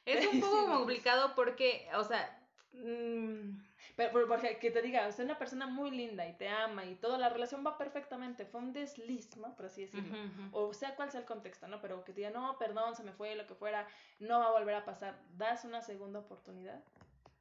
Es 0.05 0.27
un 0.27 0.39
poco 0.41 0.67
complicado 0.67 1.33
porque, 1.33 1.87
o 1.95 2.03
sea, 2.03 2.36
Mm, 2.73 3.59
pero, 3.95 4.27
porque 4.27 4.59
que 4.59 4.71
te 4.71 4.81
diga, 4.81 5.07
es 5.07 5.19
una 5.19 5.37
persona 5.37 5.67
muy 5.67 5.91
linda 5.91 6.27
y 6.27 6.33
te 6.33 6.47
ama 6.49 6.85
y 6.85 6.95
toda 6.95 7.17
la 7.17 7.29
relación 7.29 7.65
va 7.65 7.77
perfectamente, 7.77 8.45
fue 8.45 8.61
un 8.61 8.73
desliz, 8.73 9.35
¿no? 9.37 9.55
Por 9.55 9.67
así 9.67 9.81
decirlo. 9.81 10.15
O 10.51 10.73
sea, 10.73 10.95
cuál 10.95 11.11
sea 11.11 11.21
el 11.21 11.25
contexto, 11.25 11.67
¿no? 11.67 11.81
Pero 11.81 12.03
que 12.03 12.13
te 12.13 12.21
diga, 12.21 12.29
no, 12.29 12.57
perdón, 12.57 12.95
se 12.95 13.03
me 13.03 13.13
fue, 13.13 13.35
lo 13.35 13.47
que 13.47 13.55
fuera, 13.55 13.87
no 14.19 14.39
va 14.39 14.47
a 14.47 14.51
volver 14.51 14.75
a 14.75 14.85
pasar. 14.85 15.19
¿Das 15.37 15.65
una 15.65 15.81
segunda 15.81 16.19
oportunidad? 16.19 16.83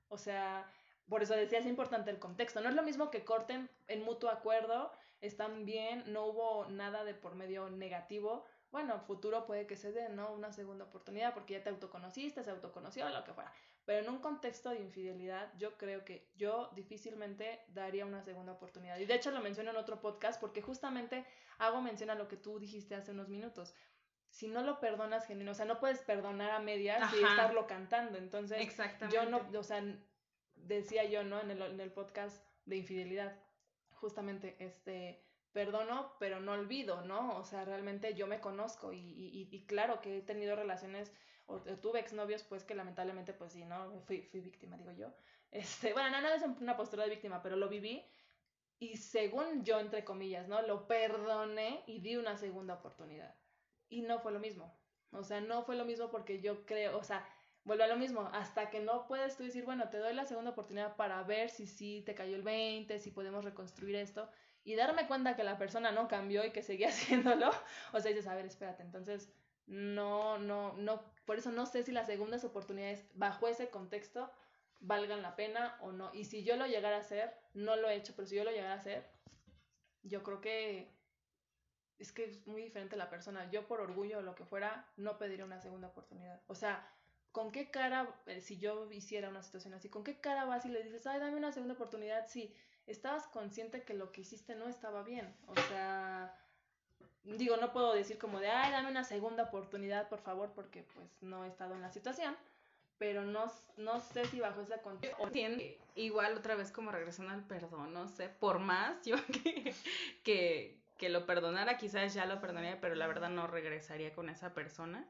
O 0.09 0.19
sea, 0.19 0.71
por 1.09 1.23
eso 1.23 1.35
decía, 1.35 1.59
es 1.59 1.67
importante 1.67 2.11
el 2.11 2.19
contexto. 2.19 2.61
No 2.61 2.69
es 2.69 2.75
lo 2.75 2.83
mismo 2.83 3.11
que 3.11 3.25
corten 3.25 3.69
en 3.89 4.05
mutuo 4.05 4.31
acuerdo, 4.31 4.93
están 5.21 5.65
bien, 5.65 6.05
no 6.07 6.27
hubo 6.27 6.67
nada 6.67 7.05
de 7.05 7.15
por 7.15 7.35
medio 7.35 7.69
negativo. 7.71 8.45
Bueno, 8.77 9.01
futuro 9.01 9.47
puede 9.47 9.67
que 9.67 9.75
se 9.75 9.91
dé, 9.91 10.11
¿no? 10.11 10.35
Una 10.35 10.53
segunda 10.53 10.85
oportunidad 10.85 11.33
porque 11.33 11.55
ya 11.55 11.63
te 11.63 11.71
autoconociste, 11.71 12.45
se 12.45 12.51
autoconoció, 12.51 13.09
lo 13.09 13.25
que 13.25 13.33
fuera. 13.33 13.51
Pero 13.87 14.05
en 14.05 14.11
un 14.11 14.19
contexto 14.19 14.69
de 14.69 14.81
infidelidad, 14.81 15.51
yo 15.57 15.79
creo 15.79 16.05
que 16.05 16.29
yo 16.37 16.69
difícilmente 16.75 17.65
daría 17.69 18.05
una 18.05 18.21
segunda 18.21 18.53
oportunidad. 18.53 18.99
Y 18.99 19.07
de 19.07 19.15
hecho 19.15 19.31
lo 19.31 19.41
menciono 19.41 19.71
en 19.71 19.79
otro 19.79 20.03
podcast 20.03 20.39
porque 20.39 20.61
justamente 20.61 21.25
hago 21.57 21.81
mención 21.81 22.11
a 22.11 22.17
lo 22.17 22.29
que 22.29 22.37
tú 22.37 22.59
dijiste 22.59 22.95
hace 22.95 23.13
unos 23.13 23.31
minutos. 23.31 23.75
Si 24.29 24.47
no 24.47 24.61
lo 24.61 24.79
perdonas 24.79 25.27
genuino, 25.27 25.53
o 25.53 25.55
sea, 25.55 25.65
no 25.65 25.81
puedes 25.81 26.01
perdonar 26.01 26.51
a 26.51 26.61
medias 26.61 27.11
y 27.15 27.25
estarlo 27.25 27.67
cantando. 27.67 28.19
Entonces, 28.19 28.61
yo 29.11 29.25
no, 29.25 29.41
o 29.59 29.63
sea, 29.63 29.83
decía 30.55 31.07
yo, 31.07 31.25
¿no? 31.25 31.41
En 31.41 31.51
el, 31.51 31.63
en 31.63 31.81
el 31.81 31.93
podcast 31.93 32.45
de 32.67 32.77
infidelidad, 32.77 33.41
justamente, 33.93 34.55
este, 34.59 35.26
perdono, 35.57 36.13
pero 36.19 36.39
no 36.39 36.53
olvido, 36.53 37.01
¿no? 37.07 37.35
O 37.39 37.43
sea, 37.43 37.65
realmente 37.65 38.13
yo 38.13 38.27
me 38.27 38.41
conozco 38.41 38.93
y, 38.93 39.49
y, 39.51 39.65
claro 39.65 40.03
que 40.03 40.19
he 40.19 40.21
tenido 40.21 40.55
relaciones 40.55 41.11
o, 41.47 41.61
tuve 41.81 41.99
exnovios, 41.99 42.43
pues 42.43 42.63
que 42.63 42.75
lamentablemente, 42.75 43.33
pues 43.33 43.55
sí, 43.55 43.65
¿no? 43.65 43.91
Fui, 44.03 44.21
fui 44.21 44.41
víctima, 44.41 44.77
digo 44.77 44.93
yo. 44.93 45.15
Este, 45.51 45.95
bueno, 45.95 46.11
no, 46.11 46.21
no 46.21 46.29
es 46.29 46.43
una 46.61 46.77
postura 46.77 47.05
de 47.05 47.09
víctima, 47.09 47.41
pero 47.43 47.57
lo 47.57 47.71
viví 47.71 48.05
y 48.79 48.99
según 48.99 49.65
yo, 49.65 49.81
entre 49.81 50.05
comillas, 50.05 50.47
¿no? 50.47 50.61
Lo 50.61 50.87
perdoné 50.87 51.83
y 51.87 52.01
di 52.01 52.17
una 52.17 52.37
segunda 52.37 52.75
oportunidad. 52.75 53.35
Y 53.89 54.03
no 54.03 54.19
fue 54.19 54.33
lo 54.33 54.41
mismo. 54.41 54.79
O 55.13 55.25
sea, 55.25 55.41
no 55.41 55.63
fue 55.63 55.77
lo 55.77 55.87
mismo 55.87 56.11
porque 56.11 56.43
yo 56.43 56.67
creo, 56.67 56.99
o 56.99 57.03
sea, 57.03 57.27
vuelve 57.65 57.85
a 57.85 57.89
lo 57.89 57.97
mismo, 57.97 58.29
hasta 58.35 58.69
que 58.69 58.81
no 58.81 59.07
puedes 59.07 59.39
tú 59.39 59.45
decir, 59.45 59.65
bueno, 59.65 59.89
te 59.89 59.97
doy 59.97 60.13
la 60.13 60.27
segunda 60.27 60.51
oportunidad 60.51 60.97
para 60.97 61.23
ver 61.23 61.49
si 61.49 61.67
sí 61.67 62.03
te 62.05 62.15
cayó 62.15 62.37
el 62.37 62.43
20, 62.43 62.99
si 62.99 63.11
podemos 63.11 63.43
reconstruir 63.43 63.97
esto, 63.97 64.29
y 64.67 64.75
darme 64.75 65.07
cuenta 65.07 65.37
que 65.37 65.45
la 65.45 65.57
persona 65.57 65.93
no 65.93 66.09
cambió 66.09 66.45
y 66.45 66.51
que 66.51 66.63
seguía 66.63 66.89
haciéndolo, 66.91 67.51
o 67.93 68.01
sea, 68.01 68.11
dices, 68.11 68.27
a 68.27 68.35
ver, 68.35 68.45
espérate, 68.45 68.83
entonces 68.83 69.33
no, 69.67 70.39
no, 70.39 70.75
no, 70.75 71.03
por 71.25 71.39
eso 71.39 71.53
no 71.53 71.67
sé 71.67 71.85
si 71.85 71.93
las 71.93 72.07
segundas 72.07 72.45
oportunidades 72.45 73.05
bajo 73.15 73.47
ese 73.47 73.71
contexto 73.71 74.31
valgan 74.81 75.23
la 75.23 75.37
pena 75.37 75.79
o 75.81 75.93
no. 75.93 76.13
Y 76.13 76.25
si 76.25 76.43
yo 76.43 76.57
lo 76.57 76.67
llegara 76.67 76.97
a 76.97 77.01
hacer, 77.01 77.33
no 77.55 77.77
lo 77.77 77.89
he 77.89 77.95
hecho, 77.95 78.13
pero 78.15 78.27
si 78.27 78.35
yo 78.35 78.45
lo 78.45 78.51
llegara 78.51 78.75
a 78.75 78.79
hacer, 78.79 79.07
yo 80.03 80.23
creo 80.23 80.41
que 80.41 80.93
es 81.99 82.13
que 82.13 82.25
es 82.25 82.47
muy 82.47 82.63
diferente 82.63 82.97
la 82.97 83.09
persona. 83.09 83.49
Yo 83.51 83.67
por 83.67 83.81
orgullo 83.81 84.19
o 84.19 84.23
lo 84.23 84.35
que 84.35 84.45
fuera, 84.45 84.87
no 84.97 85.17
pediría 85.17 85.45
una 85.45 85.61
segunda 85.61 85.89
oportunidad. 85.89 86.43
O 86.49 86.55
sea, 86.55 86.93
¿con 87.33 87.53
qué 87.53 87.71
cara, 87.71 88.15
eh, 88.27 88.41
si 88.41 88.59
yo 88.59 88.91
hiciera 88.91 89.29
una 89.29 89.43
situación 89.43 89.75
así, 89.75 89.89
con 89.89 90.05
qué 90.05 90.21
cara 90.21 90.45
vas 90.45 90.67
y 90.67 90.71
le 90.71 90.83
dices, 90.83 91.07
ay, 91.07 91.21
dame 91.21 91.37
una 91.37 91.53
segunda 91.53 91.75
oportunidad? 91.75 92.27
Si 92.29 92.55
estabas 92.87 93.27
consciente 93.29 93.83
que 93.83 93.95
lo 93.95 94.13
que 94.13 94.23
hiciste 94.23 94.55
no 94.55 94.69
estaba 94.69 95.03
bien. 95.03 95.35
O 95.49 95.55
sea 95.69 96.35
digo, 97.35 97.57
no 97.57 97.73
puedo 97.73 97.93
decir 97.93 98.19
como 98.19 98.41
de, 98.41 98.49
ay, 98.49 98.71
dame 98.71 98.91
una 98.91 99.05
segunda 99.05 99.45
oportunidad, 99.45 100.09
por 100.09 100.21
favor, 100.21 100.53
porque 100.55 100.85
pues 100.95 101.09
no 101.21 101.45
he 101.45 101.49
estado 101.49 101.75
en 101.75 101.83
la 101.83 101.91
situación, 101.91 102.37
pero 102.99 103.25
no, 103.25 103.51
no 103.77 104.01
sé 104.01 104.25
si 104.27 104.41
bajo 104.41 104.61
esa 104.61 104.81
contexto. 104.81 105.23
Igual 105.97 106.37
otra 106.37 106.55
vez 106.55 106.71
como 106.71 106.93
regresando 106.93 107.33
al 107.33 107.45
perdón, 107.45 107.93
no 107.93 108.09
sé, 108.09 108.29
por 108.29 108.59
más 108.59 109.05
yo 109.05 109.17
que, 109.43 109.75
que, 110.23 110.79
que 110.99 111.09
lo 111.09 111.27
perdonara, 111.27 111.77
quizás 111.79 112.15
ya 112.15 112.27
lo 112.27 112.41
perdonaría, 112.41 112.81
pero 112.81 112.95
la 112.95 113.07
verdad 113.07 113.31
no 113.31 113.47
regresaría 113.47 114.15
con 114.15 114.29
esa 114.29 114.55
persona, 114.55 115.07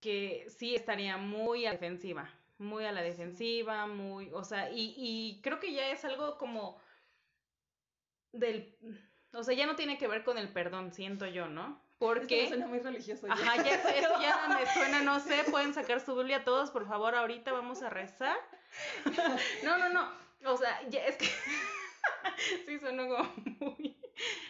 que 0.00 0.46
sí 0.50 0.74
estaría 0.74 1.16
muy 1.16 1.62
defensiva, 1.62 2.28
muy 2.62 2.84
a 2.84 2.92
la 2.92 3.02
defensiva, 3.02 3.86
muy, 3.86 4.30
o 4.32 4.44
sea, 4.44 4.70
y, 4.70 4.94
y 4.96 5.40
creo 5.42 5.60
que 5.60 5.72
ya 5.72 5.90
es 5.90 6.04
algo 6.04 6.38
como 6.38 6.80
del 8.32 8.76
o 9.34 9.42
sea, 9.42 9.54
ya 9.54 9.66
no 9.66 9.76
tiene 9.76 9.96
que 9.96 10.08
ver 10.08 10.24
con 10.24 10.36
el 10.36 10.48
perdón, 10.50 10.92
siento 10.92 11.26
yo, 11.26 11.48
¿no? 11.48 11.80
Porque... 11.98 12.48
suena 12.48 12.66
muy 12.66 12.80
religioso. 12.80 13.26
Ya. 13.26 13.32
Ajá, 13.32 13.62
ya, 13.62 13.74
eso 13.96 14.20
ya 14.20 14.48
me 14.48 14.66
suena, 14.66 15.02
no 15.02 15.20
sé, 15.20 15.44
pueden 15.50 15.72
sacar 15.72 16.00
su 16.00 16.14
Biblia 16.14 16.44
todos, 16.44 16.70
por 16.70 16.86
favor, 16.86 17.14
ahorita 17.14 17.52
vamos 17.52 17.82
a 17.82 17.90
rezar. 17.90 18.36
No, 19.64 19.76
no, 19.76 19.88
no, 19.90 20.08
o 20.50 20.56
sea, 20.56 20.80
ya 20.88 21.04
es 21.04 21.16
que... 21.16 21.26
sí, 22.66 22.78
suena 22.78 23.06
como 23.06 23.32
muy... 23.60 23.98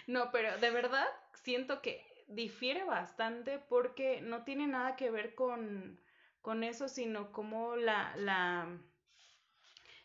No, 0.06 0.30
pero 0.30 0.56
de 0.58 0.70
verdad 0.70 1.06
siento 1.34 1.82
que 1.82 2.06
difiere 2.28 2.84
bastante 2.84 3.58
porque 3.58 4.20
no 4.20 4.44
tiene 4.44 4.66
nada 4.66 4.96
que 4.96 5.10
ver 5.10 5.34
con, 5.34 6.00
con 6.42 6.64
eso, 6.64 6.88
sino 6.88 7.32
como 7.32 7.76
la, 7.76 8.14
la... 8.16 8.66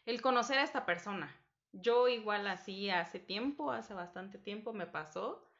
el 0.05 0.21
conocer 0.21 0.59
a 0.59 0.63
esta 0.63 0.85
persona. 0.85 1.35
Yo 1.73 2.07
igual 2.07 2.47
así 2.47 2.89
hace 2.89 3.19
tiempo, 3.19 3.71
hace 3.71 3.93
bastante 3.93 4.37
tiempo 4.37 4.71
me 4.71 4.87
pasó, 4.87 5.51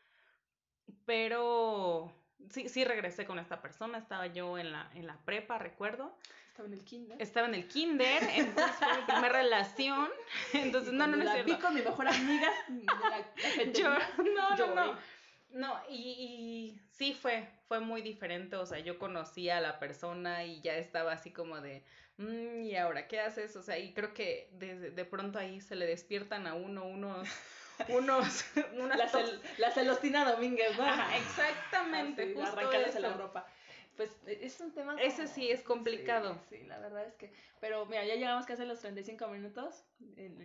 pero 1.05 2.13
sí, 2.49 2.69
sí 2.69 2.85
regresé 2.85 3.25
con 3.25 3.39
esta 3.39 3.61
persona, 3.61 3.97
estaba 3.97 4.27
yo 4.27 4.57
en 4.57 4.71
la, 4.71 4.89
en 4.93 5.07
la 5.07 5.17
prepa, 5.25 5.57
recuerdo. 5.57 6.17
Estaba 6.49 6.67
en 6.67 6.73
el 6.73 6.85
kinder. 6.85 7.21
Estaba 7.21 7.47
en 7.47 7.55
el 7.55 7.67
kinder, 7.67 8.23
entonces 8.35 8.75
fue 8.77 8.87
mi 8.97 9.03
primera 9.03 9.29
relación. 9.29 10.09
Entonces, 10.53 10.91
no, 10.91 11.05
no, 11.05 11.15
no. 11.15 11.23
La 11.23 11.43
vi 11.43 11.55
con 11.57 11.75
mi 11.75 11.81
mejor 11.81 12.07
amiga. 12.07 12.51
yo, 13.75 13.89
no, 14.23 14.57
no, 14.57 14.73
no. 14.73 14.97
No, 15.57 15.75
y, 15.89 15.95
y, 15.95 16.81
sí 16.91 17.13
fue, 17.13 17.49
fue 17.67 17.79
muy 17.79 18.03
diferente, 18.03 18.55
o 18.57 18.65
sea, 18.67 18.77
yo 18.77 18.99
conocía 18.99 19.57
a 19.57 19.61
la 19.61 19.79
persona 19.79 20.43
y 20.43 20.61
ya 20.61 20.75
estaba 20.75 21.13
así 21.13 21.31
como 21.31 21.59
de, 21.61 21.83
mm, 22.17 22.61
¿y 22.61 22.75
ahora 22.75 23.07
qué 23.07 23.19
haces? 23.19 23.55
O 23.55 23.63
sea, 23.63 23.79
y 23.79 23.91
creo 23.95 24.13
que 24.13 24.49
de, 24.51 24.91
de 24.91 25.05
pronto 25.05 25.39
ahí 25.39 25.59
se 25.59 25.75
le 25.75 25.87
despiertan 25.87 26.45
a 26.45 26.53
uno 26.53 26.85
unos, 27.89 28.45
unos, 28.73 28.97
la, 28.97 29.09
la, 29.57 29.71
Celostina 29.71 30.31
Domínguez, 30.31 30.77
¿no? 30.77 30.85
exactamente, 31.15 32.35
justo 32.35 32.71
eso. 32.71 32.99
la 32.99 33.13
ropa. 33.13 33.47
Pues 33.95 34.11
e, 34.27 34.45
es 34.45 34.61
un 34.61 34.71
tema. 34.73 34.95
Ese 35.01 35.25
sí 35.25 35.49
es 35.49 35.63
complicado. 35.63 36.39
Sí, 36.49 36.63
la 36.67 36.77
verdad 36.77 37.03
es 37.07 37.15
que. 37.15 37.33
Pero 37.59 37.87
mira, 37.87 38.05
ya 38.05 38.13
llegamos 38.13 38.45
casi 38.45 38.61
a 38.61 38.65
los 38.65 38.79
35 38.79 39.27
minutos, 39.29 39.83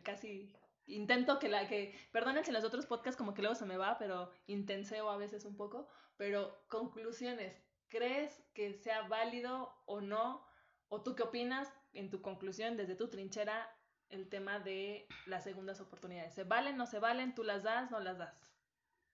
casi 0.02 0.50
intento 0.92 1.38
que 1.38 1.48
la 1.48 1.66
que, 1.68 1.98
perdónense 2.12 2.50
en 2.50 2.54
los 2.54 2.64
otros 2.64 2.86
podcasts 2.86 3.18
como 3.18 3.34
que 3.34 3.42
luego 3.42 3.54
se 3.54 3.66
me 3.66 3.76
va, 3.76 3.98
pero 3.98 4.30
intenseo 4.46 5.10
a 5.10 5.16
veces 5.16 5.44
un 5.44 5.56
poco, 5.56 5.88
pero 6.16 6.64
conclusiones, 6.68 7.60
¿crees 7.88 8.42
que 8.54 8.74
sea 8.74 9.08
válido 9.08 9.74
o 9.86 10.00
no? 10.00 10.46
¿O 10.88 11.02
tú 11.02 11.14
qué 11.16 11.22
opinas 11.22 11.72
en 11.94 12.10
tu 12.10 12.22
conclusión 12.22 12.76
desde 12.76 12.94
tu 12.94 13.08
trinchera 13.08 13.68
el 14.10 14.28
tema 14.28 14.60
de 14.60 15.08
las 15.26 15.44
segundas 15.44 15.80
oportunidades? 15.80 16.34
¿Se 16.34 16.44
valen, 16.44 16.76
no 16.76 16.86
se 16.86 16.98
valen? 16.98 17.34
¿Tú 17.34 17.44
las 17.44 17.62
das, 17.62 17.90
no 17.90 18.00
las 18.00 18.18
das? 18.18 18.34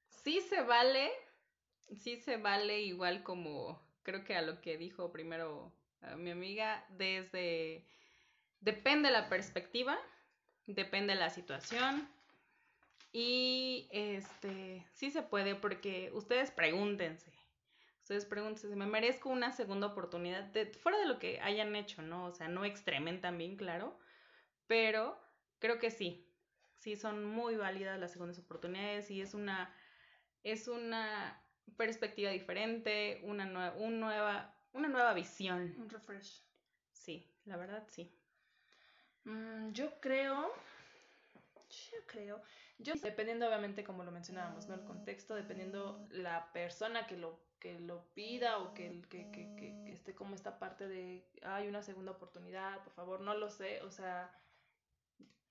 Sí 0.08 0.40
se 0.40 0.62
vale, 0.62 1.10
sí 1.96 2.16
se 2.16 2.36
vale 2.36 2.80
igual 2.80 3.22
como 3.22 3.80
creo 4.02 4.24
que 4.24 4.34
a 4.34 4.42
lo 4.42 4.60
que 4.60 4.78
dijo 4.78 5.12
primero 5.12 5.72
mi 6.16 6.30
amiga, 6.30 6.84
desde, 6.90 7.84
depende 8.60 9.10
la 9.10 9.28
perspectiva 9.28 9.98
depende 10.72 11.14
de 11.14 11.20
la 11.20 11.30
situación. 11.30 12.08
Y 13.12 13.88
este, 13.90 14.86
sí 14.92 15.10
se 15.10 15.22
puede 15.22 15.54
porque 15.54 16.10
ustedes 16.12 16.50
pregúntense. 16.50 17.32
Ustedes 18.02 18.24
pregúntense, 18.24 18.74
¿me 18.74 18.86
merezco 18.86 19.28
una 19.28 19.52
segunda 19.52 19.88
oportunidad? 19.88 20.44
De, 20.44 20.66
fuera 20.66 20.98
de 20.98 21.06
lo 21.06 21.18
que 21.18 21.40
hayan 21.40 21.76
hecho, 21.76 22.00
¿no? 22.00 22.26
O 22.26 22.32
sea, 22.32 22.48
no 22.48 22.64
extremen 22.64 23.20
también, 23.20 23.56
claro, 23.56 23.98
pero 24.66 25.20
creo 25.58 25.78
que 25.78 25.90
sí, 25.90 26.26
sí 26.78 26.96
son 26.96 27.24
muy 27.24 27.56
válidas 27.56 28.00
las 28.00 28.12
segundas 28.12 28.38
oportunidades 28.38 29.10
y 29.10 29.20
es 29.20 29.34
una, 29.34 29.74
es 30.42 30.68
una 30.68 31.42
perspectiva 31.76 32.30
diferente, 32.30 33.20
una, 33.24 33.44
nueva, 33.44 34.54
una 34.72 34.88
nueva 34.88 35.12
visión. 35.12 35.74
Un 35.76 35.90
refresh. 35.90 36.42
Sí, 36.92 37.30
la 37.44 37.56
verdad 37.56 37.86
sí. 37.88 38.10
Mm, 39.28 39.72
yo 39.72 39.90
creo, 40.00 40.50
yo 41.92 41.98
creo, 42.06 42.40
yo 42.78 42.94
dependiendo 42.94 43.46
obviamente 43.46 43.84
como 43.84 44.02
lo 44.02 44.10
mencionábamos, 44.10 44.68
¿no? 44.68 44.74
El 44.74 44.84
contexto, 44.84 45.34
dependiendo 45.34 46.06
la 46.10 46.50
persona 46.52 47.06
que 47.06 47.18
lo 47.18 47.38
que 47.60 47.78
lo 47.78 48.04
pida 48.14 48.58
o 48.58 48.72
que, 48.72 49.02
que, 49.10 49.30
que, 49.30 49.54
que, 49.56 49.92
esté 49.92 50.14
como 50.14 50.34
esta 50.34 50.58
parte 50.58 50.88
de 50.88 51.26
hay 51.42 51.68
una 51.68 51.82
segunda 51.82 52.12
oportunidad, 52.12 52.82
por 52.84 52.92
favor, 52.94 53.20
no 53.20 53.34
lo 53.34 53.50
sé, 53.50 53.82
o 53.82 53.90
sea, 53.90 54.32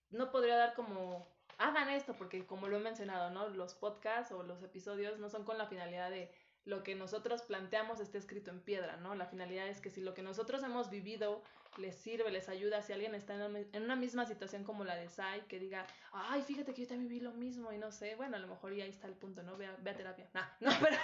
no 0.09 0.31
podría 0.31 0.55
dar 0.55 0.73
como 0.73 1.27
hagan 1.59 1.89
esto, 1.89 2.15
porque 2.17 2.47
como 2.47 2.67
lo 2.67 2.77
he 2.77 2.79
mencionado, 2.79 3.29
¿no? 3.29 3.49
Los 3.49 3.75
podcasts 3.75 4.31
o 4.31 4.41
los 4.41 4.63
episodios 4.63 5.19
no 5.19 5.29
son 5.29 5.43
con 5.43 5.57
la 5.57 5.67
finalidad 5.67 6.09
de 6.09 6.31
lo 6.67 6.83
que 6.83 6.95
nosotros 6.95 7.43
planteamos 7.43 8.01
esté 8.01 8.17
escrito 8.17 8.51
en 8.51 8.59
piedra, 8.59 8.97
¿no? 8.97 9.15
La 9.15 9.25
finalidad 9.25 9.69
es 9.69 9.79
que 9.79 9.89
si 9.89 10.01
lo 10.01 10.13
que 10.13 10.21
nosotros 10.21 10.61
hemos 10.63 10.89
vivido 10.89 11.41
les 11.77 11.95
sirve, 11.95 12.29
les 12.29 12.49
ayuda, 12.49 12.81
si 12.81 12.91
alguien 12.91 13.15
está 13.15 13.35
en 13.35 13.83
una 13.83 13.95
misma 13.95 14.25
situación 14.25 14.65
como 14.65 14.83
la 14.83 14.97
de 14.97 15.07
Sai, 15.07 15.47
que 15.47 15.59
diga, 15.59 15.87
ay, 16.11 16.41
fíjate 16.41 16.73
que 16.73 16.81
yo 16.81 16.87
también 16.89 17.07
vi 17.07 17.19
lo 17.21 17.31
mismo 17.31 17.71
y 17.71 17.77
no 17.77 17.93
sé, 17.93 18.15
bueno, 18.15 18.35
a 18.35 18.39
lo 18.39 18.47
mejor 18.47 18.73
ya 18.73 18.83
ahí 18.83 18.89
está 18.89 19.07
el 19.07 19.13
punto, 19.13 19.43
¿no? 19.43 19.55
Ve 19.55 19.67
a, 19.67 19.95
terapia. 19.95 20.29
no, 20.59 20.71
pero, 20.81 20.97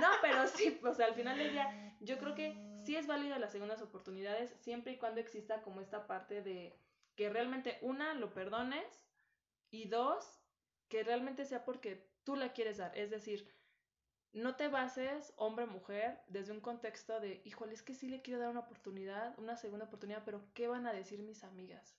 no, 0.00 0.08
pero 0.20 0.46
sí, 0.46 0.78
o 0.84 0.94
sea, 0.94 1.06
al 1.06 1.14
final 1.14 1.36
del 1.36 1.50
día, 1.50 1.96
yo 2.00 2.18
creo 2.18 2.36
que 2.36 2.56
sí 2.84 2.94
es 2.94 3.08
válida 3.08 3.40
las 3.40 3.50
segundas 3.50 3.82
oportunidades, 3.82 4.54
siempre 4.60 4.92
y 4.92 4.98
cuando 4.98 5.20
exista 5.20 5.62
como 5.62 5.80
esta 5.80 6.06
parte 6.06 6.42
de 6.42 6.78
que 7.16 7.28
realmente, 7.28 7.78
una, 7.82 8.14
lo 8.14 8.32
perdones 8.32 9.02
y 9.72 9.88
dos, 9.88 10.38
que 10.88 11.02
realmente 11.02 11.44
sea 11.44 11.64
porque 11.64 12.08
tú 12.22 12.36
la 12.36 12.52
quieres 12.52 12.76
dar, 12.76 12.96
es 12.96 13.10
decir, 13.10 13.52
no 14.32 14.56
te 14.56 14.68
bases, 14.68 15.32
hombre 15.36 15.66
mujer, 15.66 16.18
desde 16.28 16.52
un 16.52 16.60
contexto 16.60 17.20
de, 17.20 17.42
híjole, 17.44 17.74
es 17.74 17.82
que 17.82 17.94
sí 17.94 18.08
le 18.08 18.22
quiero 18.22 18.40
dar 18.40 18.50
una 18.50 18.60
oportunidad, 18.60 19.38
una 19.38 19.56
segunda 19.56 19.86
oportunidad, 19.86 20.22
pero 20.24 20.42
¿qué 20.54 20.68
van 20.68 20.86
a 20.86 20.92
decir 20.92 21.20
mis 21.22 21.44
amigas? 21.44 21.96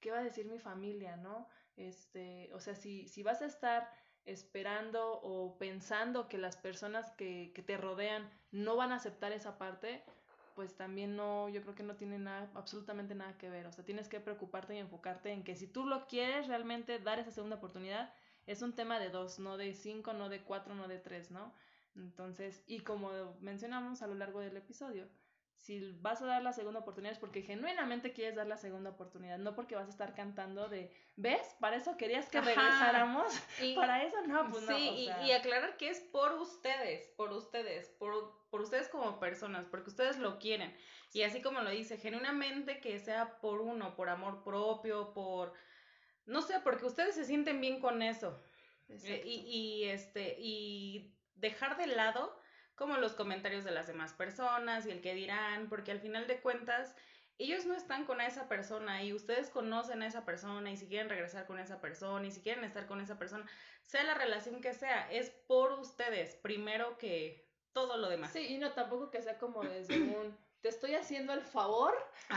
¿Qué 0.00 0.10
va 0.10 0.18
a 0.18 0.24
decir 0.24 0.46
mi 0.46 0.58
familia, 0.58 1.16
no? 1.16 1.48
Este, 1.76 2.50
o 2.52 2.60
sea, 2.60 2.74
si, 2.74 3.08
si 3.08 3.22
vas 3.22 3.42
a 3.42 3.46
estar 3.46 3.90
esperando 4.24 5.20
o 5.22 5.58
pensando 5.58 6.28
que 6.28 6.38
las 6.38 6.56
personas 6.56 7.10
que, 7.12 7.52
que 7.54 7.62
te 7.62 7.76
rodean 7.76 8.30
no 8.52 8.76
van 8.76 8.92
a 8.92 8.96
aceptar 8.96 9.32
esa 9.32 9.58
parte, 9.58 10.04
pues 10.54 10.76
también 10.76 11.16
no, 11.16 11.48
yo 11.48 11.62
creo 11.62 11.74
que 11.74 11.82
no 11.82 11.96
tiene 11.96 12.18
nada, 12.18 12.50
absolutamente 12.54 13.14
nada 13.14 13.36
que 13.38 13.50
ver. 13.50 13.66
O 13.66 13.72
sea, 13.72 13.84
tienes 13.84 14.08
que 14.08 14.20
preocuparte 14.20 14.74
y 14.74 14.78
enfocarte 14.78 15.32
en 15.32 15.42
que 15.42 15.56
si 15.56 15.66
tú 15.66 15.86
lo 15.86 16.06
quieres 16.06 16.46
realmente 16.46 16.98
dar 16.98 17.18
esa 17.18 17.30
segunda 17.32 17.56
oportunidad, 17.56 18.12
es 18.46 18.62
un 18.62 18.74
tema 18.74 18.98
de 18.98 19.08
dos, 19.08 19.38
no 19.38 19.56
de 19.56 19.74
cinco, 19.74 20.12
no 20.12 20.28
de 20.28 20.42
cuatro, 20.42 20.74
no 20.74 20.88
de 20.88 20.98
tres, 20.98 21.30
¿no? 21.30 21.52
Entonces, 21.96 22.62
y 22.66 22.80
como 22.80 23.10
mencionamos 23.40 24.02
a 24.02 24.06
lo 24.06 24.14
largo 24.14 24.40
del 24.40 24.56
episodio, 24.56 25.08
si 25.62 25.92
vas 26.00 26.20
a 26.20 26.26
dar 26.26 26.42
la 26.42 26.52
segunda 26.52 26.80
oportunidad 26.80 27.12
es 27.12 27.20
porque 27.20 27.42
genuinamente 27.42 28.12
quieres 28.12 28.34
dar 28.34 28.48
la 28.48 28.56
segunda 28.56 28.90
oportunidad, 28.90 29.38
no 29.38 29.54
porque 29.54 29.76
vas 29.76 29.86
a 29.86 29.92
estar 29.92 30.12
cantando 30.12 30.68
de, 30.68 30.92
¿ves? 31.14 31.54
Para 31.60 31.76
eso 31.76 31.96
querías 31.96 32.28
que 32.28 32.40
regresáramos, 32.40 33.32
y, 33.60 33.74
para 33.76 34.02
eso 34.02 34.16
no, 34.26 34.50
pues 34.50 34.64
no. 34.64 34.76
Sí, 34.76 35.08
y, 35.24 35.30
aclarar 35.30 35.76
que 35.76 35.88
es 35.88 36.00
por 36.00 36.32
ustedes, 36.32 37.06
por 37.16 37.30
ustedes, 37.32 37.90
por, 37.90 38.40
por 38.50 38.60
ustedes 38.60 38.88
como 38.88 39.20
personas, 39.20 39.64
porque 39.66 39.90
ustedes 39.90 40.18
lo 40.18 40.40
quieren. 40.40 40.74
Y 41.12 41.22
así 41.22 41.40
como 41.40 41.60
lo 41.60 41.70
dice, 41.70 41.96
genuinamente 41.96 42.80
que 42.80 42.98
sea 42.98 43.38
por 43.40 43.60
uno, 43.60 43.94
por 43.94 44.08
amor 44.08 44.42
propio, 44.42 45.12
por, 45.12 45.52
no 46.26 46.42
sé, 46.42 46.58
porque 46.64 46.86
ustedes 46.86 47.14
se 47.14 47.24
sienten 47.24 47.60
bien 47.60 47.80
con 47.80 48.02
eso. 48.02 48.36
Eh, 48.88 49.22
y, 49.24 49.34
y, 49.46 49.84
este, 49.84 50.36
y 50.40 51.14
dejar 51.42 51.76
de 51.76 51.88
lado 51.88 52.34
como 52.74 52.96
los 52.96 53.12
comentarios 53.12 53.64
de 53.64 53.70
las 53.70 53.86
demás 53.86 54.14
personas 54.14 54.86
y 54.86 54.90
el 54.90 55.02
que 55.02 55.14
dirán, 55.14 55.68
porque 55.68 55.92
al 55.92 56.00
final 56.00 56.26
de 56.26 56.40
cuentas 56.40 56.96
ellos 57.38 57.66
no 57.66 57.74
están 57.74 58.04
con 58.04 58.20
esa 58.20 58.48
persona 58.48 59.02
y 59.02 59.12
ustedes 59.12 59.50
conocen 59.50 60.02
a 60.02 60.06
esa 60.06 60.24
persona 60.24 60.70
y 60.70 60.76
si 60.76 60.86
quieren 60.86 61.08
regresar 61.08 61.46
con 61.46 61.58
esa 61.58 61.80
persona 61.80 62.26
y 62.26 62.30
si 62.30 62.40
quieren 62.40 62.64
estar 62.64 62.86
con 62.86 63.00
esa 63.00 63.18
persona, 63.18 63.44
sea 63.82 64.04
la 64.04 64.14
relación 64.14 64.60
que 64.60 64.72
sea, 64.72 65.10
es 65.10 65.30
por 65.46 65.72
ustedes 65.72 66.36
primero 66.36 66.96
que 66.98 67.46
todo 67.72 67.96
lo 67.96 68.08
demás. 68.08 68.32
Sí, 68.32 68.54
y 68.54 68.58
no 68.58 68.72
tampoco 68.72 69.10
que 69.10 69.22
sea 69.22 69.38
como 69.38 69.62
desde 69.62 69.94
un 70.16 70.36
te 70.62 70.68
estoy 70.68 70.94
haciendo 70.94 71.32
el 71.32 71.42
favor 71.42 71.92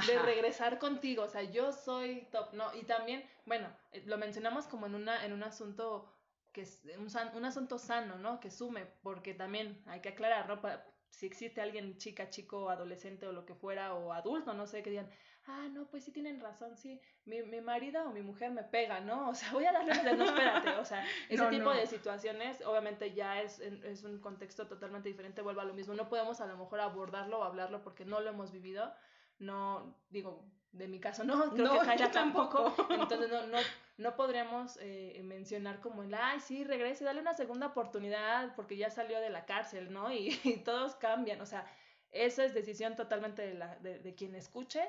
de 0.07 0.17
regresar 0.17 0.79
contigo, 0.79 1.23
o 1.23 1.27
sea, 1.27 1.43
yo 1.43 1.71
soy 1.71 2.27
top, 2.31 2.53
no, 2.53 2.73
y 2.73 2.81
también, 2.83 3.23
bueno, 3.45 3.69
eh, 3.91 4.01
lo 4.07 4.17
mencionamos 4.17 4.65
como 4.65 4.87
en 4.87 4.95
una 4.95 5.23
en 5.25 5.31
un 5.31 5.43
asunto 5.43 6.11
que 6.55 6.61
es 6.61 6.81
un, 6.97 7.09
un, 7.35 7.45
asunto 7.45 7.77
sano, 7.77 8.17
¿no? 8.17 8.39
Que 8.39 8.49
sume, 8.49 8.85
porque 9.03 9.33
también 9.33 9.83
hay 9.87 9.99
que 9.99 10.07
aclarar, 10.07 10.47
¿no? 10.47 10.61
si 11.09 11.25
existe 11.25 11.59
alguien, 11.59 11.97
chica, 11.97 12.29
chico, 12.29 12.69
adolescente 12.69 13.27
o 13.27 13.33
lo 13.33 13.45
que 13.45 13.55
fuera, 13.55 13.93
o 13.93 14.13
adulto, 14.13 14.53
no 14.53 14.65
sé, 14.65 14.81
que 14.81 14.89
digan, 14.89 15.09
ah, 15.47 15.67
no, 15.73 15.85
pues 15.87 16.05
sí 16.05 16.13
tienen 16.13 16.39
razón, 16.39 16.77
sí, 16.77 17.01
mi, 17.25 17.43
mi 17.43 17.59
marido 17.59 18.05
o 18.05 18.11
mi 18.11 18.21
mujer 18.21 18.51
me 18.51 18.63
pega, 18.63 19.01
¿no? 19.01 19.29
O 19.31 19.35
sea, 19.35 19.51
voy 19.51 19.65
a 19.65 19.73
darle 19.73 19.95
de, 19.95 20.15
no, 20.15 20.23
espérate, 20.23 20.69
o 20.69 20.85
sea, 20.85 21.05
ese 21.29 21.45
tipo 21.47 21.71
de 21.71 21.87
situaciones, 21.87 22.61
obviamente 22.65 23.13
ya 23.13 23.41
es, 23.41 23.59
es 23.59 24.05
un 24.05 24.19
contexto 24.21 24.65
totalmente 24.65 25.09
diferente, 25.09 25.41
vuelvo 25.41 25.59
a 25.59 25.65
lo 25.65 25.73
mismo, 25.73 25.93
no 25.93 26.07
podemos 26.07 26.39
a 26.39 26.45
lo 26.45 26.55
mejor 26.55 26.79
abordarlo 26.79 27.39
o 27.39 27.43
hablarlo 27.43 27.81
porque 27.81 28.05
no 28.05 28.21
lo 28.21 28.29
hemos 28.29 28.53
vivido, 28.53 28.93
no, 29.39 29.95
digo, 30.09 30.45
de 30.71 30.87
mi 30.87 30.99
caso 30.99 31.23
no, 31.23 31.51
creo 31.55 31.79
que 31.79 31.85
Jaira 31.85 32.11
tampoco. 32.11 32.73
Entonces 32.89 33.29
no, 33.29 33.47
no, 33.47 33.57
no 33.97 34.15
podríamos 34.15 34.77
eh, 34.81 35.21
mencionar 35.23 35.79
como 35.79 36.03
el, 36.03 36.13
ay, 36.13 36.39
sí, 36.39 36.63
regrese, 36.63 37.05
dale 37.05 37.21
una 37.21 37.33
segunda 37.33 37.67
oportunidad 37.67 38.55
porque 38.55 38.77
ya 38.77 38.89
salió 38.89 39.19
de 39.19 39.29
la 39.29 39.45
cárcel, 39.45 39.91
¿no? 39.91 40.11
Y, 40.13 40.57
todos 40.63 40.95
cambian, 40.95 41.41
o 41.41 41.45
sea, 41.45 41.65
esa 42.11 42.45
es 42.45 42.53
decisión 42.53 42.95
totalmente 42.95 43.41
de, 43.41 43.53
la, 43.53 43.75
de, 43.77 43.99
de 43.99 44.15
quien 44.15 44.35
escuche 44.35 44.83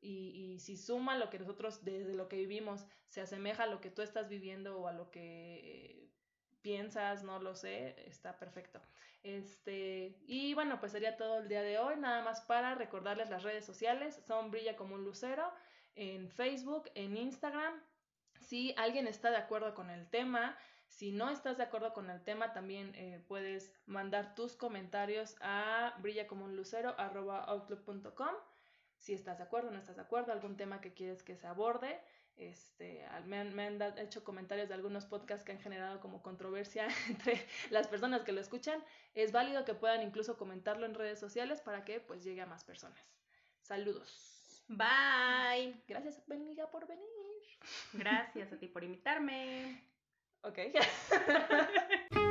y, 0.00 0.54
y, 0.54 0.60
si 0.60 0.76
suma 0.76 1.16
lo 1.16 1.30
que 1.30 1.38
nosotros, 1.38 1.84
desde 1.84 2.14
lo 2.14 2.28
que 2.28 2.36
vivimos, 2.36 2.86
se 3.08 3.20
asemeja 3.20 3.64
a 3.64 3.66
lo 3.66 3.80
que 3.80 3.90
tú 3.90 4.02
estás 4.02 4.28
viviendo 4.28 4.78
o 4.78 4.88
a 4.88 4.92
lo 4.92 5.10
que 5.10 5.20
eh, 5.22 6.10
piensas, 6.66 7.22
no 7.22 7.38
lo 7.38 7.54
sé, 7.54 7.94
está 8.08 8.40
perfecto. 8.40 8.80
Este, 9.22 10.18
y 10.26 10.52
bueno, 10.54 10.80
pues 10.80 10.90
sería 10.90 11.16
todo 11.16 11.38
el 11.38 11.46
día 11.46 11.62
de 11.62 11.78
hoy, 11.78 11.94
nada 11.96 12.24
más 12.24 12.40
para 12.40 12.74
recordarles 12.74 13.30
las 13.30 13.44
redes 13.44 13.64
sociales, 13.64 14.20
son 14.26 14.50
Brilla 14.50 14.74
como 14.74 14.96
un 14.96 15.04
lucero 15.04 15.48
en 15.94 16.28
Facebook, 16.28 16.90
en 16.96 17.16
Instagram. 17.16 17.80
Si 18.40 18.74
alguien 18.78 19.06
está 19.06 19.30
de 19.30 19.36
acuerdo 19.36 19.76
con 19.76 19.90
el 19.90 20.10
tema, 20.10 20.58
si 20.88 21.12
no 21.12 21.30
estás 21.30 21.56
de 21.56 21.62
acuerdo 21.62 21.92
con 21.92 22.10
el 22.10 22.24
tema, 22.24 22.52
también 22.52 22.92
eh, 22.96 23.22
puedes 23.28 23.72
mandar 23.86 24.34
tus 24.34 24.56
comentarios 24.56 25.36
a 25.42 25.94
brillacomunlucero.outlook.com. 26.00 28.34
Si 28.98 29.14
estás 29.14 29.38
de 29.38 29.44
acuerdo, 29.44 29.70
no 29.70 29.78
estás 29.78 29.94
de 29.94 30.02
acuerdo, 30.02 30.32
algún 30.32 30.56
tema 30.56 30.80
que 30.80 30.94
quieres 30.94 31.22
que 31.22 31.36
se 31.36 31.46
aborde. 31.46 32.00
Este, 32.36 33.02
me 33.24 33.38
han, 33.38 33.54
me 33.54 33.66
han 33.66 33.80
hecho 33.98 34.22
comentarios 34.22 34.68
de 34.68 34.74
algunos 34.74 35.06
podcasts 35.06 35.44
que 35.44 35.52
han 35.52 35.60
generado 35.60 36.00
como 36.00 36.22
controversia 36.22 36.86
entre 37.08 37.46
las 37.70 37.88
personas 37.88 38.22
que 38.22 38.32
lo 38.32 38.40
escuchan. 38.40 38.82
Es 39.14 39.32
válido 39.32 39.64
que 39.64 39.74
puedan 39.74 40.02
incluso 40.02 40.36
comentarlo 40.36 40.86
en 40.86 40.94
redes 40.94 41.18
sociales 41.18 41.60
para 41.60 41.84
que 41.84 42.00
pues 42.00 42.24
llegue 42.24 42.42
a 42.42 42.46
más 42.46 42.64
personas. 42.64 43.16
Saludos. 43.62 44.64
Bye. 44.68 45.82
Gracias, 45.88 46.22
Beniga, 46.26 46.70
por 46.70 46.86
venir. 46.86 47.06
Gracias 47.92 48.52
a 48.52 48.58
ti 48.58 48.68
por 48.68 48.84
invitarme. 48.84 49.82
Ok. 50.42 50.58